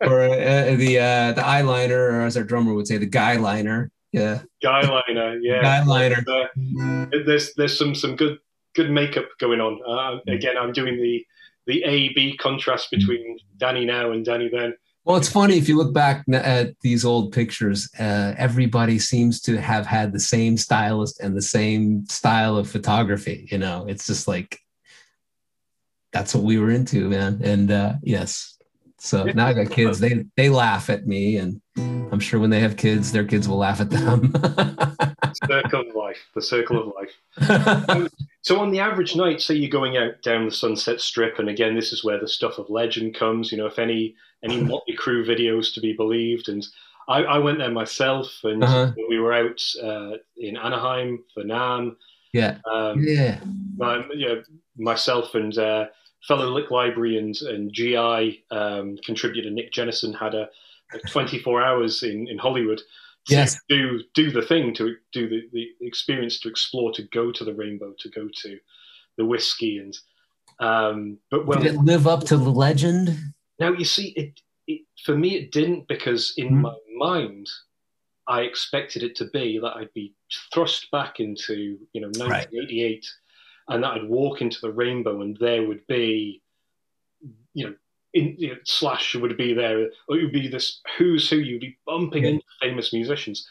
or 0.00 0.22
uh, 0.22 0.74
the 0.74 0.98
uh, 0.98 1.32
the 1.32 1.42
eyeliner, 1.42 2.12
or 2.12 2.22
as 2.22 2.36
our 2.36 2.42
drummer 2.42 2.74
would 2.74 2.88
say, 2.88 2.98
the 2.98 3.06
guy 3.06 3.36
liner. 3.36 3.90
Yeah, 4.12 4.42
guy 4.62 4.82
liner. 4.82 5.38
Yeah, 5.38 5.62
guy 5.62 5.84
liner. 5.84 6.24
Uh, 6.28 7.06
there's 7.26 7.54
there's 7.54 7.76
some 7.76 7.94
some 7.94 8.16
good 8.16 8.38
good 8.74 8.90
makeup 8.90 9.26
going 9.38 9.60
on. 9.60 9.80
Uh, 9.86 10.20
again, 10.32 10.56
I'm 10.58 10.72
doing 10.72 10.96
the 10.96 11.24
the 11.66 11.82
A 11.84 12.12
B 12.14 12.36
contrast 12.36 12.90
between 12.90 13.38
Danny 13.56 13.84
now 13.84 14.12
and 14.12 14.24
Danny 14.24 14.48
then 14.50 14.74
well, 15.06 15.16
it's 15.16 15.30
funny 15.30 15.56
if 15.56 15.68
you 15.68 15.76
look 15.76 15.94
back 15.94 16.24
at 16.32 16.74
these 16.80 17.04
old 17.04 17.32
pictures, 17.32 17.88
uh, 17.96 18.34
everybody 18.36 18.98
seems 18.98 19.40
to 19.42 19.56
have 19.56 19.86
had 19.86 20.12
the 20.12 20.18
same 20.18 20.56
stylist 20.56 21.20
and 21.20 21.36
the 21.36 21.42
same 21.42 22.04
style 22.06 22.56
of 22.56 22.68
photography. 22.68 23.46
You 23.48 23.58
know, 23.58 23.86
it's 23.88 24.04
just 24.04 24.26
like 24.26 24.58
that's 26.12 26.34
what 26.34 26.42
we 26.42 26.58
were 26.58 26.72
into, 26.72 27.08
man. 27.08 27.40
And 27.44 27.70
uh, 27.70 27.92
yes, 28.02 28.58
So 28.98 29.24
now 29.24 29.46
I 29.46 29.52
got 29.52 29.70
kids. 29.70 30.00
They 30.00 30.24
they 30.36 30.48
laugh 30.48 30.90
at 30.90 31.06
me, 31.06 31.36
and 31.36 31.60
I'm 31.76 32.20
sure 32.20 32.40
when 32.40 32.50
they 32.50 32.60
have 32.60 32.76
kids, 32.76 33.12
their 33.12 33.24
kids 33.24 33.48
will 33.48 33.58
laugh 33.58 33.80
at 33.80 33.90
them. 33.90 34.32
circle 35.46 35.80
of 35.88 35.94
life. 35.94 36.18
The 36.34 36.42
circle 36.42 36.80
of 36.80 36.94
life. 36.94 37.88
Um, 37.88 38.08
so 38.42 38.60
on 38.60 38.70
the 38.70 38.80
average 38.80 39.16
night, 39.16 39.40
say 39.40 39.54
you're 39.54 39.70
going 39.70 39.96
out 39.96 40.22
down 40.22 40.44
the 40.44 40.50
Sunset 40.50 41.00
Strip, 41.00 41.38
and 41.38 41.48
again, 41.48 41.74
this 41.74 41.92
is 41.92 42.04
where 42.04 42.18
the 42.18 42.28
stuff 42.28 42.58
of 42.58 42.70
legend 42.70 43.14
comes. 43.14 43.50
You 43.50 43.58
know, 43.58 43.66
if 43.66 43.78
any 43.78 44.14
any 44.42 44.60
Mötley 44.62 44.96
Crüe 44.96 45.26
videos 45.26 45.74
to 45.74 45.80
be 45.80 45.92
believed, 45.92 46.48
and 46.48 46.66
I, 47.08 47.22
I 47.22 47.38
went 47.38 47.58
there 47.58 47.70
myself, 47.70 48.28
and 48.44 48.62
uh-huh. 48.62 48.92
we 49.08 49.18
were 49.18 49.32
out 49.32 49.60
uh, 49.82 50.16
in 50.36 50.56
Anaheim 50.56 51.24
for 51.34 51.42
NAMM. 51.42 51.96
Yeah, 52.32 52.58
um, 52.70 53.02
yeah. 53.02 53.40
My, 53.76 54.04
yeah, 54.14 54.36
myself 54.76 55.34
and 55.34 55.56
uh, 55.56 55.86
fellow 56.26 56.50
Lick 56.50 56.70
Library 56.70 57.18
and 57.18 57.36
and 57.42 57.72
GI 57.72 58.44
um, 58.50 58.96
contributor 59.04 59.50
Nick 59.50 59.72
Jennison 59.72 60.14
had 60.14 60.34
a 60.34 60.48
24 61.08 61.62
hours 61.62 62.02
in 62.02 62.28
in 62.28 62.38
Hollywood 62.38 62.80
yes. 63.28 63.58
do 63.68 64.00
do 64.14 64.30
the 64.30 64.42
thing 64.42 64.74
to 64.74 64.96
do 65.12 65.28
the, 65.28 65.42
the 65.52 65.68
experience 65.80 66.40
to 66.40 66.48
explore 66.48 66.92
to 66.92 67.02
go 67.12 67.32
to 67.32 67.44
the 67.44 67.54
rainbow 67.54 67.92
to 67.98 68.08
go 68.10 68.28
to 68.42 68.58
the 69.18 69.24
Whisky 69.24 69.78
and 69.78 69.96
um 70.60 71.18
but 71.30 71.46
when 71.46 71.60
did 71.60 71.74
it 71.74 71.80
live 71.80 72.06
up 72.06 72.24
to 72.24 72.36
the 72.36 72.50
legend 72.50 73.16
now 73.58 73.72
you 73.72 73.84
see 73.84 74.08
it, 74.10 74.40
it 74.66 74.82
for 75.04 75.16
me 75.16 75.36
it 75.36 75.52
didn't 75.52 75.86
because 75.88 76.32
in 76.36 76.48
mm-hmm. 76.48 76.62
my 76.62 76.74
mind 76.96 77.46
i 78.28 78.40
expected 78.40 79.02
it 79.02 79.14
to 79.16 79.26
be 79.26 79.58
that 79.58 79.76
i'd 79.76 79.92
be 79.92 80.14
thrust 80.54 80.90
back 80.90 81.20
into 81.20 81.78
you 81.92 82.00
know 82.00 82.08
1988 82.08 82.92
right. 82.94 83.74
and 83.74 83.84
that 83.84 83.92
i'd 83.92 84.08
walk 84.08 84.40
into 84.40 84.58
the 84.62 84.72
rainbow 84.72 85.20
and 85.20 85.36
there 85.40 85.66
would 85.66 85.86
be 85.88 86.40
you 87.52 87.66
know 87.66 87.74
in, 88.16 88.34
you 88.38 88.48
know, 88.48 88.56
Slash 88.64 89.14
would 89.14 89.36
be 89.36 89.52
there, 89.52 89.88
or 90.08 90.16
it 90.16 90.22
would 90.24 90.32
be 90.32 90.48
this 90.48 90.80
who's 90.96 91.28
who. 91.28 91.36
You'd 91.36 91.60
be 91.60 91.78
bumping 91.86 92.24
yeah. 92.24 92.30
into 92.30 92.44
famous 92.60 92.92
musicians. 92.92 93.48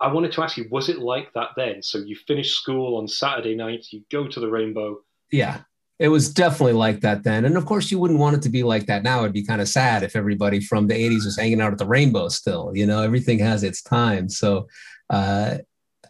I 0.00 0.12
wanted 0.12 0.32
to 0.32 0.42
ask 0.42 0.58
you, 0.58 0.66
was 0.70 0.90
it 0.90 0.98
like 0.98 1.32
that 1.32 1.50
then? 1.56 1.82
So 1.82 1.98
you 1.98 2.14
finish 2.26 2.52
school 2.52 2.98
on 2.98 3.08
Saturday 3.08 3.54
night, 3.54 3.86
you 3.90 4.02
go 4.12 4.28
to 4.28 4.38
the 4.38 4.50
Rainbow. 4.50 4.98
Yeah, 5.32 5.60
it 5.98 6.08
was 6.08 6.32
definitely 6.32 6.74
like 6.74 7.00
that 7.00 7.24
then. 7.24 7.46
And 7.46 7.56
of 7.56 7.64
course, 7.64 7.90
you 7.90 7.98
wouldn't 7.98 8.20
want 8.20 8.36
it 8.36 8.42
to 8.42 8.50
be 8.50 8.62
like 8.62 8.84
that 8.86 9.02
now. 9.02 9.20
It'd 9.20 9.32
be 9.32 9.46
kind 9.46 9.62
of 9.62 9.68
sad 9.68 10.02
if 10.02 10.14
everybody 10.14 10.60
from 10.60 10.86
the 10.86 10.94
80s 10.94 11.24
was 11.24 11.38
hanging 11.38 11.62
out 11.62 11.72
at 11.72 11.78
the 11.78 11.86
Rainbow 11.86 12.28
still. 12.28 12.72
You 12.74 12.86
know, 12.86 13.02
everything 13.02 13.38
has 13.38 13.62
its 13.62 13.80
time. 13.80 14.28
So 14.28 14.68
uh, 15.08 15.58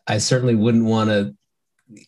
I 0.09 0.19
certainly 0.19 0.57
wouldn't 0.57 0.85
want 0.85 1.11
to 1.11 1.37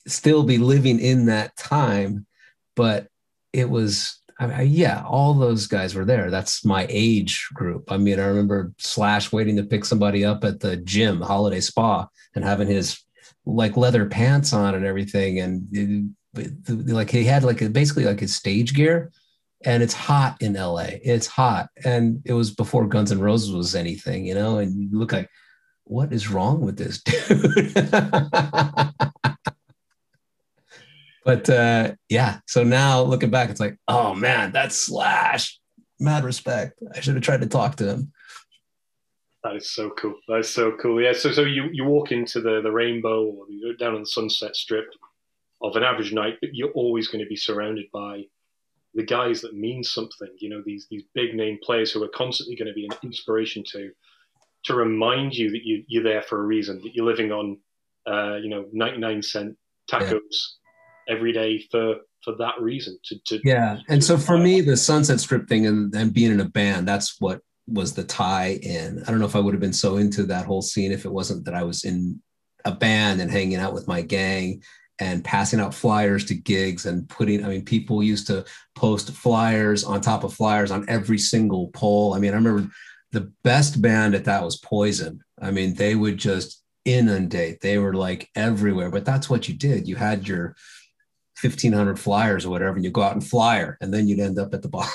still 0.09 0.43
be 0.43 0.59
living 0.59 0.99
in 0.99 1.27
that 1.27 1.57
time, 1.57 2.27
but 2.75 3.07
it 3.53 3.71
was 3.71 4.18
I 4.39 4.47
mean, 4.47 4.71
yeah, 4.71 5.03
all 5.05 5.35
those 5.35 5.67
guys 5.67 5.95
were 5.95 6.05
there. 6.05 6.31
That's 6.31 6.65
my 6.65 6.87
age 6.89 7.49
group. 7.53 7.91
I 7.91 7.97
mean, 7.97 8.21
I 8.21 8.27
remember 8.27 8.73
Slash 8.79 9.33
waiting 9.33 9.57
to 9.57 9.65
pick 9.65 9.85
somebody 9.85 10.25
up 10.25 10.45
at 10.45 10.61
the 10.61 10.77
gym, 10.77 11.21
Holiday 11.21 11.61
Spa, 11.61 12.07
and 12.35 12.45
having 12.45 12.69
his 12.69 13.03
like 13.45 13.77
leather 13.77 14.07
pants 14.07 14.53
on 14.53 14.75
and 14.77 14.85
everything, 14.85 15.41
and 15.41 16.15
uh, 16.37 16.43
like 16.69 17.11
he 17.11 17.25
had 17.25 17.43
like 17.43 17.73
basically 17.73 18.05
like 18.05 18.21
his 18.21 18.35
stage 18.35 18.75
gear. 18.75 19.11
And 19.65 19.83
it's 19.83 19.95
hot 19.95 20.37
in 20.41 20.53
LA. 20.53 20.87
It's 21.03 21.27
hot, 21.27 21.69
and 21.85 22.23
it 22.25 22.33
was 22.33 22.53
before 22.53 22.87
Guns 22.87 23.11
N' 23.11 23.19
Roses 23.19 23.51
was 23.51 23.75
anything, 23.75 24.25
you 24.25 24.37
know. 24.37 24.59
And 24.59 24.89
you 24.93 24.97
look 24.97 25.11
like, 25.11 25.29
what 25.83 26.13
is 26.13 26.31
wrong 26.31 26.61
with 26.61 26.77
this 26.77 27.03
dude? 27.03 27.75
but 31.29 31.51
uh, 31.51 31.93
yeah, 32.09 32.39
so 32.47 32.65
now 32.65 33.03
looking 33.03 33.29
back, 33.29 33.51
it's 33.51 33.61
like, 33.61 33.77
oh 33.87 34.15
man, 34.15 34.51
that's 34.51 34.75
Slash. 34.75 35.61
Mad 36.01 36.25
respect. 36.25 36.83
I 36.95 37.01
should 37.01 37.17
have 37.17 37.23
tried 37.23 37.43
to 37.43 37.47
talk 37.47 37.77
to 37.77 37.87
him. 37.87 38.13
That 39.45 39.57
is 39.57 39.71
so 39.71 39.91
cool. 39.91 40.15
That 40.27 40.39
is 40.39 40.49
so 40.49 40.73
cool. 40.81 41.03
Yeah. 41.03 41.13
So 41.13 41.31
so 41.31 41.43
you, 41.43 41.69
you 41.71 41.85
walk 41.85 42.13
into 42.13 42.41
the, 42.41 42.63
the 42.63 42.73
rainbow 42.73 43.27
or 43.27 43.45
you 43.51 43.77
down 43.77 43.95
on 43.95 44.01
the 44.01 44.07
sunset 44.07 44.57
strip 44.57 44.87
of 45.61 45.77
an 45.77 45.83
average 45.83 46.15
night, 46.15 46.39
but 46.41 46.55
you're 46.55 46.71
always 46.71 47.09
going 47.09 47.23
to 47.23 47.29
be 47.29 47.37
surrounded 47.37 47.85
by 47.93 48.23
the 48.95 49.05
guys 49.05 49.43
that 49.43 49.55
mean 49.55 49.85
something. 49.85 50.31
You 50.39 50.49
know, 50.49 50.63
these 50.65 50.87
these 50.91 51.03
big 51.15 51.35
name 51.35 51.59
players 51.63 51.93
who 51.93 52.03
are 52.03 52.09
constantly 52.09 52.57
going 52.57 52.69
to 52.69 52.75
be 52.75 52.87
an 52.87 52.97
inspiration 53.03 53.63
to 53.73 53.91
to 54.65 54.75
remind 54.75 55.35
you 55.35 55.51
that 55.51 55.63
you 55.63 55.85
you're 55.89 56.05
there 56.05 56.23
for 56.23 56.41
a 56.41 56.47
reason, 56.47 56.81
that 56.85 56.95
you're 56.95 57.05
living 57.05 57.33
on 57.33 57.59
uh, 58.11 58.37
you 58.37 58.49
know, 58.49 58.65
ninety 58.73 58.97
nine 58.97 59.21
cent 59.21 59.59
tacos. 59.91 60.21
Yeah 60.23 60.55
every 61.09 61.33
day 61.33 61.67
for 61.71 61.97
for 62.25 62.35
that 62.39 62.61
reason. 62.61 62.99
To, 63.05 63.19
to 63.27 63.41
yeah, 63.45 63.79
and 63.89 64.03
so 64.03 64.19
for 64.19 64.39
me, 64.39 64.61
the 64.61 64.77
Sunset 64.77 65.21
Strip 65.21 65.49
thing 65.49 65.67
and, 65.67 65.95
and 65.95 66.13
being 66.13 66.33
in 66.33 66.41
a 66.41 66.49
band, 66.49 66.87
that's 66.87 67.21
what 67.21 67.41
was 67.67 67.95
the 67.95 68.05
tie 68.05 68.59
in. 68.63 69.03
I 69.07 69.11
don't 69.11 69.21
know 69.21 69.27
if 69.27 69.37
I 69.37 69.41
would 69.41 69.55
have 69.55 69.61
been 69.61 69.73
so 69.73 69.97
into 69.97 70.25
that 70.25 70.47
whole 70.47 70.63
scene 70.63 70.93
if 70.93 71.05
it 71.05 71.13
wasn't 71.13 71.45
that 71.45 71.55
I 71.55 71.63
was 71.63 71.85
in 71.85 72.21
a 72.65 72.73
band 72.73 73.21
and 73.21 73.31
hanging 73.31 73.57
out 73.57 73.75
with 73.75 73.87
my 73.87 74.03
gang 74.03 74.63
and 75.01 75.25
passing 75.25 75.61
out 75.61 75.75
flyers 75.75 76.25
to 76.25 76.35
gigs 76.35 76.87
and 76.87 77.09
putting 77.09 77.45
i 77.45 77.49
mean 77.49 77.65
people 77.65 78.03
used 78.03 78.27
to 78.27 78.45
post 78.75 79.13
flyers 79.13 79.85
on 79.85 80.01
top 80.01 80.25
of 80.25 80.35
flyers 80.35 80.71
on 80.71 80.85
every 80.89 81.19
single 81.19 81.69
pole 81.69 82.15
i 82.15 82.19
mean 82.19 82.33
i 82.33 82.37
remember 82.37 82.69
the 83.13 83.33
best 83.45 83.81
band 83.81 84.15
at 84.15 84.25
that 84.25 84.43
was 84.43 84.59
poison 84.59 85.21
i 85.41 85.51
mean 85.51 85.75
they 85.75 85.95
would 85.95 86.17
just 86.17 86.63
inundate 86.85 87.61
they 87.61 87.79
were 87.79 87.95
like 87.95 88.29
everywhere 88.35 88.91
but 88.91 89.05
that's 89.05 89.29
what 89.29 89.49
you 89.49 89.55
did 89.55 89.87
you 89.87 89.95
had 89.95 90.27
your 90.27 90.57
1500 91.43 91.99
flyers 91.99 92.45
or 92.45 92.51
whatever 92.51 92.77
and 92.77 92.85
you 92.85 92.91
go 92.91 93.03
out 93.03 93.13
and 93.13 93.27
flyer 93.27 93.79
and 93.81 93.93
then 93.95 94.09
you'd 94.09 94.21
end 94.21 94.39
up 94.39 94.53
at 94.55 94.63
the 94.63 94.69
bar. 94.69 94.89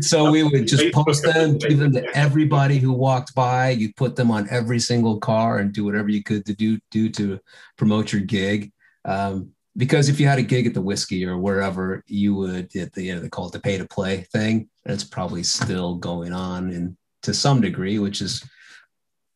So 0.00 0.30
we 0.30 0.42
would 0.42 0.68
just 0.68 0.92
post 0.92 1.24
them 1.24 1.58
give 1.58 1.78
them 1.78 1.92
to 1.92 2.04
everybody 2.16 2.78
who 2.78 2.92
walked 2.92 3.34
by. 3.34 3.70
You 3.70 3.92
put 3.94 4.14
them 4.16 4.30
on 4.30 4.48
every 4.50 4.78
single 4.78 5.18
car 5.18 5.58
and 5.58 5.72
do 5.72 5.84
whatever 5.84 6.08
you 6.08 6.22
could 6.22 6.44
to 6.46 6.54
do 6.54 6.78
do 6.90 7.08
to 7.10 7.40
promote 7.76 8.12
your 8.12 8.22
gig. 8.22 8.72
Um, 9.04 9.50
because 9.76 10.08
if 10.08 10.18
you 10.18 10.26
had 10.26 10.38
a 10.38 10.42
gig 10.42 10.66
at 10.66 10.74
the 10.74 10.80
Whisky 10.80 11.26
or 11.26 11.36
wherever 11.36 12.02
you 12.06 12.34
would 12.34 12.74
at 12.76 12.92
the 12.92 13.02
you 13.02 13.14
know 13.14 13.20
they 13.20 13.28
call 13.28 13.46
it 13.48 13.52
the 13.52 13.60
pay 13.60 13.78
to 13.78 13.86
play 13.86 14.26
thing. 14.32 14.68
And 14.84 14.94
it's 14.94 15.04
probably 15.04 15.42
still 15.42 15.96
going 15.96 16.32
on 16.32 16.70
and 16.70 16.96
to 17.22 17.34
some 17.34 17.60
degree 17.60 17.98
which 17.98 18.20
is 18.20 18.48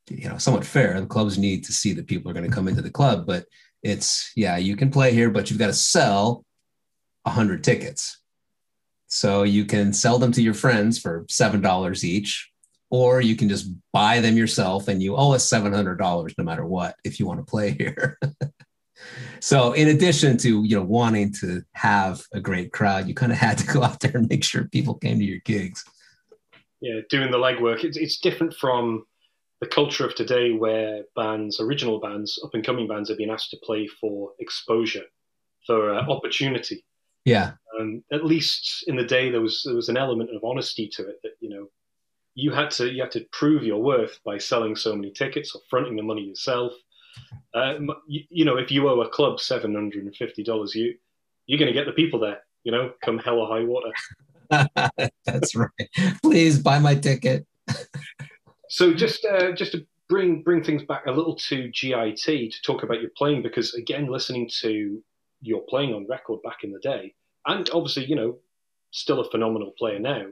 you 0.09 0.28
know 0.28 0.38
somewhat 0.38 0.64
fair. 0.64 1.01
The 1.01 1.07
clubs 1.07 1.38
need 1.38 1.64
to 1.64 1.72
see 1.72 1.93
that 1.95 2.07
people 2.07 2.30
are 2.30 2.34
going 2.34 2.49
to 2.49 2.55
come 2.55 2.68
into 2.68 2.82
the 2.82 2.91
club 2.91 3.26
but 3.26 3.47
it's 3.83 4.33
yeah 4.37 4.57
you 4.57 4.76
can 4.76 4.91
play 4.91 5.12
here 5.12 5.31
but 5.31 5.49
you've 5.49 5.59
got 5.59 5.68
to 5.68 5.72
sell 5.72 6.45
100 7.24 7.62
tickets. 7.62 8.18
So 9.07 9.43
you 9.43 9.64
can 9.64 9.93
sell 9.93 10.18
them 10.18 10.33
to 10.33 10.43
your 10.43 10.55
friends 10.55 10.99
for 10.99 11.24
$7 11.24 12.05
each 12.05 12.51
or 12.91 13.20
you 13.20 13.37
can 13.37 13.49
just 13.49 13.70
buy 13.93 14.20
them 14.20 14.37
yourself 14.37 14.89
and 14.89 15.03
you 15.03 15.16
owe 15.16 15.33
us 15.33 15.49
$700 15.49 16.35
no 16.39 16.45
matter 16.45 16.64
what 16.64 16.97
if 17.05 17.18
you 17.18 17.26
want 17.26 17.41
to 17.41 17.51
play 17.51 17.72
here. 17.72 18.18
So 19.41 19.72
in 19.72 19.89
addition 19.89 20.37
to 20.39 20.62
you 20.62 20.76
know 20.76 20.83
wanting 20.83 21.33
to 21.41 21.62
have 21.72 22.20
a 22.35 22.41
great 22.41 22.70
crowd 22.70 23.09
you 23.09 23.14
kind 23.14 23.33
of 23.33 23.39
had 23.39 23.57
to 23.57 23.66
go 23.66 23.83
out 23.83 24.01
there 24.01 24.12
and 24.14 24.28
make 24.28 24.45
sure 24.45 24.64
people 24.64 24.95
came 24.95 25.18
to 25.18 25.24
your 25.24 25.41
gigs. 25.47 25.83
Yeah 26.83 27.01
doing 27.09 27.31
the 27.31 27.39
legwork. 27.39 27.83
It's, 27.83 27.97
it's 27.97 28.18
different 28.18 28.53
from 28.53 29.07
the 29.61 29.66
culture 29.66 30.06
of 30.06 30.14
today 30.14 30.52
where 30.52 31.02
bands, 31.14 31.61
original 31.61 32.00
bands, 32.00 32.40
up 32.42 32.54
and 32.54 32.64
coming 32.64 32.88
bands 32.88 33.11
are 33.11 33.16
being 33.16 33.30
asked 33.30 33.50
to 33.50 33.58
play 33.62 33.86
for 33.86 34.30
exposure, 34.38 35.04
for 35.66 35.94
uh, 35.94 36.06
opportunity. 36.08 36.84
Yeah. 37.24 37.52
Um, 37.78 38.02
at 38.11 38.24
least 38.24 38.84
in 38.86 38.96
the 38.96 39.04
day, 39.04 39.30
there 39.30 39.42
was 39.42 39.62
there 39.64 39.74
was 39.74 39.88
an 39.88 39.96
element 39.96 40.30
of 40.34 40.42
honesty 40.44 40.88
to 40.94 41.08
it 41.08 41.20
that 41.22 41.32
you 41.40 41.50
know 41.50 41.68
you 42.34 42.50
had 42.52 42.70
to 42.72 42.90
you 42.90 43.02
had 43.02 43.12
to 43.12 43.26
prove 43.32 43.62
your 43.62 43.82
worth 43.82 44.18
by 44.24 44.38
selling 44.38 44.74
so 44.76 44.94
many 44.94 45.11
tickets 45.11 45.54
or 45.54 45.61
fronting 45.68 45.96
the 45.96 46.02
money 46.02 46.22
yourself. 46.22 46.72
Uh, 47.54 47.74
you, 48.06 48.22
you, 48.30 48.44
know, 48.44 48.56
if 48.56 48.70
you 48.70 48.88
owe 48.88 49.00
a 49.00 49.08
club 49.08 49.40
seven 49.40 49.74
hundred 49.74 50.04
and 50.04 50.16
fifty 50.16 50.42
dollars, 50.42 50.74
you 50.74 50.94
you're 51.46 51.58
going 51.58 51.72
to 51.72 51.78
get 51.78 51.86
the 51.86 51.92
people 51.92 52.20
there. 52.20 52.40
You 52.64 52.72
know, 52.72 52.92
come 53.02 53.18
hell 53.18 53.38
or 53.38 53.48
high 53.48 53.64
water. 53.64 53.92
That's 55.24 55.54
right. 55.54 55.88
Please 56.22 56.58
buy 56.58 56.78
my 56.78 56.94
ticket. 56.94 57.46
So 58.71 58.95
just 58.95 59.25
uh, 59.25 59.51
just 59.53 59.73
to 59.73 59.85
bring 60.09 60.43
bring 60.43 60.62
things 60.62 60.85
back 60.85 61.07
a 61.07 61.11
little 61.11 61.35
to 61.35 61.68
GIT 61.71 62.25
to 62.25 62.62
talk 62.62 62.85
about 62.85 63.01
your 63.01 63.11
playing 63.16 63.43
because 63.43 63.75
again, 63.75 64.07
listening 64.07 64.49
to 64.61 65.03
your 65.43 65.62
playing 65.68 65.93
on 65.93 66.07
record 66.09 66.41
back 66.43 66.62
in 66.62 66.71
the 66.71 66.79
day, 66.79 67.12
and 67.47 67.68
obviously 67.75 68.05
you 68.05 68.14
know 68.14 68.39
still 68.93 69.21
a 69.21 69.29
phenomenal 69.29 69.73
player 69.77 69.99
now. 69.99 70.27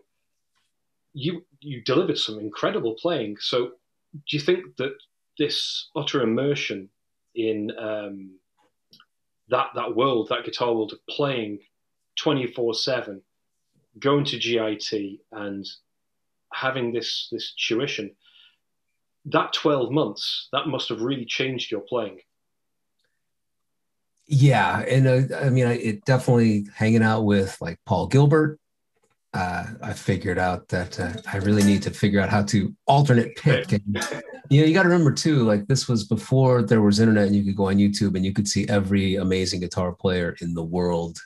You 1.14 1.44
you 1.60 1.82
delivered 1.82 2.16
some 2.16 2.38
incredible 2.38 2.94
playing. 2.94 3.38
So 3.40 3.72
do 4.14 4.36
you 4.36 4.40
think 4.40 4.76
that 4.76 4.94
this 5.36 5.88
utter 5.96 6.22
immersion 6.22 6.90
in 7.34 7.72
um, 7.76 8.38
that 9.48 9.70
that 9.74 9.96
world, 9.96 10.28
that 10.28 10.44
guitar 10.44 10.72
world 10.72 10.92
of 10.92 11.04
playing 11.08 11.58
twenty 12.14 12.46
four 12.46 12.72
seven, 12.72 13.20
going 13.98 14.24
to 14.26 14.38
GIT 14.38 15.18
and 15.32 15.66
having 16.52 16.92
this 16.92 17.28
this 17.32 17.52
tuition 17.54 18.14
that 19.30 19.52
12 19.52 19.90
months, 19.90 20.48
that 20.52 20.66
must 20.66 20.88
have 20.88 21.00
really 21.00 21.24
changed 21.24 21.70
your 21.70 21.80
playing. 21.80 22.20
Yeah. 24.26 24.80
And 24.80 25.06
uh, 25.06 25.36
I 25.38 25.50
mean, 25.50 25.66
it 25.66 26.04
definitely 26.04 26.66
hanging 26.74 27.02
out 27.02 27.22
with 27.22 27.56
like 27.60 27.78
Paul 27.86 28.06
Gilbert 28.08 28.58
uh, 29.34 29.64
I 29.82 29.92
figured 29.92 30.38
out 30.38 30.68
that 30.68 30.98
uh, 30.98 31.12
I 31.30 31.36
really 31.38 31.62
need 31.62 31.82
to 31.82 31.90
figure 31.90 32.20
out 32.20 32.30
how 32.30 32.42
to 32.44 32.74
alternate 32.86 33.36
pick. 33.36 33.72
And, 33.72 33.82
you 34.48 34.60
know, 34.60 34.66
you 34.66 34.72
got 34.72 34.84
to 34.84 34.88
remember 34.88 35.12
too, 35.12 35.44
like 35.44 35.66
this 35.66 35.86
was 35.86 36.04
before 36.04 36.62
there 36.62 36.80
was 36.80 36.98
internet 36.98 37.26
and 37.26 37.36
you 37.36 37.44
could 37.44 37.56
go 37.56 37.68
on 37.68 37.76
YouTube 37.76 38.16
and 38.16 38.24
you 38.24 38.32
could 38.32 38.48
see 38.48 38.66
every 38.68 39.16
amazing 39.16 39.60
guitar 39.60 39.92
player 39.92 40.34
in 40.40 40.54
the 40.54 40.62
world 40.64 41.18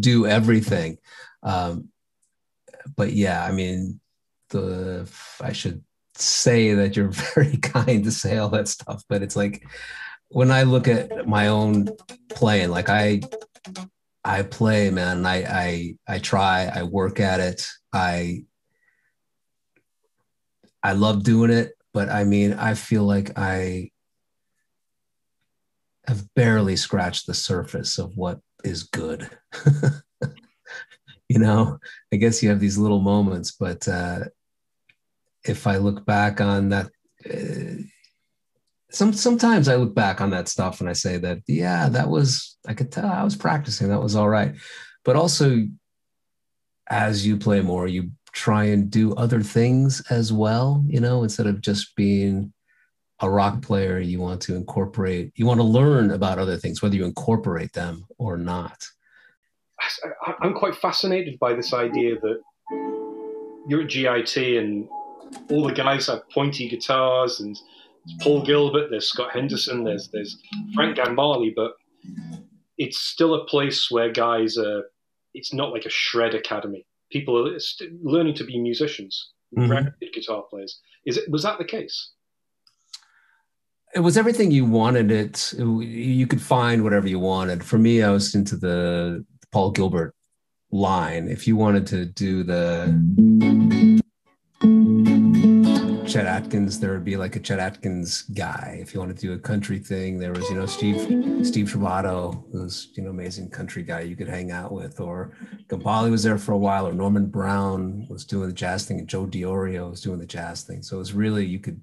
do 0.00 0.26
everything. 0.26 0.98
Um, 1.42 1.90
but 2.96 3.12
yeah, 3.12 3.44
I 3.44 3.52
mean, 3.52 4.00
the 4.50 5.10
I 5.42 5.52
should 5.52 5.84
say 6.20 6.74
that 6.74 6.96
you're 6.96 7.08
very 7.34 7.56
kind 7.58 8.04
to 8.04 8.10
say 8.10 8.38
all 8.38 8.48
that 8.50 8.68
stuff, 8.68 9.02
but 9.08 9.22
it's 9.22 9.36
like 9.36 9.64
when 10.28 10.50
I 10.50 10.62
look 10.64 10.88
at 10.88 11.26
my 11.26 11.48
own 11.48 11.88
playing, 12.28 12.70
like 12.70 12.88
I 12.88 13.20
I 14.24 14.42
play, 14.42 14.90
man. 14.90 15.24
I 15.24 15.44
I 15.44 15.96
I 16.06 16.18
try. 16.18 16.70
I 16.72 16.82
work 16.82 17.20
at 17.20 17.40
it. 17.40 17.66
I 17.92 18.44
I 20.82 20.92
love 20.92 21.24
doing 21.24 21.50
it, 21.50 21.72
but 21.92 22.08
I 22.08 22.24
mean, 22.24 22.52
I 22.52 22.74
feel 22.74 23.04
like 23.04 23.38
I 23.38 23.90
have 26.06 26.26
barely 26.34 26.76
scratched 26.76 27.26
the 27.26 27.34
surface 27.34 27.98
of 27.98 28.16
what 28.16 28.40
is 28.64 28.84
good. 28.84 29.28
you 31.28 31.38
know, 31.38 31.78
I 32.12 32.16
guess 32.16 32.42
you 32.42 32.48
have 32.48 32.60
these 32.60 32.78
little 32.78 33.00
moments, 33.00 33.52
but 33.52 33.86
uh, 33.88 34.20
if 35.48 35.66
I 35.66 35.76
look 35.76 36.04
back 36.06 36.40
on 36.40 36.70
that, 36.70 36.86
uh, 37.28 37.82
some 38.90 39.12
sometimes 39.12 39.68
I 39.68 39.76
look 39.76 39.94
back 39.94 40.20
on 40.20 40.30
that 40.30 40.48
stuff 40.48 40.80
and 40.80 40.88
I 40.88 40.94
say 40.94 41.18
that 41.18 41.38
yeah, 41.46 41.88
that 41.90 42.08
was 42.08 42.56
I 42.66 42.74
could 42.74 42.90
tell 42.90 43.06
I 43.06 43.22
was 43.22 43.36
practicing. 43.36 43.88
That 43.88 44.02
was 44.02 44.16
all 44.16 44.28
right, 44.28 44.54
but 45.04 45.16
also 45.16 45.66
as 46.88 47.26
you 47.26 47.36
play 47.36 47.60
more, 47.60 47.86
you 47.86 48.10
try 48.32 48.64
and 48.64 48.90
do 48.90 49.14
other 49.14 49.42
things 49.42 50.02
as 50.10 50.32
well. 50.32 50.82
You 50.86 51.00
know, 51.00 51.22
instead 51.22 51.46
of 51.46 51.60
just 51.60 51.94
being 51.96 52.52
a 53.20 53.28
rock 53.28 53.62
player, 53.62 53.98
you 53.98 54.20
want 54.20 54.40
to 54.42 54.54
incorporate. 54.54 55.32
You 55.34 55.44
want 55.46 55.58
to 55.58 55.64
learn 55.64 56.12
about 56.12 56.38
other 56.38 56.56
things, 56.56 56.80
whether 56.80 56.96
you 56.96 57.04
incorporate 57.04 57.72
them 57.72 58.06
or 58.16 58.36
not. 58.36 58.84
I'm 60.40 60.54
quite 60.54 60.76
fascinated 60.76 61.38
by 61.38 61.54
this 61.54 61.72
idea 61.72 62.16
that 62.20 62.40
you're 63.68 63.82
at 63.82 63.88
GIT 63.88 64.36
and 64.36 64.88
all 65.50 65.66
the 65.66 65.72
guys 65.72 66.06
have 66.06 66.28
pointy 66.30 66.68
guitars 66.68 67.40
and 67.40 67.58
Paul 68.20 68.44
Gilbert, 68.44 68.88
there's 68.90 69.08
Scott 69.08 69.32
Henderson, 69.32 69.84
there's 69.84 70.08
there's 70.08 70.40
Frank 70.74 70.96
Gambale, 70.96 71.54
but 71.54 71.72
it's 72.76 72.98
still 72.98 73.34
a 73.34 73.44
place 73.46 73.90
where 73.90 74.10
guys 74.10 74.56
are. 74.56 74.84
It's 75.34 75.52
not 75.52 75.72
like 75.72 75.84
a 75.84 75.90
shred 75.90 76.34
academy. 76.34 76.86
People 77.10 77.36
are 77.46 77.58
learning 78.02 78.34
to 78.34 78.44
be 78.44 78.58
musicians, 78.58 79.32
mm-hmm. 79.56 79.88
guitar 80.12 80.44
players. 80.48 80.80
Is 81.06 81.16
it 81.16 81.30
was 81.30 81.42
that 81.42 81.58
the 81.58 81.64
case? 81.64 82.12
It 83.94 84.00
was 84.00 84.18
everything 84.18 84.50
you 84.50 84.64
wanted. 84.64 85.10
It 85.10 85.54
you 85.54 86.26
could 86.26 86.42
find 86.42 86.82
whatever 86.82 87.08
you 87.08 87.18
wanted. 87.18 87.64
For 87.64 87.78
me, 87.78 88.02
I 88.02 88.10
was 88.10 88.34
into 88.34 88.56
the 88.56 89.24
Paul 89.52 89.70
Gilbert 89.70 90.14
line. 90.70 91.28
If 91.28 91.46
you 91.46 91.56
wanted 91.56 91.86
to 91.88 92.04
do 92.04 92.42
the 92.42 93.87
Chet 96.08 96.24
Atkins, 96.24 96.80
there 96.80 96.92
would 96.92 97.04
be 97.04 97.18
like 97.18 97.36
a 97.36 97.40
Chet 97.40 97.58
Atkins 97.58 98.22
guy. 98.22 98.78
If 98.80 98.94
you 98.94 99.00
want 99.00 99.14
to 99.14 99.20
do 99.20 99.34
a 99.34 99.38
country 99.38 99.78
thing, 99.78 100.18
there 100.18 100.32
was, 100.32 100.48
you 100.48 100.56
know, 100.56 100.64
Steve 100.64 101.46
Steve 101.46 101.66
Trovato, 101.66 102.42
who's, 102.50 102.88
you 102.94 103.02
know, 103.02 103.10
amazing 103.10 103.50
country 103.50 103.82
guy 103.82 104.00
you 104.00 104.16
could 104.16 104.28
hang 104.28 104.50
out 104.50 104.72
with. 104.72 105.00
Or 105.00 105.32
Gambale 105.68 106.10
was 106.10 106.22
there 106.22 106.38
for 106.38 106.52
a 106.52 106.58
while, 106.58 106.88
or 106.88 106.94
Norman 106.94 107.26
Brown 107.26 108.06
was 108.08 108.24
doing 108.24 108.48
the 108.48 108.54
jazz 108.54 108.86
thing, 108.86 108.98
and 108.98 109.06
Joe 109.06 109.26
Diorio 109.26 109.90
was 109.90 110.00
doing 110.00 110.18
the 110.18 110.26
jazz 110.26 110.62
thing. 110.62 110.82
So 110.82 110.96
it 110.96 111.00
was 111.00 111.12
really 111.12 111.44
you 111.44 111.58
could 111.58 111.78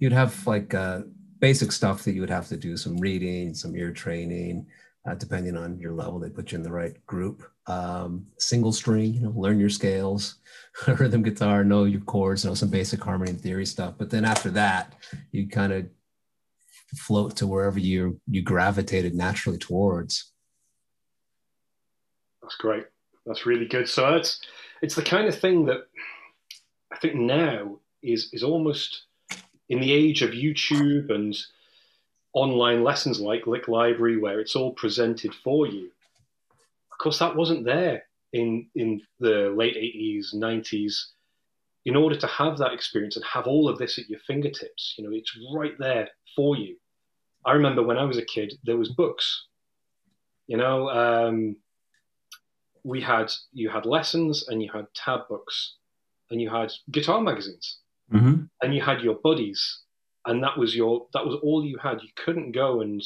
you'd 0.00 0.12
have 0.12 0.44
like 0.48 0.74
uh, 0.74 1.02
basic 1.38 1.70
stuff 1.70 2.02
that 2.02 2.12
you 2.12 2.22
would 2.22 2.30
have 2.30 2.48
to 2.48 2.56
do 2.56 2.76
some 2.76 2.96
reading, 2.96 3.54
some 3.54 3.76
ear 3.76 3.92
training, 3.92 4.66
uh, 5.08 5.14
depending 5.14 5.56
on 5.56 5.78
your 5.78 5.92
level. 5.92 6.18
They 6.18 6.30
put 6.30 6.52
you 6.52 6.56
in 6.56 6.62
the 6.62 6.72
right 6.72 6.94
group. 7.06 7.42
Um, 7.66 8.26
single 8.38 8.72
string, 8.72 9.14
you 9.14 9.20
know, 9.20 9.32
learn 9.34 9.58
your 9.58 9.70
scales 9.70 10.36
rhythm 10.86 11.22
guitar, 11.22 11.64
know 11.64 11.84
your 11.84 12.00
chords, 12.02 12.44
know 12.44 12.54
some 12.54 12.70
basic 12.70 13.02
harmony 13.02 13.30
and 13.30 13.40
theory 13.40 13.66
stuff. 13.66 13.94
But 13.96 14.10
then 14.10 14.24
after 14.24 14.50
that, 14.50 14.94
you 15.32 15.48
kind 15.48 15.72
of 15.72 15.88
float 16.96 17.36
to 17.36 17.46
wherever 17.46 17.78
you 17.78 18.20
you 18.28 18.42
gravitated 18.42 19.14
naturally 19.14 19.58
towards. 19.58 20.32
That's 22.42 22.56
great. 22.56 22.84
That's 23.26 23.46
really 23.46 23.66
good. 23.66 23.88
So 23.88 24.16
it's 24.16 24.40
it's 24.82 24.94
the 24.96 25.02
kind 25.02 25.28
of 25.28 25.38
thing 25.38 25.66
that 25.66 25.86
I 26.92 26.96
think 26.98 27.14
now 27.14 27.78
is 28.02 28.30
is 28.32 28.42
almost 28.42 29.04
in 29.68 29.80
the 29.80 29.92
age 29.92 30.22
of 30.22 30.30
YouTube 30.30 31.10
and 31.10 31.36
online 32.32 32.84
lessons 32.84 33.20
like 33.20 33.46
Lick 33.46 33.68
Library, 33.68 34.16
where 34.18 34.40
it's 34.40 34.56
all 34.56 34.72
presented 34.72 35.34
for 35.42 35.66
you. 35.66 35.90
Of 36.92 36.98
course, 36.98 37.18
that 37.18 37.34
wasn't 37.36 37.64
there 37.64 38.04
in 38.32 38.68
in 38.74 39.00
the 39.18 39.52
late 39.56 39.76
80s 39.76 40.34
90s 40.34 40.94
in 41.84 41.96
order 41.96 42.16
to 42.16 42.26
have 42.26 42.58
that 42.58 42.72
experience 42.72 43.16
and 43.16 43.24
have 43.24 43.46
all 43.46 43.68
of 43.68 43.78
this 43.78 43.98
at 43.98 44.08
your 44.08 44.20
fingertips 44.26 44.94
you 44.96 45.04
know 45.04 45.10
it's 45.12 45.36
right 45.54 45.76
there 45.78 46.08
for 46.36 46.56
you. 46.56 46.76
I 47.44 47.52
remember 47.52 47.82
when 47.82 47.98
i 47.98 48.04
was 48.04 48.18
a 48.18 48.24
kid 48.24 48.54
there 48.64 48.76
was 48.76 48.90
books. 48.90 49.46
You 50.46 50.56
know 50.58 50.88
um, 50.90 51.56
we 52.84 53.00
had 53.00 53.32
you 53.52 53.68
had 53.68 53.86
lessons 53.86 54.48
and 54.48 54.62
you 54.62 54.70
had 54.72 54.86
tab 54.94 55.20
books 55.28 55.76
and 56.30 56.40
you 56.40 56.50
had 56.50 56.72
guitar 56.90 57.20
magazines. 57.20 57.78
Mm-hmm. 58.12 58.42
and 58.60 58.74
you 58.74 58.82
had 58.82 59.02
your 59.02 59.14
buddies 59.22 59.82
and 60.26 60.42
that 60.42 60.58
was 60.58 60.76
your 60.76 61.06
that 61.14 61.24
was 61.24 61.36
all 61.42 61.64
you 61.64 61.78
had 61.78 62.02
you 62.02 62.10
couldn't 62.16 62.52
go 62.52 62.80
and 62.80 63.02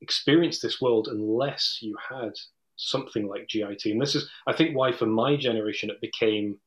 experience 0.00 0.60
this 0.60 0.80
world 0.80 1.08
unless 1.08 1.78
you 1.80 1.96
had 2.10 2.32
something 2.76 3.26
like 3.28 3.48
GIT. 3.48 3.84
And 3.86 4.00
this 4.00 4.14
is, 4.14 4.28
I 4.46 4.52
think, 4.52 4.76
why 4.76 4.92
for 4.92 5.06
my 5.06 5.36
generation 5.36 5.90
it 5.90 6.00
became 6.00 6.58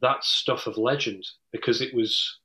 that 0.00 0.24
stuff 0.24 0.66
of 0.66 0.78
legend 0.78 1.24
because 1.52 1.80
it 1.80 1.94
was 1.94 2.38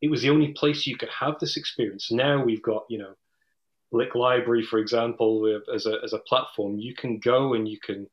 it 0.00 0.10
was 0.10 0.22
the 0.22 0.30
only 0.30 0.52
place 0.52 0.86
you 0.86 0.96
could 0.96 1.10
have 1.10 1.38
this 1.38 1.56
experience. 1.56 2.10
Now 2.10 2.42
we've 2.42 2.62
got 2.62 2.84
you 2.88 2.98
know 2.98 3.14
Lick 3.92 4.14
Library, 4.14 4.62
for 4.62 4.78
example, 4.78 5.60
as 5.74 5.86
a 5.86 5.98
as 6.02 6.12
a 6.12 6.18
platform. 6.18 6.78
You 6.78 6.94
can 6.94 7.18
go 7.18 7.54
and 7.54 7.68
you 7.68 7.78
can 7.78 8.08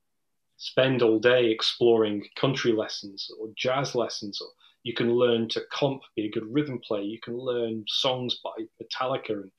spend 0.57 1.01
all 1.01 1.19
day 1.19 1.51
exploring 1.51 2.25
country 2.35 2.71
lessons 2.71 3.29
or 3.39 3.49
jazz 3.55 3.95
lessons, 3.95 4.41
or 4.41 4.47
you 4.83 4.93
can 4.93 5.13
learn 5.13 5.49
to 5.49 5.61
comp, 5.71 6.01
be 6.15 6.25
a 6.25 6.31
good 6.31 6.45
rhythm 6.49 6.79
player. 6.79 7.01
You 7.01 7.19
can 7.19 7.37
learn 7.37 7.83
songs 7.87 8.39
by 8.43 8.51
Metallica, 8.81 9.31
and 9.31 9.51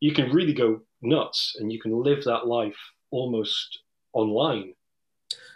you 0.00 0.12
can 0.12 0.30
really 0.30 0.52
go 0.52 0.80
nuts, 1.02 1.56
and 1.58 1.72
you 1.72 1.80
can 1.80 1.92
live 1.92 2.24
that 2.24 2.46
life 2.46 2.76
almost 3.10 3.80
online. 4.12 4.74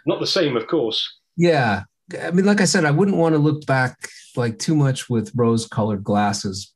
Not 0.05 0.19
the 0.19 0.27
same, 0.27 0.57
of 0.57 0.67
course. 0.67 1.19
Yeah. 1.37 1.83
I 2.21 2.31
mean, 2.31 2.45
like 2.45 2.61
I 2.61 2.65
said, 2.65 2.85
I 2.85 2.91
wouldn't 2.91 3.17
want 3.17 3.33
to 3.33 3.39
look 3.39 3.65
back 3.65 4.09
like 4.35 4.59
too 4.59 4.75
much 4.75 5.09
with 5.09 5.31
rose 5.35 5.67
colored 5.67 6.03
glasses. 6.03 6.73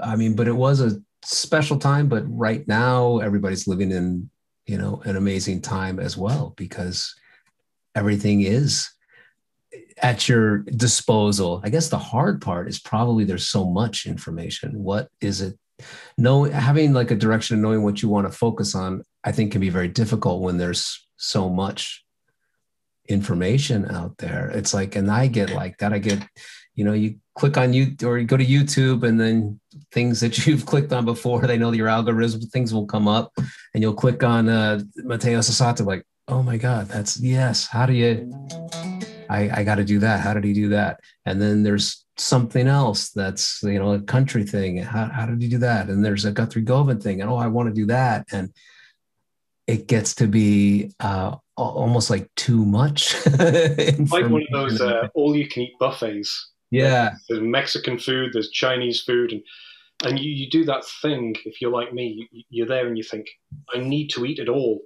I 0.00 0.16
mean, 0.16 0.34
but 0.34 0.48
it 0.48 0.56
was 0.56 0.80
a 0.80 1.00
special 1.24 1.78
time. 1.78 2.08
But 2.08 2.24
right 2.26 2.66
now, 2.66 3.18
everybody's 3.18 3.68
living 3.68 3.90
in, 3.90 4.30
you 4.66 4.78
know, 4.78 5.02
an 5.04 5.16
amazing 5.16 5.60
time 5.60 6.00
as 6.00 6.16
well 6.16 6.54
because 6.56 7.14
everything 7.94 8.42
is 8.42 8.90
at 10.02 10.28
your 10.28 10.58
disposal. 10.58 11.60
I 11.64 11.70
guess 11.70 11.88
the 11.88 11.98
hard 11.98 12.40
part 12.42 12.68
is 12.68 12.80
probably 12.80 13.24
there's 13.24 13.48
so 13.48 13.68
much 13.68 14.06
information. 14.06 14.82
What 14.82 15.08
is 15.20 15.40
it? 15.40 15.58
No, 16.18 16.44
having 16.44 16.92
like 16.92 17.10
a 17.10 17.16
direction 17.16 17.54
and 17.54 17.62
knowing 17.62 17.82
what 17.82 18.02
you 18.02 18.08
want 18.08 18.26
to 18.26 18.36
focus 18.36 18.74
on, 18.74 19.02
I 19.24 19.32
think 19.32 19.52
can 19.52 19.60
be 19.60 19.70
very 19.70 19.88
difficult 19.88 20.42
when 20.42 20.58
there's 20.58 21.06
so 21.16 21.48
much 21.48 22.04
information 23.08 23.90
out 23.90 24.18
there. 24.18 24.50
It's 24.50 24.74
like, 24.74 24.96
and 24.96 25.10
I 25.10 25.26
get 25.26 25.50
like 25.50 25.78
that. 25.78 25.92
I 25.92 25.98
get, 25.98 26.22
you 26.74 26.84
know, 26.84 26.92
you 26.92 27.16
click 27.34 27.56
on 27.56 27.72
you 27.72 27.96
or 28.04 28.18
you 28.18 28.26
go 28.26 28.36
to 28.36 28.44
YouTube 28.44 29.02
and 29.02 29.20
then 29.20 29.60
things 29.92 30.20
that 30.20 30.46
you've 30.46 30.66
clicked 30.66 30.92
on 30.92 31.04
before, 31.04 31.42
they 31.42 31.58
know 31.58 31.72
your 31.72 31.88
algorithm, 31.88 32.40
things 32.40 32.72
will 32.72 32.86
come 32.86 33.08
up 33.08 33.32
and 33.36 33.82
you'll 33.82 33.94
click 33.94 34.22
on 34.22 34.48
uh, 34.48 34.80
Mateus 34.96 35.50
Asato, 35.50 35.86
like, 35.86 36.04
oh 36.28 36.42
my 36.42 36.56
God, 36.56 36.88
that's 36.88 37.20
yes. 37.20 37.66
How 37.66 37.86
do 37.86 37.92
you, 37.92 38.32
I, 39.32 39.60
I 39.60 39.64
got 39.64 39.76
to 39.76 39.84
do 39.84 39.98
that. 40.00 40.20
How 40.20 40.34
did 40.34 40.44
he 40.44 40.52
do 40.52 40.68
that? 40.68 41.00
And 41.24 41.40
then 41.40 41.62
there's 41.62 42.04
something 42.16 42.68
else 42.68 43.10
that's, 43.10 43.62
you 43.62 43.78
know, 43.78 43.92
a 43.92 44.00
country 44.00 44.44
thing. 44.44 44.76
How, 44.76 45.06
how 45.06 45.26
did 45.26 45.40
he 45.40 45.48
do 45.48 45.58
that? 45.58 45.88
And 45.88 46.04
there's 46.04 46.24
a 46.24 46.32
Guthrie 46.32 46.62
Govan 46.62 47.00
thing. 47.00 47.22
And 47.22 47.30
oh, 47.30 47.36
I 47.36 47.46
want 47.46 47.68
to 47.68 47.74
do 47.74 47.86
that. 47.86 48.26
And 48.30 48.52
it 49.66 49.86
gets 49.86 50.14
to 50.16 50.26
be 50.26 50.92
uh, 51.00 51.36
almost 51.56 52.10
like 52.10 52.28
too 52.36 52.64
much. 52.64 53.14
like 53.38 54.28
one 54.28 54.42
of 54.42 54.48
those 54.52 54.80
uh, 54.80 55.08
all-you-can-eat 55.14 55.78
buffets. 55.78 56.50
Yeah, 56.70 57.14
there's 57.28 57.42
Mexican 57.42 57.98
food, 57.98 58.30
there's 58.32 58.48
Chinese 58.50 59.02
food, 59.02 59.32
and 59.32 59.42
and 60.04 60.18
you, 60.18 60.30
you 60.30 60.50
do 60.50 60.64
that 60.64 60.84
thing. 61.02 61.36
If 61.44 61.60
you're 61.60 61.70
like 61.70 61.92
me, 61.92 62.28
you, 62.32 62.42
you're 62.48 62.66
there 62.66 62.86
and 62.86 62.96
you 62.96 63.04
think, 63.04 63.26
I 63.72 63.78
need 63.78 64.08
to 64.10 64.24
eat 64.24 64.38
it 64.38 64.48
all. 64.48 64.80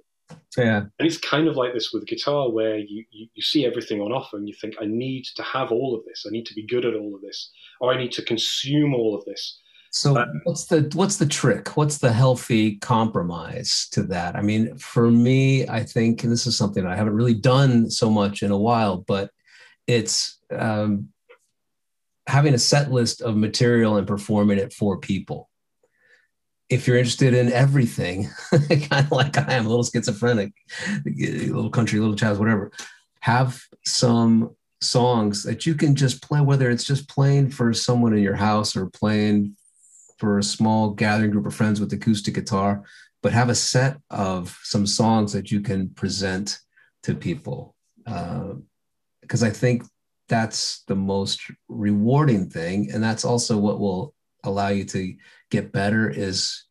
Yeah. 0.57 0.77
And 0.77 1.07
it's 1.07 1.17
kind 1.17 1.47
of 1.47 1.55
like 1.55 1.73
this 1.73 1.91
with 1.93 2.07
guitar 2.07 2.49
where 2.49 2.77
you, 2.77 3.05
you, 3.11 3.27
you 3.33 3.41
see 3.41 3.65
everything 3.65 4.01
on 4.01 4.11
offer 4.11 4.37
and 4.37 4.47
you 4.47 4.55
think, 4.59 4.75
I 4.81 4.85
need 4.85 5.25
to 5.35 5.43
have 5.43 5.71
all 5.71 5.95
of 5.95 6.03
this. 6.05 6.25
I 6.27 6.31
need 6.31 6.45
to 6.47 6.55
be 6.55 6.65
good 6.65 6.85
at 6.85 6.95
all 6.95 7.15
of 7.15 7.21
this, 7.21 7.51
or 7.79 7.93
I 7.93 7.97
need 7.97 8.11
to 8.13 8.23
consume 8.23 8.93
all 8.93 9.15
of 9.15 9.23
this. 9.25 9.59
So 9.91 10.25
what's 10.43 10.65
the 10.65 10.89
what's 10.93 11.15
the 11.15 11.25
trick? 11.25 11.77
What's 11.77 11.99
the 11.99 12.11
healthy 12.11 12.75
compromise 12.77 13.87
to 13.91 14.03
that? 14.03 14.35
I 14.35 14.41
mean, 14.41 14.77
for 14.77 15.09
me, 15.09 15.67
I 15.67 15.83
think 15.83 16.23
and 16.23 16.31
this 16.31 16.45
is 16.45 16.57
something 16.57 16.85
I 16.85 16.95
haven't 16.95 17.15
really 17.15 17.33
done 17.33 17.89
so 17.89 18.09
much 18.09 18.43
in 18.43 18.51
a 18.51 18.57
while, 18.57 18.97
but 18.97 19.31
it's 19.87 20.39
um, 20.51 21.09
having 22.27 22.53
a 22.53 22.59
set 22.59 22.91
list 22.91 23.21
of 23.21 23.37
material 23.37 23.97
and 23.97 24.05
performing 24.05 24.59
it 24.59 24.73
for 24.73 24.99
people. 24.99 25.49
If 26.69 26.85
you're 26.85 26.97
interested 26.97 27.33
in 27.33 27.51
everything, 27.51 28.29
kind 28.51 29.05
of 29.05 29.11
like 29.11 29.37
I 29.37 29.53
am, 29.53 29.65
a 29.65 29.69
little 29.69 29.83
schizophrenic, 29.83 30.51
a 31.05 31.47
little 31.47 31.69
country, 31.69 31.99
little 31.99 32.15
jazz, 32.15 32.39
whatever, 32.39 32.71
have 33.21 33.61
some 33.85 34.55
songs 34.81 35.43
that 35.43 35.65
you 35.65 35.75
can 35.75 35.95
just 35.95 36.21
play, 36.21 36.41
whether 36.41 36.69
it's 36.69 36.83
just 36.83 37.09
playing 37.09 37.49
for 37.49 37.73
someone 37.73 38.13
in 38.13 38.21
your 38.21 38.35
house 38.35 38.75
or 38.75 38.89
playing 38.89 39.55
for 40.17 40.37
a 40.37 40.43
small 40.43 40.91
gathering 40.91 41.31
group 41.31 41.45
of 41.45 41.55
friends 41.55 41.79
with 41.79 41.93
acoustic 41.93 42.33
guitar, 42.33 42.83
but 43.21 43.33
have 43.33 43.49
a 43.49 43.55
set 43.55 43.97
of 44.09 44.57
some 44.63 44.85
songs 44.85 45.33
that 45.33 45.51
you 45.51 45.61
can 45.61 45.89
present 45.89 46.59
to 47.03 47.15
people. 47.15 47.75
Because 48.05 49.43
uh, 49.43 49.47
I 49.47 49.49
think 49.49 49.83
that's 50.27 50.83
the 50.87 50.95
most 50.95 51.41
rewarding 51.69 52.49
thing. 52.49 52.91
And 52.91 53.03
that's 53.03 53.25
also 53.25 53.57
what 53.57 53.79
will 53.79 54.13
allow 54.47 54.69
you 54.69 54.85
to 54.85 55.15
get 55.51 55.71
better 55.71 56.09
is 56.09 56.65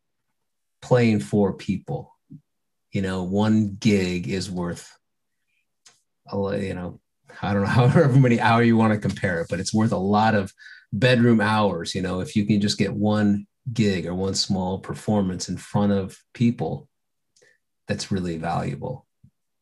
playing 0.82 1.20
for 1.20 1.52
people. 1.52 2.14
You 2.92 3.02
know, 3.02 3.24
one 3.24 3.76
gig 3.78 4.28
is 4.28 4.50
worth, 4.50 4.96
you 6.32 6.74
know, 6.74 7.00
I 7.42 7.52
don't 7.52 7.62
know 7.62 7.68
however 7.68 8.08
many 8.08 8.40
hour 8.40 8.62
you 8.62 8.76
want 8.76 8.92
to 8.92 9.08
compare 9.08 9.40
it, 9.40 9.48
but 9.50 9.60
it's 9.60 9.74
worth 9.74 9.92
a 9.92 9.98
lot 9.98 10.34
of 10.34 10.52
bedroom 10.92 11.40
hours. 11.40 11.94
You 11.94 12.02
know, 12.02 12.20
if 12.20 12.36
you 12.36 12.46
can 12.46 12.60
just 12.60 12.78
get 12.78 12.94
one 12.94 13.46
gig 13.72 14.06
or 14.06 14.14
one 14.14 14.34
small 14.34 14.78
performance 14.78 15.48
in 15.48 15.56
front 15.56 15.92
of 15.92 16.18
people, 16.32 16.88
that's 17.88 18.10
really 18.10 18.36
valuable. 18.36 19.06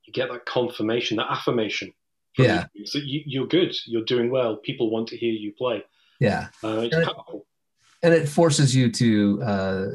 You 0.05 0.13
get 0.13 0.31
that 0.31 0.47
confirmation, 0.47 1.17
that 1.17 1.31
affirmation. 1.31 1.93
Yeah. 2.39 2.67
You. 2.73 2.87
So 2.87 2.99
you, 3.03 3.45
are 3.45 3.47
good. 3.47 3.75
You're 3.87 4.05
doing 4.05 4.31
well. 4.31 4.57
People 4.57 4.91
want 4.91 5.09
to 5.09 5.17
hear 5.17 5.33
you 5.33 5.53
play. 5.57 5.85
Yeah. 6.21 6.49
Uh, 6.63 6.89
it's 6.91 6.95
powerful. 6.95 7.47
And 8.05 8.13
it 8.13 8.29
forces 8.29 8.77
you 8.77 8.93
to 8.93 9.43
uh, 9.43 9.87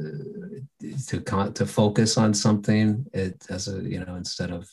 to 1.07 1.21
con- 1.21 1.53
to 1.53 1.63
focus 1.67 2.17
on 2.17 2.33
something. 2.33 3.05
It 3.13 3.45
as 3.51 3.67
a 3.67 3.83
you 3.83 4.03
know 4.03 4.15
instead 4.15 4.49
of 4.49 4.67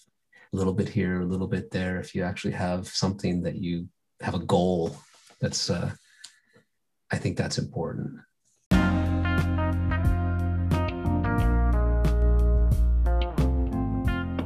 a 0.55 0.57
little 0.57 0.73
bit 0.73 0.89
here, 0.89 1.21
a 1.21 1.25
little 1.27 1.47
bit 1.47 1.71
there. 1.71 2.01
If 2.01 2.15
you 2.15 2.23
actually 2.23 2.55
have 2.55 2.89
something 2.89 3.43
that 3.43 3.57
you 3.57 3.89
have 4.23 4.35
a 4.35 4.39
goal, 4.39 4.97
that's 5.39 5.69
uh, 5.69 5.93
I 7.13 7.19
think 7.19 7.37
that's 7.37 7.59
important. 7.59 8.21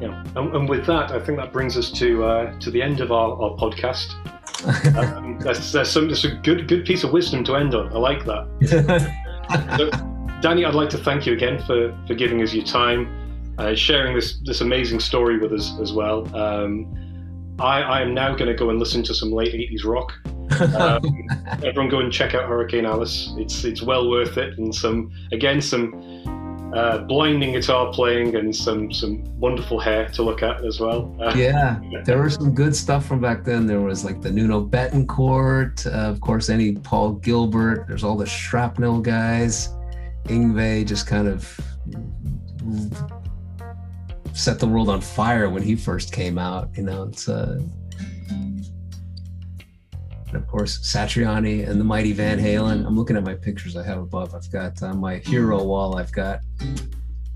Yeah, 0.03 0.25
and, 0.35 0.57
and, 0.57 0.69
with 0.69 0.85
that, 0.87 1.13
I 1.13 1.21
think 1.21 1.39
that 1.39 1.53
brings 1.53 1.77
us 1.77 1.93
to 1.93 2.25
uh, 2.25 2.59
to 2.59 2.73
the 2.73 2.83
end 2.83 3.01
of 3.01 3.13
our, 3.13 3.41
our 3.41 3.57
podcast. 3.57 4.40
Um, 4.65 5.39
that's, 5.41 5.73
that's, 5.73 5.91
some, 5.91 6.09
that's 6.09 6.25
a 6.25 6.31
good 6.31 6.69
good 6.69 6.85
piece 6.85 7.05
of 7.05 7.13
wisdom 7.13 7.45
to 7.45 7.57
end 7.57 7.75
on. 7.75 7.93
I 7.93 7.99
like 7.99 8.25
that. 8.27 9.17
so, 9.79 9.91
Danny, 10.41 10.65
I'd 10.65 10.75
like 10.75 10.91
to 10.91 10.99
thank 10.99 11.27
you 11.27 11.33
again 11.33 11.63
for 11.65 11.97
for 12.07 12.15
giving 12.15 12.43
us 12.43 12.53
your 12.53 12.65
time, 12.65 13.55
uh, 13.59 13.75
sharing 13.75 14.15
this 14.15 14.41
this 14.45 14.61
amazing 14.61 15.01
story 15.01 15.39
with 15.39 15.53
us 15.53 15.73
as 15.81 15.93
well. 15.93 16.35
Um, 16.37 16.93
I, 17.59 17.83
I 17.83 18.03
am 18.03 18.15
now 18.15 18.35
going 18.35 18.47
to 18.47 18.55
go 18.55 18.71
and 18.71 18.79
listen 18.79 19.03
to 19.05 19.15
some 19.15 19.31
late 19.31 19.53
80s 19.53 19.85
rock. 19.85 20.15
Um, 20.75 21.29
everyone 21.65 21.89
go 21.89 22.01
and 22.01 22.13
check 22.13 22.35
out 22.35 22.49
Hericane 22.49 22.87
Alice. 22.87 23.33
It's 23.37 23.65
it's 23.65 23.83
well 23.83 24.09
worth 24.11 24.37
it, 24.39 24.59
and 24.59 24.75
some 24.75 25.11
again 25.33 25.61
some 25.61 25.93
uh, 26.75 26.99
blinding 26.99 27.53
guitar 27.53 27.93
playing 27.93 28.37
and 28.37 28.55
some 28.55 28.93
some 28.93 29.23
wonderful 29.39 29.81
hair 29.81 30.09
to 30.11 30.23
look 30.23 30.43
at 30.43 30.65
as 30.65 30.81
well. 30.81 31.15
Uh, 31.21 31.33
yeah, 31.37 31.81
there 32.05 32.23
was 32.23 32.35
some 32.35 32.55
good 32.55 32.75
stuff 32.75 33.07
from 33.07 33.21
back 33.21 33.45
then. 33.45 33.67
There 33.67 33.81
was 33.81 34.05
like 34.05 34.21
the 34.21 34.31
Nuno 34.31 34.65
Bettencourt, 34.65 35.87
uh, 35.87 36.11
of 36.11 36.21
course, 36.21 36.49
any 36.49 36.73
Paul 36.73 37.15
Gilbert. 37.15 37.87
There's 37.89 38.05
all 38.05 38.17
the 38.17 38.27
Shrapnel 38.27 39.01
guys. 39.01 39.71
Yngwie 40.25 40.87
just 40.87 41.07
kind 41.07 41.27
of 41.27 41.59
set 44.33 44.59
the 44.59 44.67
world 44.67 44.89
on 44.89 45.01
fire 45.01 45.51
when 45.51 45.63
he 45.63 45.75
first 45.75 46.13
came 46.13 46.39
out. 46.39 46.71
You 46.77 46.85
know, 46.85 47.05
it's 47.05 47.29
uh, 47.29 47.61
and 50.33 50.43
of 50.43 50.49
course 50.49 50.79
Satriani 50.79 51.69
and 51.69 51.81
the 51.81 51.85
mighty 51.85 52.13
Van 52.13 52.39
Halen. 52.39 52.87
I'm 52.87 52.97
looking 52.97 53.17
at 53.17 53.25
my 53.25 53.35
pictures 53.35 53.77
I 53.77 53.85
have 53.85 53.99
above. 53.99 54.35
I've 54.35 54.51
got 54.51 54.83
on 54.83 54.99
my 54.99 55.19
hero 55.19 55.63
wall. 55.63 55.97
I've 55.97 56.13
got 56.13 56.41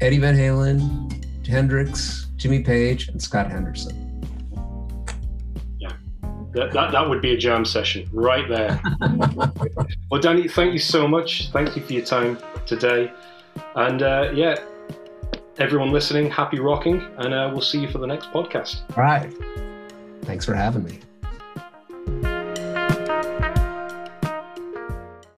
Eddie 0.01 0.19
Van 0.19 0.37
Halen, 0.37 1.47
Hendrix, 1.47 2.29
Jimmy 2.37 2.63
Page, 2.63 3.09
and 3.09 3.21
Scott 3.21 3.51
Henderson. 3.51 4.23
Yeah, 5.79 5.93
that, 6.53 6.73
that, 6.73 6.93
that 6.93 7.09
would 7.09 7.21
be 7.21 7.33
a 7.33 7.37
jam 7.37 7.65
session 7.65 8.09
right 8.13 8.49
there. 8.49 8.81
well, 10.11 10.21
Danny, 10.21 10.49
thank 10.49 10.73
you 10.73 10.79
so 10.79 11.07
much. 11.09 11.51
Thank 11.51 11.77
you 11.77 11.83
for 11.83 11.93
your 11.93 12.05
time 12.05 12.39
today, 12.67 13.13
and 13.75 14.03
uh, 14.03 14.31
yeah 14.35 14.57
everyone 15.59 15.93
listening, 15.93 16.31
happy 16.31 16.59
rocking, 16.59 17.01
and 17.19 17.33
uh, 17.33 17.49
we'll 17.53 17.63
see 17.63 17.81
you 17.81 17.89
for 17.89 17.99
the 17.99 18.07
next 18.07 18.31
podcast. 18.31 18.83
All 18.97 19.05
right. 19.05 19.33
Thanks 20.23 20.45
for 20.45 20.55
having 20.55 20.85
me. 20.85 21.01